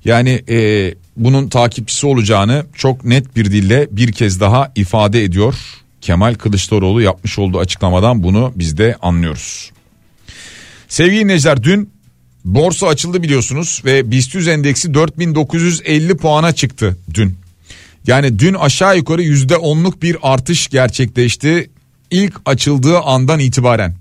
Yani 0.05 0.43
e, 0.49 0.93
bunun 1.17 1.49
takipçisi 1.49 2.07
olacağını 2.07 2.65
çok 2.75 3.05
net 3.05 3.35
bir 3.35 3.45
dille 3.45 3.87
bir 3.91 4.11
kez 4.11 4.39
daha 4.39 4.71
ifade 4.75 5.23
ediyor. 5.23 5.55
Kemal 6.01 6.35
Kılıçdaroğlu 6.35 7.01
yapmış 7.01 7.39
olduğu 7.39 7.59
açıklamadan 7.59 8.23
bunu 8.23 8.53
biz 8.55 8.77
de 8.77 8.97
anlıyoruz. 9.01 9.71
Sevgili 10.87 11.19
dinleyiciler 11.19 11.63
dün 11.63 11.89
borsa 12.45 12.87
açıldı 12.87 13.23
biliyorsunuz 13.23 13.81
ve 13.85 14.11
BIST 14.11 14.35
100 14.35 14.47
endeksi 14.47 14.93
4950 14.93 16.17
puana 16.17 16.51
çıktı 16.51 16.97
dün. 17.13 17.37
Yani 18.07 18.39
dün 18.39 18.53
aşağı 18.53 18.97
yukarı 18.97 19.21
yüzde 19.21 19.57
onluk 19.57 20.01
bir 20.01 20.17
artış 20.21 20.67
gerçekleşti 20.67 21.69
ilk 22.11 22.33
açıldığı 22.45 22.99
andan 22.99 23.39
itibaren. 23.39 23.95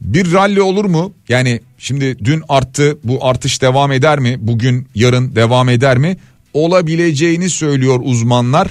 Bir 0.00 0.32
rally 0.32 0.60
olur 0.60 0.84
mu? 0.84 1.12
Yani 1.28 1.60
şimdi 1.78 2.18
dün 2.24 2.42
arttı 2.48 2.98
bu 3.04 3.26
artış 3.26 3.62
devam 3.62 3.92
eder 3.92 4.18
mi? 4.18 4.36
Bugün 4.40 4.88
yarın 4.94 5.36
devam 5.36 5.68
eder 5.68 5.98
mi? 5.98 6.16
Olabileceğini 6.54 7.50
söylüyor 7.50 8.00
uzmanlar. 8.02 8.68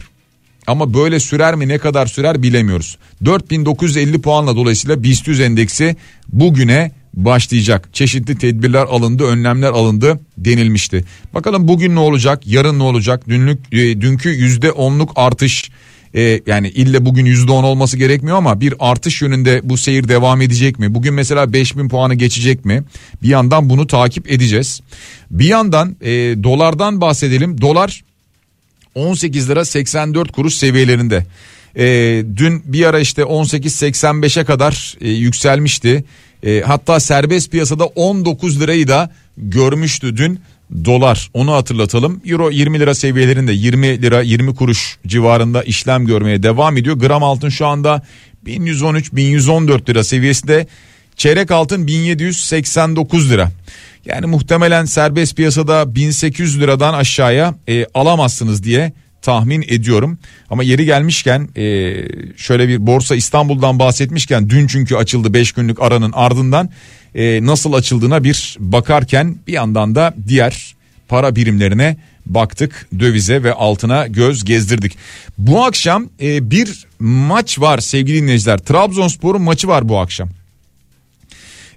Ama 0.68 0.94
böyle 0.94 1.20
sürer 1.20 1.56
mi 1.56 1.68
ne 1.68 1.78
kadar 1.78 2.06
sürer 2.06 2.44
bilemiyoruz. 2.44 2.98
4950 3.26 4.22
puanla 4.22 4.56
dolayısıyla 4.56 5.04
BIST 5.04 5.28
100 5.28 5.40
endeksi 5.40 5.96
bugüne 6.34 6.92
başlayacak. 7.14 7.90
Çeşitli 7.94 8.38
tedbirler 8.38 8.84
alındı, 8.84 9.24
önlemler 9.24 9.70
alındı 9.70 10.20
denilmişti. 10.38 11.06
Bakalım 11.34 11.68
bugün 11.68 11.96
ne 11.96 12.00
olacak, 12.00 12.48
yarın 12.48 12.80
ne 12.80 12.84
olacak? 12.84 13.30
Dünlük 13.30 13.60
e, 13.72 14.02
dünkü 14.02 14.30
%10'luk 14.30 15.10
artış 15.16 15.70
e, 16.16 16.42
yani 16.48 16.70
ille 16.70 17.06
bugün 17.06 17.26
%10 17.26 17.52
olması 17.52 17.98
gerekmiyor 17.98 18.38
ama 18.38 18.62
bir 18.62 18.74
artış 18.80 19.22
yönünde 19.22 19.62
bu 19.64 19.78
seyir 19.78 20.08
devam 20.08 20.42
edecek 20.42 20.80
mi? 20.80 20.96
Bugün 20.96 21.14
mesela 21.14 21.54
5000 21.54 21.90
puanı 21.90 22.16
geçecek 22.16 22.66
mi? 22.66 22.84
Bir 23.24 23.28
yandan 23.28 23.70
bunu 23.70 23.88
takip 23.88 24.32
edeceğiz. 24.32 24.82
Bir 25.32 25.46
yandan 25.46 25.96
e, 26.02 26.10
dolardan 26.44 27.02
bahsedelim. 27.02 27.62
Dolar 27.62 28.04
18 28.96 29.50
lira 29.50 29.66
84 29.66 30.32
kuruş 30.32 30.54
seviyelerinde. 30.54 31.26
E, 31.76 31.86
dün 32.36 32.64
bir 32.66 32.86
ara 32.86 33.00
işte 33.00 33.22
18.85'e 33.22 34.44
kadar 34.44 34.98
e, 35.02 35.10
yükselmişti. 35.10 36.04
E, 36.44 36.62
hatta 36.62 37.00
serbest 37.00 37.52
piyasada 37.52 37.86
19 37.86 38.62
lirayı 38.62 38.88
da 38.88 39.12
görmüştü 39.38 40.18
dün 40.18 40.40
dolar 40.86 41.30
onu 41.34 41.54
hatırlatalım. 41.54 42.22
Euro 42.26 42.52
20 42.52 42.80
lira 42.80 42.96
seviyelerinde 42.96 43.54
20 43.54 44.02
lira 44.02 44.22
20 44.22 44.56
kuruş 44.56 44.98
civarında 45.08 45.64
işlem 45.64 46.06
görmeye 46.06 46.44
devam 46.44 46.78
ediyor. 46.78 46.96
Gram 46.96 47.24
altın 47.24 47.50
şu 47.50 47.68
anda 47.68 48.02
1113 48.46 49.14
1114 49.14 49.90
lira 49.90 50.04
seviyesinde. 50.04 50.68
Çeyrek 51.16 51.52
altın 51.52 51.88
1789 51.88 53.32
lira. 53.32 53.52
Yani 54.06 54.26
muhtemelen 54.26 54.86
serbest 54.86 55.36
piyasada 55.36 55.96
1800 55.96 56.60
liradan 56.60 56.94
aşağıya 56.94 57.56
e, 57.68 57.86
alamazsınız 57.94 58.64
diye 58.64 58.94
tahmin 59.22 59.66
ediyorum. 59.68 60.20
Ama 60.50 60.64
yeri 60.64 60.86
gelmişken 60.86 61.50
e, 61.56 61.94
şöyle 62.38 62.68
bir 62.68 62.88
borsa 62.88 63.16
İstanbul'dan 63.16 63.80
bahsetmişken 63.80 64.50
dün 64.50 64.68
çünkü 64.68 64.96
açıldı 64.96 65.34
5 65.34 65.52
günlük 65.52 65.82
aranın 65.82 66.12
ardından 66.12 66.70
e, 67.16 67.46
nasıl 67.46 67.74
açıldığına 67.74 68.24
bir 68.24 68.58
bakarken 68.60 69.36
bir 69.48 69.54
yandan 69.54 69.96
da 69.96 70.14
diğer 70.28 70.76
para 71.08 71.36
birimlerine 71.36 71.98
baktık 72.26 72.88
dövize 73.00 73.44
ve 73.44 73.54
altına 73.54 74.08
göz 74.08 74.46
gezdirdik. 74.46 74.98
Bu 75.38 75.66
akşam 75.66 76.10
e, 76.22 76.52
bir 76.52 76.86
maç 77.00 77.60
var 77.60 77.80
sevgili 77.80 78.22
dinleyiciler 78.22 78.58
Trabzonspor'un 78.58 79.42
maçı 79.42 79.68
var 79.68 79.90
bu 79.90 80.00
akşam 80.00 80.30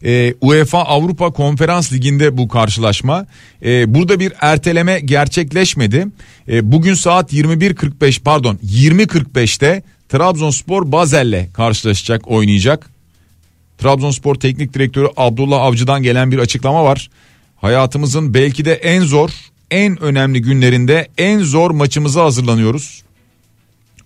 e, 0.05 0.35
UEFA 0.41 0.79
Avrupa 0.79 1.31
Konferans 1.31 1.93
Ligi'nde 1.93 2.37
bu 2.37 2.49
karşılaşma. 2.49 3.27
E, 3.65 3.95
burada 3.95 4.21
bir 4.21 4.33
erteleme 4.41 5.01
gerçekleşmedi. 5.01 6.07
E, 6.49 6.73
bugün 6.73 6.95
saat 6.95 7.33
21.45 7.33 8.23
pardon 8.23 8.59
20.45'te 8.67 9.83
Trabzonspor 10.09 10.93
Bazel'le 10.93 11.53
karşılaşacak, 11.53 12.29
oynayacak. 12.29 12.92
Trabzonspor 13.83 14.35
Teknik 14.35 14.75
Direktörü 14.75 15.09
Abdullah 15.17 15.61
Avcı'dan 15.61 16.03
gelen 16.03 16.31
bir 16.31 16.39
açıklama 16.39 16.85
var. 16.85 17.11
Hayatımızın 17.57 18.35
belki 18.35 18.65
de 18.65 18.75
en 18.75 19.01
zor, 19.03 19.31
en 19.71 20.03
önemli 20.03 20.43
günlerinde 20.43 21.09
en 21.19 21.39
zor 21.39 21.71
maçımıza 21.71 22.25
hazırlanıyoruz. 22.25 23.03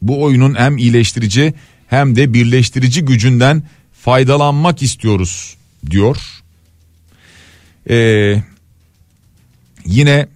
Bu 0.02 0.22
oyunun 0.22 0.54
hem 0.54 0.78
iyileştirici 0.78 1.54
hem 1.86 2.16
de 2.16 2.34
birleştirici 2.34 3.04
gücünden 3.04 3.62
faydalanmak 3.92 4.82
istiyoruz 4.82 5.56
diyor. 5.90 6.16
Ee, 7.90 8.42
yine 9.86 10.26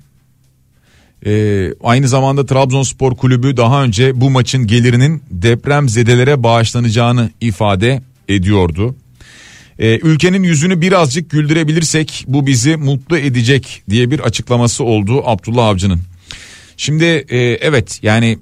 e, 1.26 1.72
aynı 1.82 2.08
zamanda 2.08 2.46
Trabzonspor 2.46 3.16
Kulübü 3.16 3.56
daha 3.56 3.84
önce 3.84 4.20
bu 4.20 4.30
maçın 4.30 4.66
gelirinin 4.66 5.22
deprem 5.30 5.88
zedelere 5.88 6.42
bağışlanacağını 6.42 7.30
ifade 7.40 8.02
ediyordu. 8.28 8.96
Ee, 9.80 9.98
ülkenin 10.02 10.42
yüzünü 10.42 10.80
birazcık 10.80 11.30
güldürebilirsek 11.30 12.24
bu 12.28 12.46
bizi 12.46 12.76
mutlu 12.76 13.18
edecek 13.18 13.82
diye 13.90 14.10
bir 14.10 14.20
açıklaması 14.20 14.84
oldu 14.84 15.22
Abdullah 15.24 15.66
Avcı'nın. 15.66 16.00
Şimdi 16.76 17.04
e, 17.04 17.38
evet 17.38 17.98
yani 18.02 18.38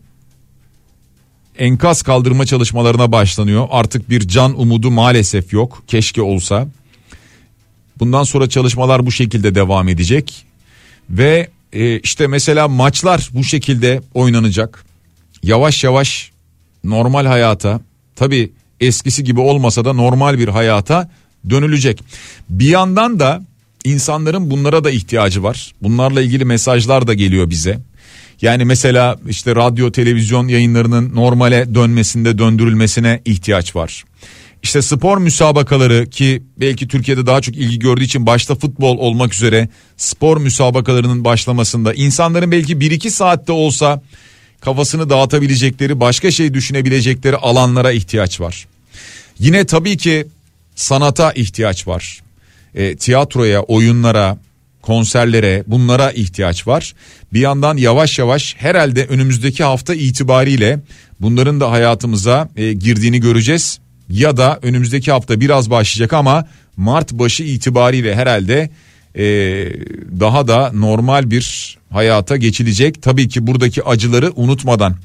enkaz 1.58 2.02
kaldırma 2.02 2.46
çalışmalarına 2.46 3.12
başlanıyor. 3.12 3.68
Artık 3.70 4.10
bir 4.10 4.28
can 4.28 4.60
umudu 4.60 4.90
maalesef 4.90 5.52
yok. 5.52 5.82
Keşke 5.86 6.22
olsa. 6.22 6.68
Bundan 7.98 8.22
sonra 8.22 8.48
çalışmalar 8.48 9.06
bu 9.06 9.12
şekilde 9.12 9.54
devam 9.54 9.88
edecek. 9.88 10.44
Ve 11.10 11.48
e, 11.72 11.98
işte 11.98 12.26
mesela 12.26 12.68
maçlar 12.68 13.30
bu 13.32 13.44
şekilde 13.44 14.00
oynanacak. 14.14 14.84
Yavaş 15.42 15.84
yavaş 15.84 16.30
normal 16.84 17.26
hayata 17.26 17.80
tabi 18.16 18.50
eskisi 18.80 19.24
gibi 19.24 19.40
olmasa 19.40 19.84
da 19.84 19.92
normal 19.92 20.38
bir 20.38 20.48
hayata 20.48 21.10
dönülecek. 21.50 22.02
Bir 22.50 22.68
yandan 22.68 23.20
da 23.20 23.42
insanların 23.84 24.50
bunlara 24.50 24.84
da 24.84 24.90
ihtiyacı 24.90 25.42
var. 25.42 25.72
Bunlarla 25.82 26.22
ilgili 26.22 26.44
mesajlar 26.44 27.06
da 27.06 27.14
geliyor 27.14 27.50
bize. 27.50 27.78
Yani 28.42 28.64
mesela 28.64 29.18
işte 29.28 29.56
radyo 29.56 29.92
televizyon 29.92 30.48
yayınlarının 30.48 31.14
normale 31.14 31.74
dönmesinde 31.74 32.38
döndürülmesine 32.38 33.20
ihtiyaç 33.24 33.76
var. 33.76 34.04
İşte 34.62 34.82
spor 34.82 35.18
müsabakaları 35.18 36.10
ki 36.10 36.42
belki 36.60 36.88
Türkiye'de 36.88 37.26
daha 37.26 37.40
çok 37.40 37.56
ilgi 37.56 37.78
gördüğü 37.78 38.04
için 38.04 38.26
başta 38.26 38.54
futbol 38.54 38.98
olmak 38.98 39.34
üzere 39.34 39.68
spor 39.96 40.36
müsabakalarının 40.36 41.24
başlamasında 41.24 41.94
insanların 41.94 42.52
belki 42.52 42.76
1-2 42.76 43.10
saatte 43.10 43.52
olsa 43.52 44.02
kafasını 44.60 45.10
dağıtabilecekleri 45.10 46.00
başka 46.00 46.30
şey 46.30 46.54
düşünebilecekleri 46.54 47.36
alanlara 47.36 47.92
ihtiyaç 47.92 48.40
var. 48.40 48.66
Yine 49.38 49.66
tabii 49.66 49.96
ki 49.96 50.26
sanata 50.78 51.32
ihtiyaç 51.32 51.86
var. 51.86 52.20
E, 52.74 52.96
tiyatroya, 52.96 53.62
oyunlara, 53.62 54.38
konserlere 54.82 55.64
bunlara 55.66 56.10
ihtiyaç 56.10 56.66
var. 56.66 56.94
Bir 57.32 57.40
yandan 57.40 57.76
yavaş 57.76 58.18
yavaş 58.18 58.54
herhalde 58.58 59.06
önümüzdeki 59.06 59.64
hafta 59.64 59.94
itibariyle 59.94 60.80
bunların 61.20 61.60
da 61.60 61.70
hayatımıza 61.70 62.48
e, 62.56 62.72
girdiğini 62.72 63.20
göreceğiz. 63.20 63.78
Ya 64.08 64.36
da 64.36 64.58
önümüzdeki 64.62 65.12
hafta 65.12 65.40
biraz 65.40 65.70
başlayacak 65.70 66.12
ama 66.12 66.48
Mart 66.76 67.12
başı 67.12 67.42
itibariyle 67.42 68.14
herhalde 68.14 68.70
e, 69.14 69.24
daha 70.20 70.48
da 70.48 70.70
normal 70.74 71.30
bir 71.30 71.78
hayata 71.90 72.36
geçilecek. 72.36 73.02
Tabii 73.02 73.28
ki 73.28 73.46
buradaki 73.46 73.84
acıları 73.84 74.32
unutmadan, 74.36 74.96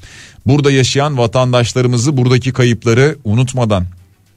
burada 0.46 0.70
yaşayan 0.70 1.18
vatandaşlarımızı 1.18 2.16
buradaki 2.16 2.52
kayıpları 2.52 3.16
unutmadan 3.24 3.86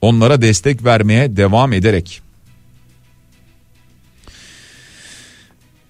onlara 0.02 0.42
destek 0.42 0.86
vermeye 0.86 1.38
devam 1.38 1.74
ederek. 1.74 2.22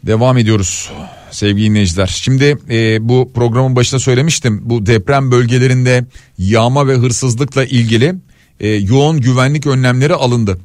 Devam 0.03 0.37
ediyoruz 0.37 0.91
sevgili 1.31 1.65
dinleyiciler. 1.69 2.07
Şimdi 2.07 2.57
e, 2.69 3.09
bu 3.09 3.31
programın 3.35 3.75
başında 3.75 3.99
söylemiştim. 3.99 4.61
Bu 4.63 4.85
deprem 4.85 5.31
bölgelerinde 5.31 6.05
yağma 6.37 6.87
ve 6.87 6.95
hırsızlıkla 6.95 7.65
ilgili 7.65 8.15
e, 8.59 8.67
yoğun 8.67 9.21
güvenlik 9.21 9.67
önlemleri 9.67 10.13
alındı. 10.13 10.57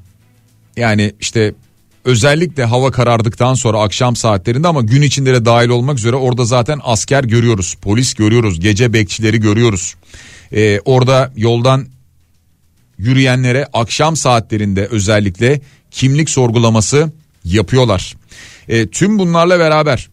Yani 0.77 1.13
işte 1.21 1.55
özellikle 2.05 2.65
hava 2.65 2.91
karardıktan 2.91 3.55
sonra 3.55 3.81
akşam 3.81 4.17
saatlerinde 4.17 4.69
ama 4.69 4.81
gün 4.81 5.03
içinde 5.03 5.35
de 5.35 5.45
dahil 5.45 5.69
olmak 5.69 5.99
üzere 5.99 6.17
orada 6.17 6.45
zaten 6.45 6.81
asker 6.83 7.25
görüyoruz, 7.25 7.75
polis 7.83 8.15
görüyoruz, 8.15 8.61
gece 8.61 8.93
bekçileri 8.93 9.41
görüyoruz. 9.41 9.95
E, 10.53 10.81
orada 10.85 11.33
yoldan 11.37 11.87
yürüyenlere 12.99 13.67
akşam 13.73 14.17
saatlerinde 14.17 14.87
özellikle 14.87 15.61
kimlik 15.91 16.31
sorgulaması 16.31 17.13
yapıyorlar. 17.45 18.17
E, 18.69 18.87
tüm 18.87 19.19
bunlarla 19.19 19.59
beraber 19.59 20.09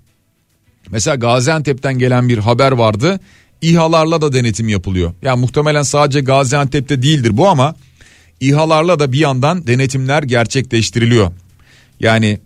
mesela 0.92 1.16
Gaziantep'ten 1.16 2.00
gelen 2.00 2.30
bir 2.30 2.38
haber 2.38 2.72
vardı. 2.72 3.20
İHA'larla 3.62 4.22
da 4.22 4.34
denetim 4.34 4.70
yapılıyor. 4.70 5.14
Yani 5.22 5.40
muhtemelen 5.40 5.84
sadece 5.84 6.22
Gaziantep'te 6.22 7.02
değildir 7.02 7.38
bu 7.38 7.48
ama 7.48 7.76
İHA'larla 8.40 9.00
da 9.00 9.12
bir 9.12 9.20
yandan 9.20 9.68
denetimler 9.68 10.24
gerçekleştiriliyor. 10.24 11.32
Yani 12.00 12.40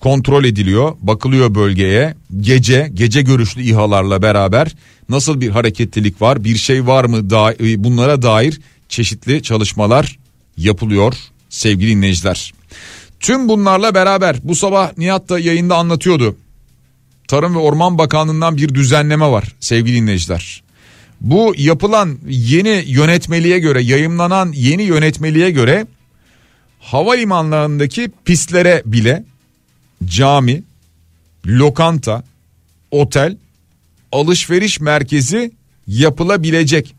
kontrol 0.00 0.44
ediliyor, 0.44 0.92
bakılıyor 1.00 1.54
bölgeye. 1.54 2.14
Gece, 2.40 2.90
gece 2.94 3.22
görüşlü 3.22 3.62
İHA'larla 3.62 4.22
beraber 4.22 4.74
nasıl 5.08 5.40
bir 5.40 5.50
hareketlilik 5.50 6.22
var, 6.22 6.44
bir 6.44 6.56
şey 6.56 6.86
var 6.86 7.04
mı 7.04 7.30
da, 7.30 7.54
bunlara 7.84 8.22
dair 8.22 8.60
çeşitli 8.88 9.42
çalışmalar 9.42 10.18
yapılıyor 10.56 11.14
sevgili 11.48 11.90
dinleyiciler. 11.90 12.52
Tüm 13.20 13.48
bunlarla 13.48 13.94
beraber 13.94 14.36
bu 14.42 14.54
sabah 14.54 14.98
Nihat 14.98 15.28
da 15.28 15.38
yayında 15.38 15.76
anlatıyordu. 15.76 16.36
Tarım 17.28 17.54
ve 17.54 17.58
Orman 17.58 17.98
Bakanlığı'ndan 17.98 18.56
bir 18.56 18.74
düzenleme 18.74 19.26
var 19.26 19.54
sevgili 19.60 19.96
dinleyiciler. 19.96 20.62
Bu 21.20 21.54
yapılan 21.56 22.18
yeni 22.28 22.84
yönetmeliğe 22.86 23.58
göre 23.58 23.82
yayımlanan 23.82 24.52
yeni 24.52 24.82
yönetmeliğe 24.82 25.50
göre 25.50 25.86
havalimanlarındaki 26.80 28.10
pistlere 28.24 28.82
bile 28.84 29.24
cami, 30.04 30.62
lokanta, 31.46 32.24
otel, 32.90 33.36
alışveriş 34.12 34.80
merkezi 34.80 35.52
yapılabilecek. 35.86 36.94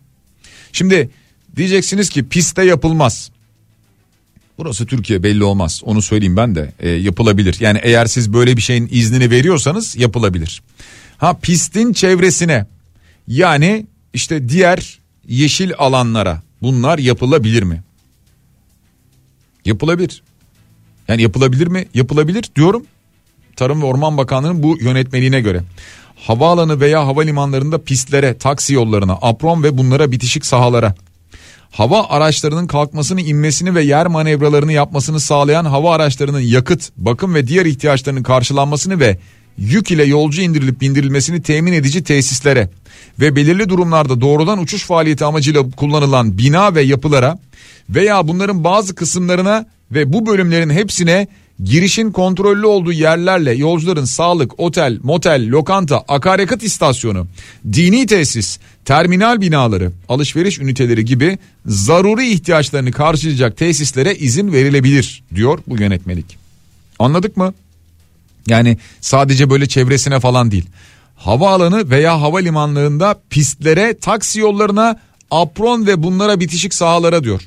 Şimdi 0.71 1.09
diyeceksiniz 1.58 2.10
ki 2.10 2.30
piste 2.30 2.64
yapılmaz. 2.64 3.32
Burası 4.58 4.86
Türkiye 4.86 5.24
belli 5.24 5.43
olmaz 5.43 5.82
onu 5.86 6.01
söyleyeyim 6.01 6.38
ben 6.38 6.55
de 6.55 6.74
e, 6.80 6.89
yapılabilir. 6.89 7.58
Yani 7.60 7.80
eğer 7.84 8.05
siz 8.05 8.34
böyle 8.34 8.58
bir 8.58 8.62
şeyin 8.62 8.89
iznini 8.91 9.32
veriyorsanız 9.32 9.95
yapılabilir. 9.95 10.62
Ha 11.18 11.38
pistin 11.41 11.93
çevresine 11.93 12.66
yani 13.28 13.86
işte 14.14 14.49
diğer 14.49 14.99
yeşil 15.28 15.72
alanlara 15.78 16.41
bunlar 16.62 16.97
yapılabilir 16.99 17.64
mi? 17.64 17.84
Yapılabilir. 19.66 20.24
Yani 21.08 21.22
yapılabilir 21.22 21.68
mi? 21.68 21.86
Yapılabilir 21.93 22.45
diyorum. 22.55 22.86
Tarım 23.55 23.82
ve 23.82 23.86
Orman 23.86 24.18
Bakanlığı'nın 24.18 24.64
bu 24.64 24.78
yönetmeliğine 24.82 25.41
göre. 25.41 25.64
Havaalanı 26.16 26.80
veya 26.80 27.08
havalimanlarında 27.08 27.84
pistlere, 27.84 28.38
taksi 28.38 28.74
yollarına, 28.74 29.18
apron 29.22 29.64
ve 29.64 29.78
bunlara 29.78 30.12
bitişik 30.12 30.45
sahalara 30.45 30.95
hava 31.72 32.07
araçlarının 32.09 32.68
kalkmasını, 32.68 33.22
inmesini 33.22 33.76
ve 33.76 33.84
yer 33.84 34.07
manevralarını 34.07 34.74
yapmasını 34.74 35.20
sağlayan 35.20 35.65
hava 35.65 35.95
araçlarının 35.95 36.39
yakıt, 36.39 36.89
bakım 36.97 37.36
ve 37.36 37.47
diğer 37.47 37.65
ihtiyaçlarının 37.65 38.24
karşılanmasını 38.24 38.99
ve 38.99 39.18
yük 39.57 39.91
ile 39.91 40.03
yolcu 40.03 40.41
indirilip 40.41 40.82
bindirilmesini 40.82 41.41
temin 41.41 41.74
edici 41.74 42.03
tesislere 42.03 42.70
ve 43.20 43.36
belirli 43.36 43.70
durumlarda 43.70 44.22
doğrudan 44.22 44.59
uçuş 44.59 44.84
faaliyeti 44.84 45.26
amacıyla 45.26 45.72
kullanılan 45.72 46.38
bina 46.38 46.76
ve 46.76 46.82
yapılara 46.82 47.39
veya 47.89 48.28
bunların 48.28 48.63
bazı 48.63 48.95
kısımlarına 48.95 49.65
ve 49.91 50.13
bu 50.13 50.26
bölümlerin 50.26 50.70
hepsine 50.70 51.28
girişin 51.64 52.12
kontrollü 52.12 52.66
olduğu 52.66 52.91
yerlerle 52.91 53.53
yolcuların 53.53 54.05
sağlık, 54.05 54.60
otel, 54.60 54.99
motel, 55.03 55.49
lokanta, 55.49 56.03
akaryakıt 56.08 56.64
istasyonu, 56.64 57.28
dini 57.74 58.05
tesis, 58.05 58.60
terminal 58.86 59.41
binaları, 59.41 59.91
alışveriş 60.10 60.60
üniteleri 60.60 61.05
gibi 61.05 61.38
zaruri 61.66 62.30
ihtiyaçlarını 62.30 62.91
karşılayacak 62.91 63.58
tesislere 63.58 64.16
izin 64.16 64.51
verilebilir 64.51 65.24
diyor 65.36 65.60
bu 65.68 65.78
yönetmelik. 65.78 66.38
Anladık 66.99 67.38
mı? 67.38 67.53
Yani 68.47 68.78
sadece 69.01 69.49
böyle 69.49 69.68
çevresine 69.68 70.20
falan 70.20 70.51
değil. 70.51 70.66
Havaalanı 71.16 71.89
veya 71.89 72.22
havalimanlarında 72.22 73.22
pistlere, 73.30 73.97
taksi 73.97 74.39
yollarına, 74.39 74.99
apron 75.32 75.88
ve 75.88 76.03
bunlara 76.03 76.39
bitişik 76.39 76.74
sahalara 76.74 77.24
diyor. 77.24 77.41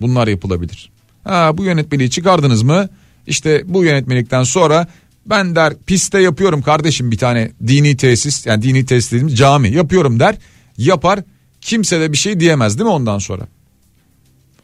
Bunlar 0.00 0.28
yapılabilir. 0.28 0.90
Ha, 1.24 1.58
bu 1.58 1.64
yönetmeliği 1.64 2.10
çıkardınız 2.10 2.62
mı? 2.62 2.88
İşte 3.26 3.62
bu 3.66 3.84
yönetmelikten 3.84 4.42
sonra 4.42 4.86
ben 5.26 5.56
der 5.56 5.72
piste 5.86 6.20
yapıyorum 6.20 6.62
kardeşim 6.62 7.10
bir 7.10 7.18
tane 7.18 7.50
dini 7.66 7.96
tesis 7.96 8.46
yani 8.46 8.62
dini 8.62 8.86
tesis 8.86 9.12
dediğimiz 9.12 9.36
cami 9.36 9.70
yapıyorum 9.70 10.20
der 10.20 10.36
yapar 10.78 11.20
Kimse 11.64 12.00
de 12.00 12.12
bir 12.12 12.16
şey 12.16 12.40
diyemez 12.40 12.78
değil 12.78 12.84
mi 12.84 12.92
ondan 12.92 13.18
sonra? 13.18 13.46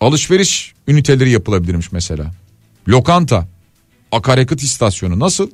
Alışveriş 0.00 0.74
üniteleri 0.88 1.30
yapılabilirmiş 1.30 1.92
mesela. 1.92 2.32
Lokanta, 2.88 3.48
akaryakıt 4.12 4.62
istasyonu 4.62 5.18
nasıl? 5.18 5.50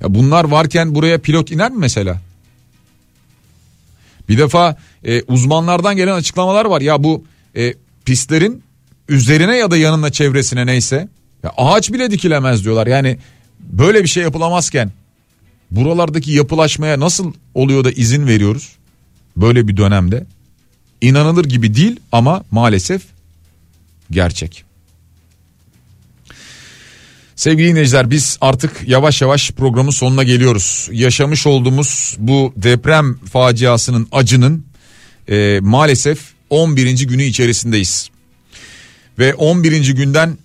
Ya 0.00 0.14
bunlar 0.14 0.44
varken 0.44 0.94
buraya 0.94 1.18
pilot 1.18 1.50
iner 1.50 1.70
mi 1.70 1.78
mesela? 1.78 2.20
Bir 4.28 4.38
defa 4.38 4.76
e, 5.04 5.22
uzmanlardan 5.22 5.96
gelen 5.96 6.12
açıklamalar 6.12 6.64
var. 6.64 6.80
Ya 6.80 7.04
bu 7.04 7.24
e, 7.56 7.74
pistlerin 8.04 8.62
üzerine 9.08 9.56
ya 9.56 9.70
da 9.70 9.76
yanına 9.76 10.12
çevresine 10.12 10.66
neyse 10.66 11.08
ya 11.46 11.52
ağaç 11.56 11.92
bile 11.92 12.10
dikilemez 12.10 12.64
diyorlar. 12.64 12.86
Yani 12.86 13.18
böyle 13.60 14.02
bir 14.02 14.08
şey 14.08 14.22
yapılamazken 14.22 14.92
buralardaki 15.70 16.32
yapılaşmaya 16.32 17.00
nasıl 17.00 17.32
oluyor 17.54 17.84
da 17.84 17.90
izin 17.90 18.26
veriyoruz? 18.26 18.72
Böyle 19.36 19.68
bir 19.68 19.76
dönemde 19.76 20.26
inanılır 21.00 21.44
gibi 21.44 21.74
değil 21.74 22.00
ama 22.12 22.44
maalesef 22.50 23.02
gerçek. 24.10 24.64
Sevgili 27.36 27.68
dinleyiciler 27.68 28.10
biz 28.10 28.38
artık 28.40 28.82
yavaş 28.86 29.22
yavaş 29.22 29.50
programın 29.50 29.90
sonuna 29.90 30.22
geliyoruz. 30.22 30.88
Yaşamış 30.92 31.46
olduğumuz 31.46 32.16
bu 32.18 32.52
deprem 32.56 33.14
faciasının 33.14 34.08
acının 34.12 34.66
e, 35.28 35.58
maalesef 35.62 36.18
11. 36.50 37.06
günü 37.06 37.22
içerisindeyiz. 37.22 38.10
Ve 39.18 39.34
11. 39.34 39.94
günden 39.94 40.38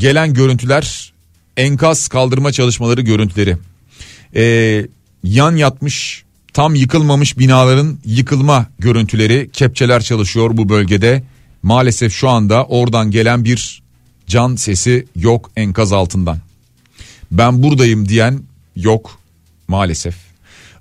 gelen 0.00 0.34
görüntüler 0.34 1.12
enkaz 1.56 2.08
kaldırma 2.08 2.52
çalışmaları 2.52 3.00
görüntüleri. 3.00 3.56
E, 4.34 4.86
yan 5.24 5.56
yatmış 5.56 6.24
tam 6.52 6.74
yıkılmamış 6.74 7.38
binaların 7.38 7.98
yıkılma 8.04 8.66
görüntüleri 8.78 9.50
kepçeler 9.52 10.02
çalışıyor 10.02 10.56
bu 10.56 10.68
bölgede. 10.68 11.22
Maalesef 11.62 12.12
şu 12.12 12.28
anda 12.28 12.64
oradan 12.64 13.10
gelen 13.10 13.44
bir 13.44 13.82
can 14.26 14.56
sesi 14.56 15.06
yok 15.16 15.50
enkaz 15.56 15.92
altından. 15.92 16.38
Ben 17.30 17.62
buradayım 17.62 18.08
diyen 18.08 18.42
yok 18.76 19.18
maalesef. 19.68 20.14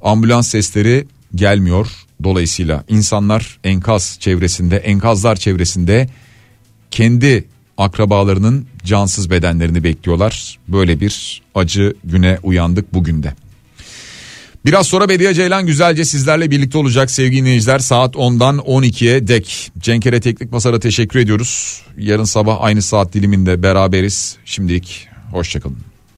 Ambulans 0.01 0.47
sesleri 0.47 1.07
gelmiyor. 1.35 1.87
Dolayısıyla 2.23 2.83
insanlar 2.89 3.59
enkaz 3.63 4.17
çevresinde, 4.19 4.77
enkazlar 4.77 5.35
çevresinde 5.35 6.09
kendi 6.91 7.45
akrabalarının 7.79 8.67
cansız 8.83 9.29
bedenlerini 9.29 9.83
bekliyorlar. 9.83 10.59
Böyle 10.67 10.99
bir 10.99 11.41
acı 11.55 11.93
güne 12.03 12.37
uyandık 12.43 12.93
bugün 12.93 13.23
de. 13.23 13.33
Biraz 14.65 14.87
sonra 14.87 15.09
Bediye 15.09 15.33
Ceylan 15.33 15.65
güzelce 15.65 16.05
sizlerle 16.05 16.51
birlikte 16.51 16.77
olacak 16.77 17.11
sevgili 17.11 17.41
dinleyiciler 17.41 17.79
saat 17.79 18.15
10'dan 18.15 18.57
12'ye 18.57 19.27
dek. 19.27 19.71
Cenkere 19.79 20.21
Teknik 20.21 20.51
Masar'a 20.51 20.79
teşekkür 20.79 21.19
ediyoruz. 21.19 21.81
Yarın 21.97 22.23
sabah 22.23 22.57
aynı 22.61 22.81
saat 22.81 23.13
diliminde 23.13 23.63
beraberiz. 23.63 24.37
Şimdilik 24.45 25.07
hoşçakalın. 25.31 25.88